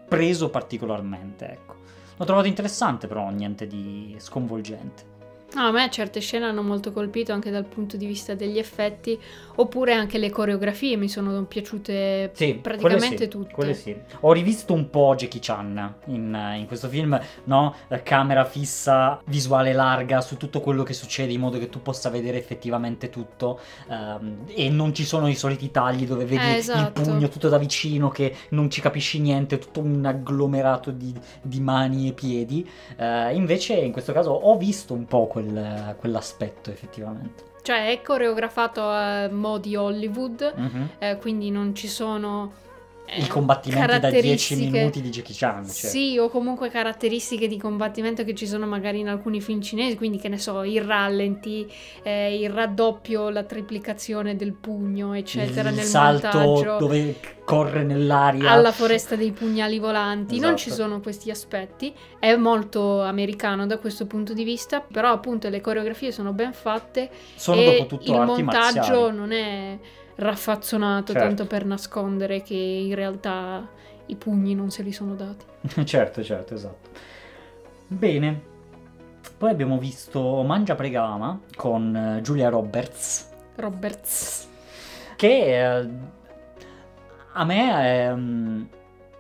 preso 0.09 0.51
particolarmente, 0.51 1.49
ecco. 1.51 1.75
L'ho 2.19 2.25
trovato 2.25 2.47
interessante, 2.47 3.07
però 3.07 3.29
niente 3.31 3.67
di 3.67 4.15
sconvolgente. 4.19 5.15
No, 5.55 5.63
a 5.69 5.71
me 5.71 5.89
certe 5.91 6.21
scene 6.21 6.45
hanno 6.45 6.63
molto 6.63 6.93
colpito 6.93 7.33
anche 7.33 7.51
dal 7.51 7.65
punto 7.65 7.97
di 7.97 8.05
vista 8.05 8.35
degli 8.35 8.59
effetti, 8.59 9.19
oppure 9.55 9.95
anche 9.95 10.19
le 10.19 10.29
coreografie 10.29 10.97
mi 10.97 11.09
sono 11.09 11.45
piaciute 11.45 12.31
Sì, 12.35 12.55
praticamente 12.61 13.25
sì, 13.25 13.29
tutte. 13.31 13.55
quelle 13.55 13.73
sì. 13.73 13.97
Ho 14.21 14.33
rivisto 14.33 14.75
un 14.75 14.91
po' 14.91 15.15
Jackie 15.17 15.41
Chan 15.41 15.95
in, 16.07 16.57
in 16.59 16.67
questo 16.67 16.89
film, 16.89 17.19
no? 17.45 17.75
Camera 18.03 18.45
fissa, 18.45 19.19
visuale 19.27 19.73
larga 19.73 20.21
su 20.21 20.37
tutto 20.37 20.61
quello 20.61 20.83
che 20.83 20.93
succede 20.93 21.33
in 21.33 21.41
modo 21.41 21.59
che 21.59 21.71
tu 21.71 21.81
possa 21.81 22.11
vedere 22.11 22.37
effettivamente 22.37 23.09
tutto 23.09 23.59
ehm, 23.89 24.45
e 24.49 24.69
non 24.69 24.93
ci 24.93 25.05
sono 25.07 25.27
i 25.29 25.35
soliti 25.37 25.71
tagli 25.71 26.07
dove 26.07 26.27
vedi 26.27 26.45
Eh, 26.45 26.57
esatto. 26.57 27.01
il 27.01 27.07
pugno 27.07 27.29
tutto 27.31 27.49
da 27.49 27.57
vicino 27.57 28.11
che 28.11 28.35
non 28.51 28.69
ci 28.69 28.83
capisci 28.83 29.21
niente, 29.21 29.57
tutto 29.59 29.81
un 29.81 30.05
agglomerato 30.05 30.91
di, 30.91 31.15
di 31.41 31.61
mani 31.61 32.09
e 32.09 32.13
piedi. 32.13 32.69
Eh, 32.97 33.35
invece 33.35 33.75
in 33.75 33.93
questo 33.93 34.13
caso 34.13 34.33
ho 34.33 34.59
visto 34.59 34.93
un 34.93 35.07
po' 35.07 35.29
quel- 35.43 35.95
quell'aspetto 35.99 36.71
effettivamente. 36.71 37.45
Cioè 37.63 37.91
è 37.91 38.01
coreografato 38.01 38.81
a 38.89 39.29
modi 39.29 39.75
Hollywood, 39.77 40.53
Mhm. 40.57 40.89
eh, 40.99 41.17
quindi 41.19 41.51
non 41.51 41.75
ci 41.75 41.89
sono... 41.89 42.65
I 43.19 43.27
combattimenti 43.29 43.87
da 43.87 43.99
10 43.99 44.01
caratteristiche- 44.11 44.79
minuti 44.79 45.01
di 45.01 45.09
Jackie 45.11 45.35
Chan. 45.37 45.65
Cioè. 45.65 45.91
Sì, 45.91 46.19
o 46.19 46.29
comunque 46.29 46.69
caratteristiche 46.69 47.47
di 47.49 47.57
combattimento 47.59 48.25
che 48.25 48.35
ci 48.35 48.47
sono 48.47 48.67
magari 48.67 48.99
in 49.01 49.09
alcuni 49.09 49.41
film 49.41 49.61
cinesi, 49.61 49.97
quindi 49.97 50.19
che 50.19 50.29
ne 50.29 50.39
so, 50.39 50.65
il 50.65 50.83
rallenti, 50.83 51.67
eh, 52.03 52.39
il 52.41 52.51
raddoppio, 52.51 53.29
la 53.31 53.45
triplicazione 53.45 54.35
del 54.37 54.53
pugno, 54.53 55.15
eccetera, 55.15 55.69
il 55.69 55.77
nel 55.77 55.85
salto 55.85 56.39
montaggio. 56.39 56.77
dove 56.79 57.17
corre 57.45 57.85
nell'aria. 57.85 58.51
alla 58.51 58.73
foresta 58.73 59.15
dei 59.15 59.31
pugnali 59.31 59.79
volanti. 59.79 60.39
Non 60.41 60.57
ci 60.57 60.69
Esatto. 60.71 60.83
sono 60.89 61.01
questi 61.01 61.31
aspetti. 61.31 61.95
È 62.19 62.35
molto 62.35 63.03
americano 63.03 63.67
da 63.67 63.79
questo 63.79 64.07
punto 64.07 64.33
di 64.33 64.43
vista, 64.43 64.81
però 64.81 65.13
appunto 65.13 65.49
le 65.49 65.61
coreografie 65.61 66.11
sono 66.11 66.33
ben 66.33 66.53
fatte 66.53 67.09
Sono 67.37 67.61
e 67.61 67.65
dopo 67.79 67.87
tutto 67.97 68.13
il 68.13 68.19
montaggio 68.21 68.81
marziali. 68.81 69.17
non 69.17 69.33
è 69.33 69.79
raffazzonato 70.17 71.13
Certo. 71.13 71.27
tanto 71.27 71.47
per 71.47 71.65
nascondere 71.65 72.43
che 72.43 72.55
in 72.55 72.95
realtà 72.95 73.67
i 74.07 74.17
pugni 74.17 74.55
non 74.55 74.71
se 74.71 74.83
li 74.83 74.93
sono 74.93 75.15
dati. 75.15 75.45
certo, 75.85 76.23
certo, 76.23 76.55
esatto. 76.55 76.89
Bene. 77.87 78.55
Poi 79.37 79.51
abbiamo 79.51 79.79
visto 79.79 80.43
Mangia 80.43 80.75
Pregama 80.75 81.39
con 81.57 81.95
eh, 81.95 82.21
Giulia 82.23 82.49
Roberts, 82.49 83.29
Roberts. 83.57 84.49
che 85.17 85.79
eh, 85.79 85.89
a 87.33 87.45
me 87.45 88.05
ehm, 88.07 88.69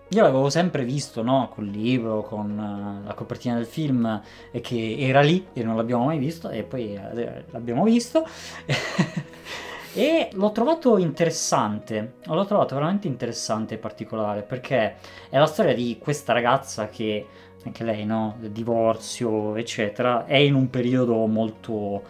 io 0.09 0.22
l'avevo 0.22 0.49
sempre 0.49 0.84
visto, 0.84 1.22
no? 1.22 1.51
Col 1.53 1.66
libro, 1.66 2.22
con 2.22 3.01
eh, 3.03 3.07
la 3.07 3.12
copertina 3.14 3.57
del 3.57 3.66
film, 3.66 4.22
e 4.51 4.61
che 4.62 4.97
era 4.99 5.20
lì 5.20 5.49
e 5.53 5.62
non 5.62 5.76
l'abbiamo 5.76 6.05
mai 6.07 6.18
visto, 6.18 6.49
e 6.49 6.62
poi 6.62 6.94
eh, 6.94 7.44
l'abbiamo 7.51 7.84
visto. 7.84 8.24
E 9.97 10.28
l'ho 10.34 10.53
trovato 10.53 10.99
interessante, 10.99 12.16
l'ho 12.26 12.44
trovato 12.44 12.74
veramente 12.74 13.07
interessante 13.07 13.74
e 13.74 13.78
particolare 13.78 14.42
perché 14.42 14.97
è 15.30 15.38
la 15.38 15.47
storia 15.47 15.72
di 15.72 15.97
questa 15.99 16.34
ragazza 16.34 16.90
che, 16.90 17.26
anche 17.64 17.82
lei, 17.82 18.05
no, 18.05 18.36
divorzio, 18.38 19.57
eccetera, 19.57 20.26
è 20.26 20.36
in 20.36 20.53
un 20.53 20.68
periodo 20.68 21.24
molto, 21.24 22.03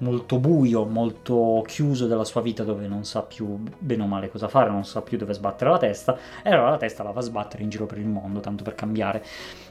molto 0.00 0.38
buio, 0.38 0.84
molto 0.84 1.64
chiuso 1.66 2.06
della 2.06 2.24
sua 2.24 2.42
vita 2.42 2.62
dove 2.62 2.86
non 2.86 3.06
sa 3.06 3.22
più 3.22 3.58
bene 3.78 4.02
o 4.02 4.06
male 4.06 4.28
cosa 4.28 4.46
fare, 4.48 4.68
non 4.68 4.84
sa 4.84 5.00
più 5.00 5.16
dove 5.16 5.32
sbattere 5.32 5.70
la 5.70 5.78
testa 5.78 6.18
e 6.42 6.50
allora 6.50 6.68
la 6.68 6.76
testa 6.76 7.02
la 7.02 7.10
va 7.10 7.20
a 7.20 7.22
sbattere 7.22 7.62
in 7.62 7.70
giro 7.70 7.86
per 7.86 7.96
il 7.96 8.06
mondo, 8.06 8.40
tanto 8.40 8.64
per 8.64 8.74
cambiare. 8.74 9.24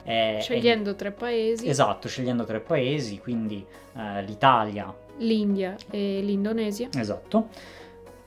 Eh, 0.05 0.39
Scegliendo 0.41 0.95
tre 0.95 1.11
paesi, 1.11 1.67
esatto, 1.69 2.07
scegliendo 2.07 2.45
tre 2.45 2.61
paesi, 2.61 3.19
quindi 3.19 3.63
eh, 3.95 4.23
l'Italia, 4.23 4.91
l'India 5.19 5.75
e 5.89 6.21
l'Indonesia. 6.21 6.89
Esatto. 6.93 7.49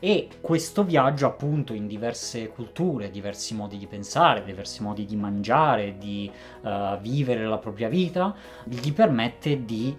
E 0.05 0.29
questo 0.41 0.83
viaggio 0.83 1.27
appunto 1.27 1.75
in 1.75 1.87
diverse 1.87 2.49
culture, 2.49 3.11
diversi 3.11 3.55
modi 3.55 3.79
di 3.79 3.87
pensare, 3.87 4.43
diversi 4.43 4.83
modi 4.83 5.05
di 5.05 5.15
mangiare, 5.15 5.97
di 5.97 6.29
eh, 6.65 6.99
vivere 7.01 7.47
la 7.47 7.59
propria 7.59 7.89
vita, 7.89 8.35
gli 8.65 8.93
permette 8.93 9.65
di 9.65 9.97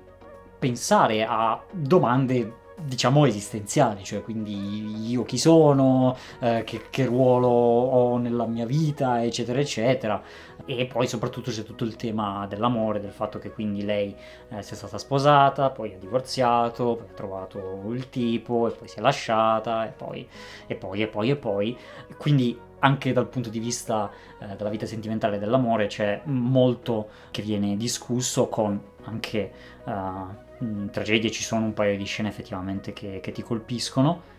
pensare 0.59 1.23
a 1.23 1.61
domande 1.71 2.61
diciamo 2.81 3.25
esistenziali, 3.25 4.03
cioè 4.03 4.21
quindi 4.21 5.09
io 5.09 5.23
chi 5.23 5.37
sono, 5.37 6.15
eh, 6.39 6.63
che, 6.65 6.83
che, 6.89 7.05
ruolo 7.05 7.47
ho 7.47 8.17
nella 8.17 8.45
mia 8.45 8.65
vita, 8.65 9.23
eccetera, 9.23 9.59
eccetera. 9.59 10.21
E 10.65 10.85
poi 10.85 11.07
soprattutto 11.07 11.51
c'è 11.51 11.63
tutto 11.63 11.83
il 11.83 11.95
tema 11.95 12.47
dell'amore, 12.47 13.01
del 13.01 13.11
fatto 13.11 13.37
che 13.37 13.51
quindi 13.51 13.83
lei 13.83 14.15
eh, 14.49 14.61
sia 14.61 14.75
stata 14.75 14.97
sposata, 14.97 15.69
poi 15.69 15.93
ha 15.93 15.97
divorziato, 15.97 16.95
poi 16.95 17.07
ha 17.09 17.13
trovato 17.13 17.83
il 17.91 18.09
tipo, 18.09 18.67
e 18.67 18.71
poi 18.71 18.87
si 18.87 18.99
è 18.99 19.01
lasciata, 19.01 19.85
e 19.85 19.89
poi, 19.91 20.27
e 20.67 20.75
poi, 20.75 21.01
e 21.01 21.07
poi, 21.07 21.29
e 21.29 21.35
poi. 21.35 21.77
Quindi 22.17 22.57
anche 22.79 23.13
dal 23.13 23.27
punto 23.27 23.49
di 23.49 23.59
vista 23.59 24.11
eh, 24.39 24.55
della 24.55 24.69
vita 24.69 24.85
sentimentale 24.85 25.39
dell'amore 25.39 25.87
c'è 25.87 26.21
molto 26.25 27.09
che 27.31 27.41
viene 27.41 27.77
discusso 27.77 28.47
con 28.47 28.91
anche... 29.05 29.51
Uh, 29.85 30.51
tragedie 30.91 31.31
ci 31.31 31.43
sono 31.43 31.65
un 31.65 31.73
paio 31.73 31.97
di 31.97 32.05
scene 32.05 32.29
effettivamente 32.29 32.93
che, 32.93 33.19
che 33.21 33.31
ti 33.31 33.41
colpiscono. 33.41 34.31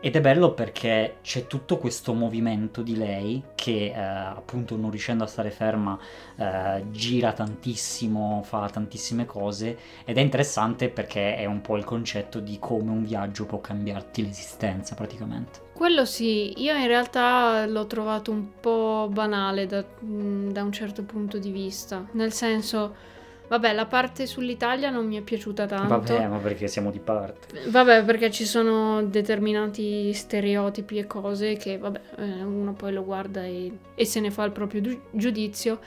Ed 0.00 0.14
è 0.14 0.20
bello 0.20 0.52
perché 0.52 1.16
c'è 1.22 1.48
tutto 1.48 1.76
questo 1.76 2.14
movimento 2.14 2.82
di 2.82 2.96
lei 2.96 3.42
che 3.56 3.86
eh, 3.86 3.98
appunto 3.98 4.76
non 4.76 4.90
riuscendo 4.90 5.24
a 5.24 5.26
stare 5.26 5.50
ferma 5.50 5.98
eh, 6.36 6.84
gira 6.92 7.32
tantissimo, 7.32 8.42
fa 8.44 8.70
tantissime 8.70 9.26
cose 9.26 9.76
ed 10.04 10.16
è 10.16 10.20
interessante 10.20 10.88
perché 10.88 11.34
è 11.34 11.46
un 11.46 11.60
po' 11.62 11.76
il 11.76 11.82
concetto 11.82 12.38
di 12.38 12.60
come 12.60 12.92
un 12.92 13.02
viaggio 13.04 13.44
può 13.44 13.60
cambiarti 13.60 14.22
l'esistenza 14.22 14.94
praticamente. 14.94 15.62
Quello 15.72 16.04
sì, 16.04 16.62
io 16.62 16.76
in 16.76 16.86
realtà 16.86 17.66
l'ho 17.66 17.86
trovato 17.88 18.30
un 18.30 18.50
po' 18.60 19.08
banale 19.10 19.66
da, 19.66 19.84
da 19.98 20.62
un 20.62 20.70
certo 20.70 21.02
punto 21.02 21.38
di 21.38 21.50
vista, 21.50 22.06
nel 22.12 22.32
senso 22.32 23.16
Vabbè, 23.48 23.72
la 23.72 23.86
parte 23.86 24.26
sull'Italia 24.26 24.90
non 24.90 25.06
mi 25.06 25.16
è 25.16 25.22
piaciuta 25.22 25.66
tanto. 25.66 25.88
Vabbè, 25.88 26.26
ma 26.26 26.36
perché 26.36 26.68
siamo 26.68 26.90
di 26.90 26.98
parte? 26.98 27.68
Vabbè, 27.68 28.04
perché 28.04 28.30
ci 28.30 28.44
sono 28.44 29.02
determinati 29.02 30.12
stereotipi 30.12 30.98
e 30.98 31.06
cose 31.06 31.56
che, 31.56 31.78
vabbè, 31.78 32.00
eh, 32.18 32.42
uno 32.42 32.74
poi 32.74 32.92
lo 32.92 33.04
guarda 33.04 33.44
e, 33.44 33.78
e 33.94 34.04
se 34.04 34.20
ne 34.20 34.30
fa 34.30 34.44
il 34.44 34.52
proprio 34.52 34.82
giudizio. 35.10 35.80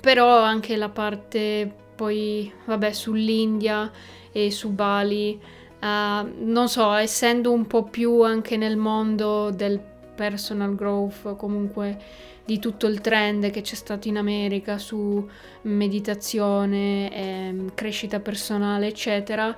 Però 0.00 0.38
anche 0.38 0.76
la 0.76 0.88
parte 0.88 1.70
poi, 1.96 2.50
vabbè, 2.64 2.92
sull'India 2.92 3.90
e 4.32 4.50
su 4.50 4.70
Bali, 4.70 5.38
uh, 5.80 6.28
non 6.38 6.68
so, 6.68 6.92
essendo 6.92 7.52
un 7.52 7.66
po' 7.66 7.84
più 7.84 8.22
anche 8.22 8.56
nel 8.56 8.76
mondo 8.76 9.50
del 9.50 9.80
personal 10.14 10.74
growth, 10.74 11.36
comunque 11.36 11.98
di 12.50 12.58
tutto 12.58 12.88
il 12.88 13.00
trend 13.00 13.48
che 13.50 13.60
c'è 13.60 13.76
stato 13.76 14.08
in 14.08 14.16
America 14.16 14.76
su 14.76 15.24
meditazione, 15.62 17.14
ehm, 17.14 17.74
crescita 17.74 18.18
personale, 18.18 18.88
eccetera. 18.88 19.56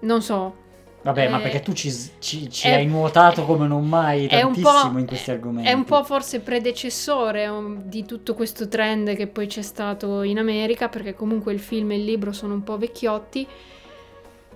Non 0.00 0.20
so. 0.20 0.56
Vabbè, 1.00 1.24
eh, 1.24 1.28
ma 1.30 1.38
perché 1.38 1.62
tu 1.62 1.72
ci, 1.72 1.90
ci, 2.18 2.50
ci 2.50 2.68
è, 2.68 2.74
hai 2.74 2.86
nuotato 2.86 3.46
come 3.46 3.66
non 3.66 3.88
mai 3.88 4.28
tantissimo 4.28 4.98
in 4.98 5.06
questi 5.06 5.30
argomenti. 5.30 5.70
È 5.70 5.72
un 5.72 5.84
po' 5.84 6.04
forse 6.04 6.40
predecessore 6.40 7.46
um, 7.46 7.82
di 7.84 8.04
tutto 8.04 8.34
questo 8.34 8.68
trend 8.68 9.16
che 9.16 9.26
poi 9.26 9.46
c'è 9.46 9.62
stato 9.62 10.20
in 10.20 10.38
America, 10.38 10.90
perché 10.90 11.14
comunque 11.14 11.54
il 11.54 11.60
film 11.60 11.92
e 11.92 11.96
il 11.96 12.04
libro 12.04 12.32
sono 12.32 12.52
un 12.52 12.62
po' 12.62 12.76
vecchiotti. 12.76 13.46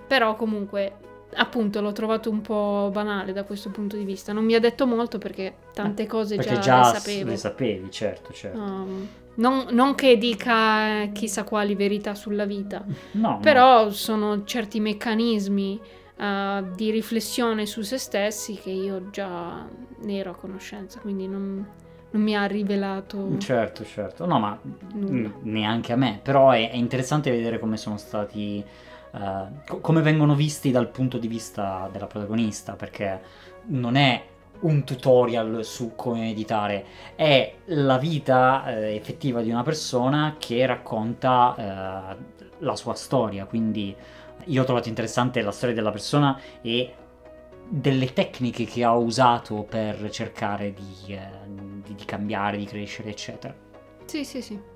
Però 0.07 0.36
comunque 0.36 0.92
appunto 1.34 1.80
l'ho 1.80 1.92
trovato 1.92 2.30
un 2.30 2.40
po' 2.40 2.90
banale 2.92 3.32
da 3.32 3.44
questo 3.44 3.70
punto 3.70 3.96
di 3.96 4.04
vista. 4.04 4.32
Non 4.32 4.44
mi 4.44 4.54
ha 4.54 4.60
detto 4.60 4.86
molto 4.86 5.18
perché 5.18 5.54
tante 5.72 6.04
eh, 6.04 6.06
cose 6.06 6.36
perché 6.36 6.54
già, 6.54 6.60
già 6.60 6.78
le 6.78 6.98
sapevo. 6.98 7.30
Le 7.30 7.36
sapevi, 7.36 7.90
certo, 7.90 8.32
certo. 8.32 8.58
Um, 8.58 9.08
non, 9.34 9.66
non, 9.70 9.94
che 9.94 10.16
dica 10.16 11.08
chissà 11.12 11.44
quali 11.44 11.74
verità 11.74 12.14
sulla 12.14 12.46
vita, 12.46 12.84
no, 13.12 13.38
però 13.40 13.84
no. 13.84 13.90
sono 13.90 14.44
certi 14.44 14.80
meccanismi 14.80 15.80
uh, 16.16 16.74
di 16.74 16.90
riflessione 16.90 17.66
su 17.66 17.82
se 17.82 17.98
stessi 17.98 18.54
che 18.54 18.70
io 18.70 19.10
già 19.10 19.66
ne 20.02 20.16
ero 20.16 20.30
a 20.30 20.34
conoscenza, 20.34 21.00
quindi 21.00 21.28
non, 21.28 21.66
non 22.10 22.22
mi 22.22 22.34
ha 22.34 22.46
rivelato. 22.46 23.36
Certo, 23.38 23.84
certo. 23.84 24.24
No, 24.24 24.38
ma 24.38 24.58
nulla. 24.94 25.30
neanche 25.42 25.92
a 25.92 25.96
me, 25.96 26.18
però 26.22 26.50
è, 26.50 26.70
è 26.70 26.76
interessante 26.76 27.30
vedere 27.30 27.58
come 27.58 27.76
sono 27.76 27.98
stati 27.98 28.64
uh, 29.12 29.80
come 29.80 30.02
vengono 30.02 30.34
visti 30.34 30.70
dal 30.70 30.88
punto 30.88 31.18
di 31.18 31.28
vista 31.28 31.88
della 31.92 32.07
protagonista, 32.07 32.74
perché 32.74 33.20
non 33.66 33.96
è 33.96 34.24
un 34.61 34.84
tutorial 34.84 35.64
su 35.64 35.94
come 35.94 36.20
meditare, 36.20 36.84
è 37.14 37.54
la 37.66 37.98
vita 37.98 38.64
eh, 38.66 38.94
effettiva 38.94 39.42
di 39.42 39.50
una 39.50 39.62
persona 39.62 40.36
che 40.38 40.64
racconta 40.64 41.54
eh, 41.57 42.16
la 42.59 42.76
sua 42.76 42.94
storia, 42.94 43.44
quindi 43.44 43.94
io 44.44 44.62
ho 44.62 44.64
trovato 44.64 44.88
interessante 44.88 45.42
la 45.42 45.50
storia 45.50 45.74
della 45.74 45.90
persona 45.90 46.40
e 46.62 46.94
delle 47.68 48.12
tecniche 48.12 48.64
che 48.64 48.84
ha 48.84 48.94
usato 48.94 49.66
per 49.68 50.09
cercare 50.11 50.72
di, 50.72 51.12
eh, 51.12 51.28
di 51.94 52.04
cambiare, 52.04 52.57
di 52.57 52.64
crescere, 52.64 53.11
eccetera. 53.11 53.54
Sì, 54.04 54.24
sì, 54.24 54.40
sì. 54.40 54.74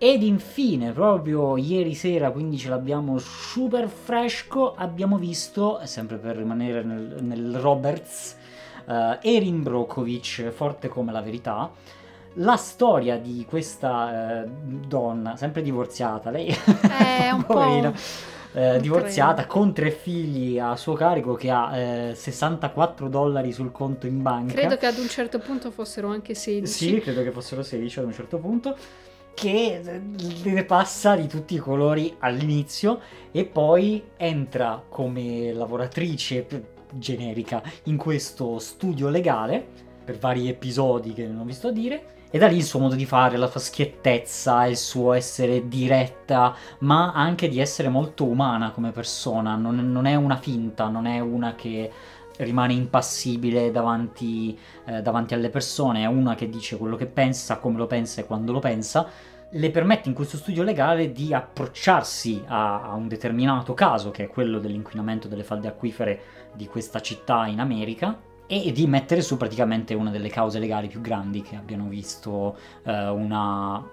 Ed 0.00 0.22
infine, 0.22 0.92
proprio 0.92 1.56
ieri 1.56 1.92
sera, 1.92 2.30
quindi 2.30 2.56
ce 2.56 2.68
l'abbiamo 2.68 3.18
super 3.18 3.88
fresco, 3.88 4.76
abbiamo 4.76 5.18
visto, 5.18 5.80
sempre 5.82 6.18
per 6.18 6.36
rimanere 6.36 6.84
nel, 6.84 7.16
nel 7.20 7.58
Roberts, 7.58 8.36
uh, 8.84 9.18
Erin 9.20 9.64
Brokovich, 9.64 10.50
forte 10.50 10.86
come 10.86 11.10
la 11.10 11.20
verità, 11.20 11.68
la 12.34 12.54
storia 12.54 13.18
di 13.18 13.44
questa 13.48 14.44
uh, 14.44 14.48
donna, 14.86 15.34
sempre 15.34 15.62
divorziata, 15.62 16.30
lei 16.30 16.46
è 16.46 17.30
un 17.34 17.44
po'... 17.44 18.26
Eh, 18.54 18.80
divorziata 18.80 19.46
con 19.46 19.74
tre 19.74 19.90
figli 19.90 20.58
a 20.58 20.74
suo 20.74 20.94
carico 20.94 21.34
che 21.34 21.50
ha 21.50 21.76
eh, 21.76 22.14
64 22.14 23.06
dollari 23.08 23.52
sul 23.52 23.70
conto 23.70 24.06
in 24.06 24.22
banca. 24.22 24.54
Credo 24.54 24.78
che 24.78 24.86
ad 24.86 24.96
un 24.96 25.06
certo 25.06 25.38
punto 25.38 25.70
fossero 25.70 26.08
anche 26.08 26.34
16. 26.34 26.66
Sì, 26.66 26.98
credo 26.98 27.22
che 27.22 27.30
fossero 27.30 27.62
16 27.62 27.98
ad 27.98 28.04
un 28.06 28.12
certo 28.14 28.38
punto 28.38 28.74
che 29.38 29.80
ne 30.42 30.64
passa 30.64 31.14
di 31.14 31.28
tutti 31.28 31.54
i 31.54 31.58
colori 31.58 32.12
all'inizio 32.18 32.98
e 33.30 33.44
poi 33.44 34.02
entra 34.16 34.82
come 34.88 35.52
lavoratrice 35.52 36.44
generica 36.94 37.62
in 37.84 37.96
questo 37.96 38.58
studio 38.58 39.08
legale 39.08 39.64
per 40.04 40.18
vari 40.18 40.48
episodi 40.48 41.12
che 41.12 41.28
non 41.28 41.46
vi 41.46 41.52
sto 41.52 41.68
a 41.68 41.72
dire 41.72 42.16
e 42.30 42.38
da 42.38 42.48
lì 42.48 42.56
il 42.56 42.64
suo 42.64 42.80
modo 42.80 42.96
di 42.96 43.06
fare, 43.06 43.36
la 43.36 43.48
sua 43.48 43.60
schiettezza, 43.60 44.66
il 44.66 44.76
suo 44.76 45.12
essere 45.12 45.68
diretta, 45.68 46.54
ma 46.80 47.12
anche 47.12 47.48
di 47.48 47.60
essere 47.60 47.88
molto 47.88 48.24
umana 48.24 48.72
come 48.72 48.90
persona, 48.90 49.54
non, 49.54 49.92
non 49.92 50.04
è 50.04 50.14
una 50.14 50.36
finta, 50.36 50.88
non 50.88 51.06
è 51.06 51.20
una 51.20 51.54
che 51.54 51.90
rimane 52.38 52.72
impassibile 52.72 53.70
davanti, 53.70 54.58
eh, 54.84 55.02
davanti 55.02 55.34
alle 55.34 55.50
persone, 55.50 56.02
è 56.02 56.06
una 56.06 56.34
che 56.34 56.48
dice 56.48 56.76
quello 56.76 56.96
che 56.96 57.06
pensa, 57.06 57.58
come 57.58 57.78
lo 57.78 57.86
pensa 57.86 58.20
e 58.20 58.26
quando 58.26 58.52
lo 58.52 58.60
pensa, 58.60 59.08
le 59.50 59.70
permette 59.70 60.08
in 60.08 60.14
questo 60.14 60.36
studio 60.36 60.62
legale 60.62 61.12
di 61.12 61.32
approcciarsi 61.32 62.42
a, 62.46 62.82
a, 62.82 62.94
un 62.94 63.08
determinato 63.08 63.74
caso, 63.74 64.10
che 64.10 64.24
è 64.24 64.28
quello 64.28 64.58
dell'inquinamento 64.58 65.28
delle 65.28 65.44
falde 65.44 65.68
acquifere 65.68 66.20
di 66.52 66.66
questa 66.66 67.00
città 67.00 67.46
in 67.46 67.60
America, 67.60 68.26
e 68.50 68.72
di 68.72 68.86
mettere 68.86 69.20
su 69.20 69.36
praticamente 69.36 69.92
una 69.92 70.10
delle 70.10 70.30
cause 70.30 70.58
legali 70.58 70.88
più 70.88 71.02
grandi 71.02 71.42
che 71.42 71.54
abbiano 71.54 71.86
visto 71.86 72.56
eh, 72.82 73.08
una 73.08 73.86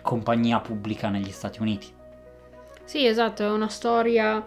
compagnia 0.00 0.60
pubblica 0.60 1.10
negli 1.10 1.30
Stati 1.30 1.60
Uniti. 1.60 1.92
Sì, 2.84 3.06
esatto, 3.06 3.42
è 3.42 3.50
una 3.50 3.68
storia 3.68 4.44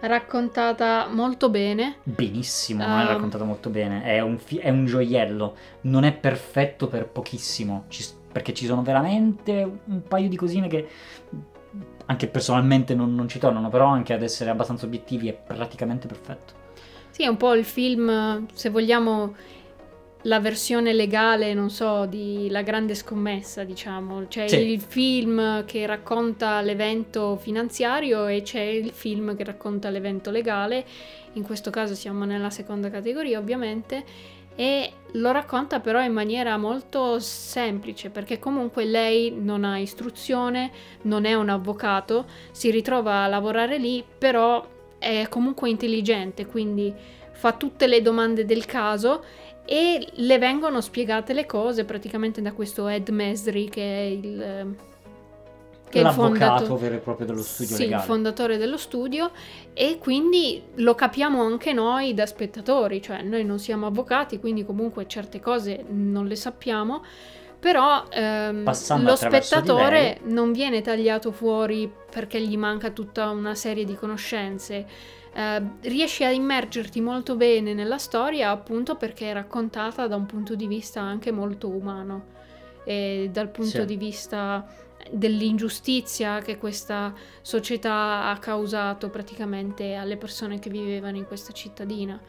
raccontata 0.00 1.08
molto 1.10 1.50
bene. 1.50 1.96
Benissimo, 2.02 2.84
um, 2.84 3.02
è 3.02 3.06
raccontata 3.06 3.44
molto 3.44 3.68
bene, 3.68 4.02
è 4.02 4.20
un, 4.20 4.38
fi- 4.38 4.58
è 4.58 4.70
un, 4.70 4.86
gioiello, 4.86 5.56
non 5.82 6.04
è 6.04 6.12
perfetto 6.12 6.86
per 6.88 7.06
pochissimo, 7.06 7.84
ci, 7.88 8.04
perché 8.30 8.54
ci 8.54 8.66
sono 8.66 8.82
veramente 8.82 9.80
un 9.84 10.02
paio 10.02 10.28
di 10.28 10.36
cosine 10.36 10.68
che 10.68 10.88
anche 12.06 12.26
personalmente 12.26 12.94
non, 12.94 13.14
non 13.14 13.28
ci 13.28 13.38
tornano, 13.38 13.68
però 13.68 13.86
anche 13.86 14.12
ad 14.12 14.22
essere 14.22 14.50
abbastanza 14.50 14.86
obiettivi 14.86 15.28
è 15.28 15.32
praticamente 15.32 16.06
perfetto. 16.06 16.54
Sì, 17.10 17.22
è 17.22 17.28
un 17.28 17.36
po' 17.36 17.54
il 17.54 17.64
film, 17.64 18.46
se 18.52 18.68
vogliamo, 18.70 19.34
la 20.22 20.40
versione 20.40 20.92
legale, 20.92 21.54
non 21.54 21.70
so, 21.70 22.06
di 22.06 22.48
La 22.50 22.62
grande 22.62 22.94
scommessa, 22.94 23.64
diciamo. 23.64 24.26
C'è 24.26 24.48
sì. 24.48 24.56
il 24.56 24.80
film 24.80 25.64
che 25.64 25.86
racconta 25.86 26.60
l'evento 26.60 27.36
finanziario 27.36 28.26
e 28.26 28.42
c'è 28.42 28.60
il 28.60 28.90
film 28.90 29.36
che 29.36 29.44
racconta 29.44 29.88
l'evento 29.88 30.30
legale. 30.30 30.84
In 31.34 31.42
questo 31.42 31.70
caso 31.70 31.94
siamo 31.94 32.24
nella 32.24 32.50
seconda 32.50 32.90
categoria, 32.90 33.38
ovviamente. 33.38 34.04
E 34.60 34.92
lo 35.12 35.32
racconta 35.32 35.80
però 35.80 36.02
in 36.02 36.12
maniera 36.12 36.58
molto 36.58 37.18
semplice 37.18 38.10
perché 38.10 38.38
comunque 38.38 38.84
lei 38.84 39.32
non 39.34 39.64
ha 39.64 39.78
istruzione, 39.78 40.70
non 41.04 41.24
è 41.24 41.32
un 41.32 41.48
avvocato, 41.48 42.26
si 42.50 42.70
ritrova 42.70 43.24
a 43.24 43.26
lavorare 43.26 43.78
lì, 43.78 44.04
però 44.18 44.62
è 44.98 45.24
comunque 45.30 45.70
intelligente, 45.70 46.44
quindi 46.44 46.92
fa 47.32 47.54
tutte 47.54 47.86
le 47.86 48.02
domande 48.02 48.44
del 48.44 48.66
caso 48.66 49.24
e 49.64 50.06
le 50.16 50.38
vengono 50.38 50.82
spiegate 50.82 51.32
le 51.32 51.46
cose 51.46 51.86
praticamente 51.86 52.42
da 52.42 52.52
questo 52.52 52.86
Ed 52.86 53.08
Mesri 53.08 53.66
che 53.70 53.82
è 53.82 54.02
il, 54.10 54.76
che 55.90 56.02
L'avvocato 56.02 56.76
vero 56.78 56.94
e 56.94 56.98
proprio 56.98 57.26
dello 57.26 57.42
studio 57.42 57.74
sì, 57.74 57.82
legale. 57.82 58.02
il 58.02 58.08
fondatore 58.08 58.56
dello 58.56 58.76
studio 58.76 59.32
e 59.74 59.98
quindi 59.98 60.62
lo 60.76 60.94
capiamo 60.94 61.42
anche 61.42 61.72
noi 61.72 62.14
da 62.14 62.26
spettatori, 62.26 63.02
cioè 63.02 63.22
noi 63.22 63.44
non 63.44 63.58
siamo 63.58 63.86
avvocati, 63.86 64.38
quindi 64.38 64.64
comunque 64.64 65.06
certe 65.08 65.40
cose 65.40 65.84
non 65.88 66.26
le 66.26 66.36
sappiamo, 66.36 67.02
però 67.58 68.04
ehm, 68.08 68.64
lo 69.02 69.16
spettatore 69.16 70.20
non 70.24 70.52
viene 70.52 70.80
tagliato 70.80 71.32
fuori 71.32 71.92
perché 72.10 72.40
gli 72.40 72.56
manca 72.56 72.90
tutta 72.90 73.28
una 73.30 73.54
serie 73.54 73.84
di 73.84 73.94
conoscenze. 73.94 74.86
Eh, 75.32 75.62
riesci 75.82 76.24
a 76.24 76.30
immergerti 76.30 77.00
molto 77.00 77.36
bene 77.36 77.74
nella 77.74 77.98
storia 77.98 78.50
appunto 78.50 78.96
perché 78.96 79.30
è 79.30 79.32
raccontata 79.32 80.06
da 80.08 80.16
un 80.16 80.26
punto 80.26 80.54
di 80.56 80.66
vista 80.66 81.00
anche 81.00 81.30
molto 81.30 81.68
umano 81.68 82.38
e 82.84 83.28
dal 83.32 83.48
punto 83.48 83.80
Sì. 83.80 83.84
di 83.84 83.96
vista 83.96 84.66
dell'ingiustizia 85.10 86.40
che 86.40 86.56
questa 86.58 87.12
società 87.42 88.30
ha 88.30 88.38
causato 88.38 89.10
praticamente 89.10 89.94
alle 89.94 90.16
persone 90.16 90.58
che 90.58 90.70
vivevano 90.70 91.16
in 91.16 91.26
questa 91.26 91.52
cittadina. 91.52 92.20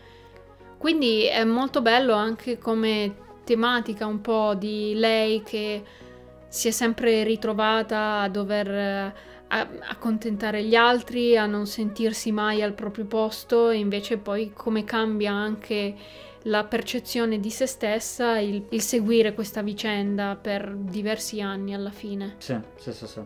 Quindi 0.77 1.25
è 1.25 1.43
molto 1.43 1.81
bello 1.81 2.13
anche 2.13 2.57
come 2.57 3.15
tematica 3.43 4.05
un 4.05 4.21
po' 4.21 4.55
di 4.55 4.93
lei 4.95 5.43
che 5.43 5.83
si 6.47 6.67
è 6.67 6.71
sempre 6.71 7.23
ritrovata 7.23 8.21
a 8.21 8.29
dover 8.29 8.69
eh, 8.69 9.13
accontentare 9.47 10.63
gli 10.63 10.75
altri, 10.75 11.37
a 11.37 11.45
non 11.45 11.67
sentirsi 11.67 12.31
mai 12.31 12.61
al 12.61 12.73
proprio 12.73 13.05
posto 13.05 13.69
e 13.69 13.77
invece 13.77 14.17
poi 14.17 14.51
come 14.53 14.83
cambia 14.83 15.31
anche 15.33 15.95
la 16.43 16.63
percezione 16.63 17.39
di 17.39 17.49
se 17.49 17.65
stessa 17.65 18.39
il, 18.39 18.65
il 18.69 18.81
seguire 18.81 19.33
questa 19.33 19.61
vicenda 19.61 20.37
per 20.39 20.75
diversi 20.75 21.41
anni 21.41 21.73
alla 21.73 21.91
fine. 21.91 22.35
Sì, 22.37 22.57
sì, 22.77 22.91
sì, 22.91 23.07
sì. 23.07 23.19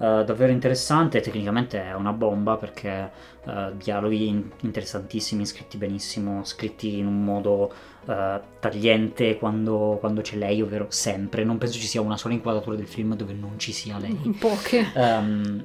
Eh, 0.00 0.24
davvero 0.24 0.52
interessante, 0.52 1.20
tecnicamente 1.20 1.82
è 1.82 1.92
una 1.92 2.12
bomba 2.12 2.56
perché 2.56 3.10
eh, 3.44 3.72
dialoghi 3.76 4.28
in- 4.28 4.50
interessantissimi, 4.60 5.44
scritti 5.44 5.76
benissimo, 5.76 6.44
scritti 6.44 6.98
in 6.98 7.06
un 7.06 7.24
modo 7.24 7.72
eh, 8.06 8.40
tagliente 8.60 9.36
quando, 9.38 9.96
quando 9.98 10.20
c'è 10.20 10.36
lei, 10.36 10.62
ovvero 10.62 10.86
sempre. 10.88 11.42
Non 11.42 11.58
penso 11.58 11.78
ci 11.78 11.86
sia 11.86 12.00
una 12.00 12.16
sola 12.16 12.34
inquadratura 12.34 12.76
del 12.76 12.86
film 12.86 13.16
dove 13.16 13.32
non 13.32 13.58
ci 13.58 13.72
sia 13.72 13.98
lei. 13.98 14.16
In 14.22 14.38
poche. 14.38 14.86
Ehm, 14.94 15.64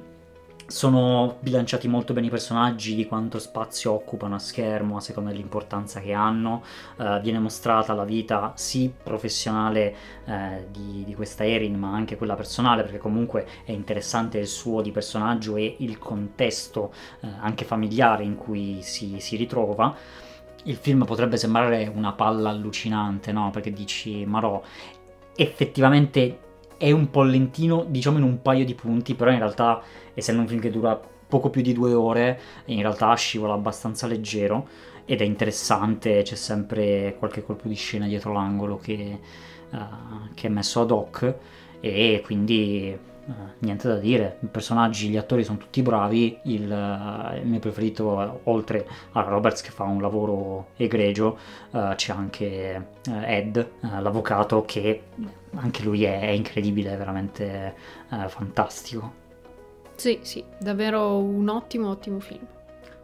sono 0.66 1.36
bilanciati 1.40 1.88
molto 1.88 2.12
bene 2.12 2.26
i 2.26 2.30
personaggi, 2.30 2.94
di 2.94 3.06
quanto 3.06 3.38
spazio 3.38 3.92
occupano 3.92 4.34
a 4.34 4.38
schermo 4.38 4.96
a 4.96 5.00
seconda 5.00 5.30
dell'importanza 5.30 6.00
che 6.00 6.12
hanno. 6.12 6.62
Eh, 6.98 7.20
viene 7.20 7.38
mostrata 7.38 7.92
la 7.92 8.04
vita 8.04 8.52
sì 8.56 8.92
professionale 9.02 9.94
eh, 10.24 10.66
di, 10.70 11.04
di 11.04 11.14
questa 11.14 11.46
Erin, 11.46 11.78
ma 11.78 11.92
anche 11.92 12.16
quella 12.16 12.34
personale, 12.34 12.82
perché 12.82 12.98
comunque 12.98 13.46
è 13.64 13.72
interessante 13.72 14.38
il 14.38 14.46
suo 14.46 14.80
di 14.80 14.90
personaggio 14.90 15.56
e 15.56 15.76
il 15.78 15.98
contesto 15.98 16.92
eh, 17.20 17.28
anche 17.40 17.64
familiare 17.64 18.24
in 18.24 18.36
cui 18.36 18.80
si, 18.82 19.20
si 19.20 19.36
ritrova. 19.36 19.94
Il 20.64 20.76
film 20.76 21.04
potrebbe 21.04 21.36
sembrare 21.36 21.92
una 21.94 22.12
palla 22.12 22.48
allucinante, 22.48 23.32
no? 23.32 23.50
Perché 23.50 23.70
dici, 23.70 24.24
Marò, 24.24 24.62
effettivamente 25.36 26.38
è 26.76 26.90
un 26.90 27.10
po' 27.10 27.22
lentino, 27.22 27.84
diciamo 27.86 28.18
in 28.18 28.24
un 28.24 28.42
paio 28.42 28.64
di 28.64 28.74
punti, 28.74 29.14
però 29.14 29.30
in 29.30 29.38
realtà, 29.38 29.80
essendo 30.14 30.42
un 30.42 30.48
film 30.48 30.60
che 30.60 30.70
dura 30.70 30.98
poco 31.26 31.50
più 31.50 31.62
di 31.62 31.72
due 31.72 31.92
ore, 31.92 32.40
in 32.66 32.80
realtà 32.80 33.12
scivola 33.14 33.54
abbastanza 33.54 34.06
leggero 34.06 34.68
ed 35.04 35.20
è 35.20 35.24
interessante, 35.24 36.22
c'è 36.22 36.34
sempre 36.34 37.16
qualche 37.18 37.44
colpo 37.44 37.68
di 37.68 37.74
scena 37.74 38.06
dietro 38.06 38.32
l'angolo 38.32 38.78
che, 38.78 39.18
eh, 39.70 39.78
che 40.34 40.46
è 40.46 40.50
messo 40.50 40.80
ad 40.80 40.90
hoc 40.90 41.34
e 41.80 42.22
quindi 42.24 42.88
eh, 42.90 43.32
niente 43.58 43.88
da 43.88 43.96
dire, 43.96 44.38
i 44.40 44.46
personaggi, 44.46 45.08
gli 45.08 45.16
attori 45.16 45.44
sono 45.44 45.58
tutti 45.58 45.82
bravi, 45.82 46.38
il, 46.44 46.70
eh, 46.70 47.38
il 47.40 47.46
mio 47.46 47.58
preferito, 47.58 48.40
oltre 48.44 48.86
a 49.12 49.20
Roberts 49.22 49.60
che 49.60 49.70
fa 49.70 49.84
un 49.84 50.00
lavoro 50.00 50.68
egregio, 50.76 51.36
c'è 51.70 52.12
anche 52.12 52.92
Ed, 53.02 53.70
l'avvocato, 53.80 54.64
che 54.64 55.02
anche 55.56 55.82
lui 55.82 56.04
è, 56.04 56.20
è 56.20 56.30
incredibile, 56.30 56.92
è 56.92 56.96
veramente 56.96 57.74
fantastico. 58.28 59.23
Sì, 59.96 60.18
sì, 60.22 60.44
davvero 60.58 61.18
un 61.18 61.48
ottimo, 61.48 61.88
ottimo 61.88 62.20
film. 62.20 62.46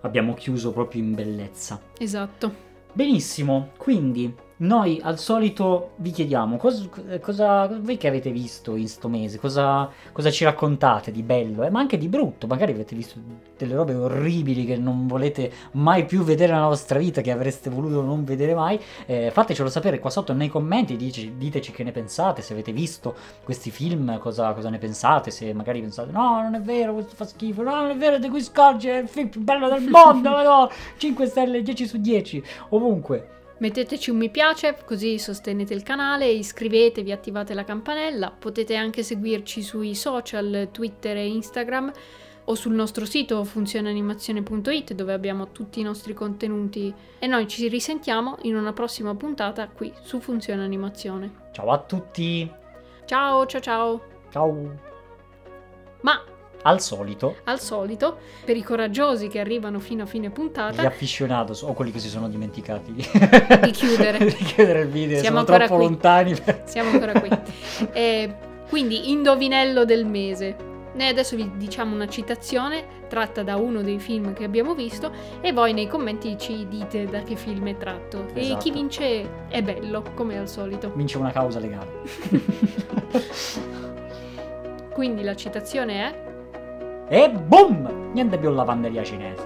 Abbiamo 0.03 0.35
chiuso 0.35 0.73
proprio 0.73 1.03
in 1.03 1.15
bellezza. 1.15 1.81
Esatto. 1.99 2.69
Benissimo, 2.93 3.71
quindi 3.77 4.35
noi 4.61 5.01
al 5.03 5.19
solito 5.19 5.93
vi 5.97 6.11
chiediamo 6.11 6.57
cosa, 6.57 6.89
cosa 7.21 7.67
voi 7.67 7.97
che 7.97 8.09
avete 8.09 8.31
visto 8.31 8.77
in 8.77 8.89
sto 8.89 9.09
mese, 9.09 9.39
cosa, 9.39 9.89
cosa 10.13 10.31
ci 10.31 10.45
raccontate 10.45 11.11
di 11.11 11.23
bello, 11.23 11.63
eh, 11.63 11.71
ma 11.71 11.81
anche 11.81 11.97
di 11.97 12.09
brutto, 12.09 12.47
magari 12.47 12.73
avete 12.73 12.95
visto 12.95 13.19
delle 13.57 13.75
robe 13.75 13.95
orribili 13.95 14.65
che 14.67 14.77
non 14.77 15.07
volete 15.07 15.51
mai 15.73 16.05
più 16.05 16.23
vedere 16.25 16.53
nella 16.53 16.67
vostra 16.67 16.99
vita, 16.99 17.21
che 17.21 17.31
avreste 17.31 17.71
voluto 17.71 18.03
non 18.03 18.25
vedere 18.25 18.55
mai, 18.55 18.79
eh, 19.07 19.31
fatecelo 19.33 19.69
sapere 19.71 19.99
qua 19.99 20.11
sotto 20.11 20.33
nei 20.33 20.49
commenti, 20.49 20.97
dici- 20.97 21.37
diteci 21.37 21.73
che 21.73 21.83
ne 21.83 21.93
pensate, 21.93 22.43
se 22.43 22.53
avete 22.53 22.73
visto 22.73 23.15
questi 23.43 23.71
film, 23.71 24.19
cosa, 24.19 24.53
cosa 24.53 24.69
ne 24.69 24.79
pensate, 24.79 25.31
se 25.31 25.55
magari 25.55 25.81
pensate 25.81 26.11
no 26.11 26.43
non 26.43 26.55
è 26.55 26.61
vero, 26.61 26.93
questo 26.93 27.15
fa 27.15 27.25
schifo, 27.25 27.63
no 27.63 27.75
non 27.75 27.91
è 27.91 27.97
vero, 27.97 28.19
The 28.19 28.29
Quiz 28.29 28.47
Scorge 28.47 28.93
è 28.93 29.03
il 29.03 29.09
film 29.09 29.29
più 29.29 29.41
bello 29.41 29.69
del 29.71 29.89
mondo, 29.89 30.31
no, 30.43 30.71
5 30.99 31.27
stelle, 31.27 31.63
10 31.63 31.87
su 31.87 31.99
10, 31.99 32.43
ovunque. 32.71 33.39
Metteteci 33.61 34.09
un 34.09 34.17
mi 34.17 34.31
piace, 34.31 34.75
così 34.87 35.19
sostenete 35.19 35.75
il 35.75 35.83
canale, 35.83 36.27
iscrivetevi, 36.31 37.13
attivate 37.13 37.53
la 37.53 37.65
campanella. 37.65 38.31
Potete 38.31 38.75
anche 38.75 39.03
seguirci 39.03 39.61
sui 39.61 39.95
social, 39.95 40.69
Twitter 40.73 41.19
e 41.19 41.27
Instagram 41.27 41.93
o 42.45 42.55
sul 42.55 42.73
nostro 42.73 43.05
sito 43.05 43.45
funzionanimazione.it 43.45 44.95
dove 44.95 45.13
abbiamo 45.13 45.53
tutti 45.53 45.79
i 45.79 45.83
nostri 45.83 46.15
contenuti 46.15 46.93
e 47.19 47.27
noi 47.27 47.47
ci 47.47 47.69
risentiamo 47.69 48.39
in 48.43 48.57
una 48.57 48.73
prossima 48.73 49.15
puntata 49.15 49.69
qui 49.69 49.93
su 50.01 50.21
Funzione 50.21 50.65
Animazione. 50.65 51.49
Ciao 51.53 51.71
a 51.71 51.79
tutti, 51.81 52.51
Ciao 53.05 53.45
ciao 53.45 53.61
ciao! 53.61 54.01
ciao, 54.31 54.79
Ma 56.01 56.19
al 56.63 56.81
solito, 56.81 57.37
al 57.45 57.61
solito, 57.61 58.19
per 58.45 58.57
i 58.57 58.63
coraggiosi 58.63 59.29
che 59.29 59.41
arrivano 59.41 59.79
fino 59.79 60.03
a 60.03 60.07
fine 60.07 60.29
gli 60.29 60.31
puntata, 60.31 60.83
afficionados 60.83 61.63
o 61.63 61.73
quelli 61.73 61.91
che 61.91 61.99
si 61.99 62.09
sono 62.09 62.29
dimenticati 62.29 62.93
di, 62.93 63.07
Di 63.63 63.71
chiudere. 63.71 64.19
di 64.25 64.35
chiudere 64.35 64.83
il 64.83 64.89
video, 64.89 65.19
Siamo 65.21 65.45
sono 65.45 65.57
troppo 65.59 65.77
qui. 65.77 65.85
lontani 65.85 66.35
per... 66.35 66.63
siamo 66.67 66.91
ancora 66.91 67.19
qui. 67.21 67.29
Eh, 67.93 68.35
quindi, 68.69 69.11
indovinello 69.11 69.85
del 69.85 70.07
mese. 70.07 70.69
Noi 70.93 71.07
adesso 71.07 71.37
vi 71.37 71.49
diciamo 71.57 71.95
una 71.95 72.09
citazione 72.09 72.85
tratta 73.09 73.45
da 73.45 73.57
uno 73.57 73.81
dei 73.81 74.01
film 74.01 74.33
che 74.33 74.43
abbiamo 74.43 74.75
visto 74.75 75.13
e 75.41 75.53
voi 75.53 75.73
nei 75.73 75.87
commenti 75.87 76.37
ci 76.37 76.67
dite 76.69 77.05
da 77.07 77.23
che 77.23 77.37
film 77.37 77.69
è 77.69 77.77
tratto. 77.77 78.27
E 78.35 78.41
Esatto. 78.41 78.59
chi 78.59 78.71
vince 78.73 79.47
è 79.49 79.63
bello, 79.63 80.03
come 80.15 80.37
al 80.37 80.49
solito. 80.49 80.91
vince 80.97 81.17
una 81.17 81.31
causa 81.31 81.61
legale. 81.61 81.91
Quindi 84.93 85.23
la 85.23 85.37
citazione 85.37 86.09
è 86.09 86.30
E 87.13 87.29
boom! 87.29 88.13
Niente 88.13 88.39
più 88.39 88.51
lavanderia 88.51 89.03
cinese. 89.03 89.45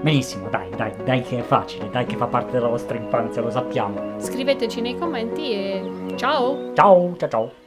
Benissimo, 0.00 0.48
dai, 0.48 0.70
dai, 0.70 0.92
dai 1.04 1.20
che 1.20 1.40
è 1.40 1.42
facile, 1.42 1.90
dai 1.90 2.06
che 2.06 2.16
fa 2.16 2.26
parte 2.26 2.52
della 2.52 2.68
vostra 2.68 2.96
infanzia, 2.96 3.42
lo 3.42 3.50
sappiamo. 3.50 4.18
scriveteci 4.18 4.80
nei 4.80 4.96
commenti 4.96 5.52
e 5.52 6.14
ciao! 6.16 6.72
Ciao, 6.72 7.14
ciao 7.18 7.28
ciao. 7.28 7.65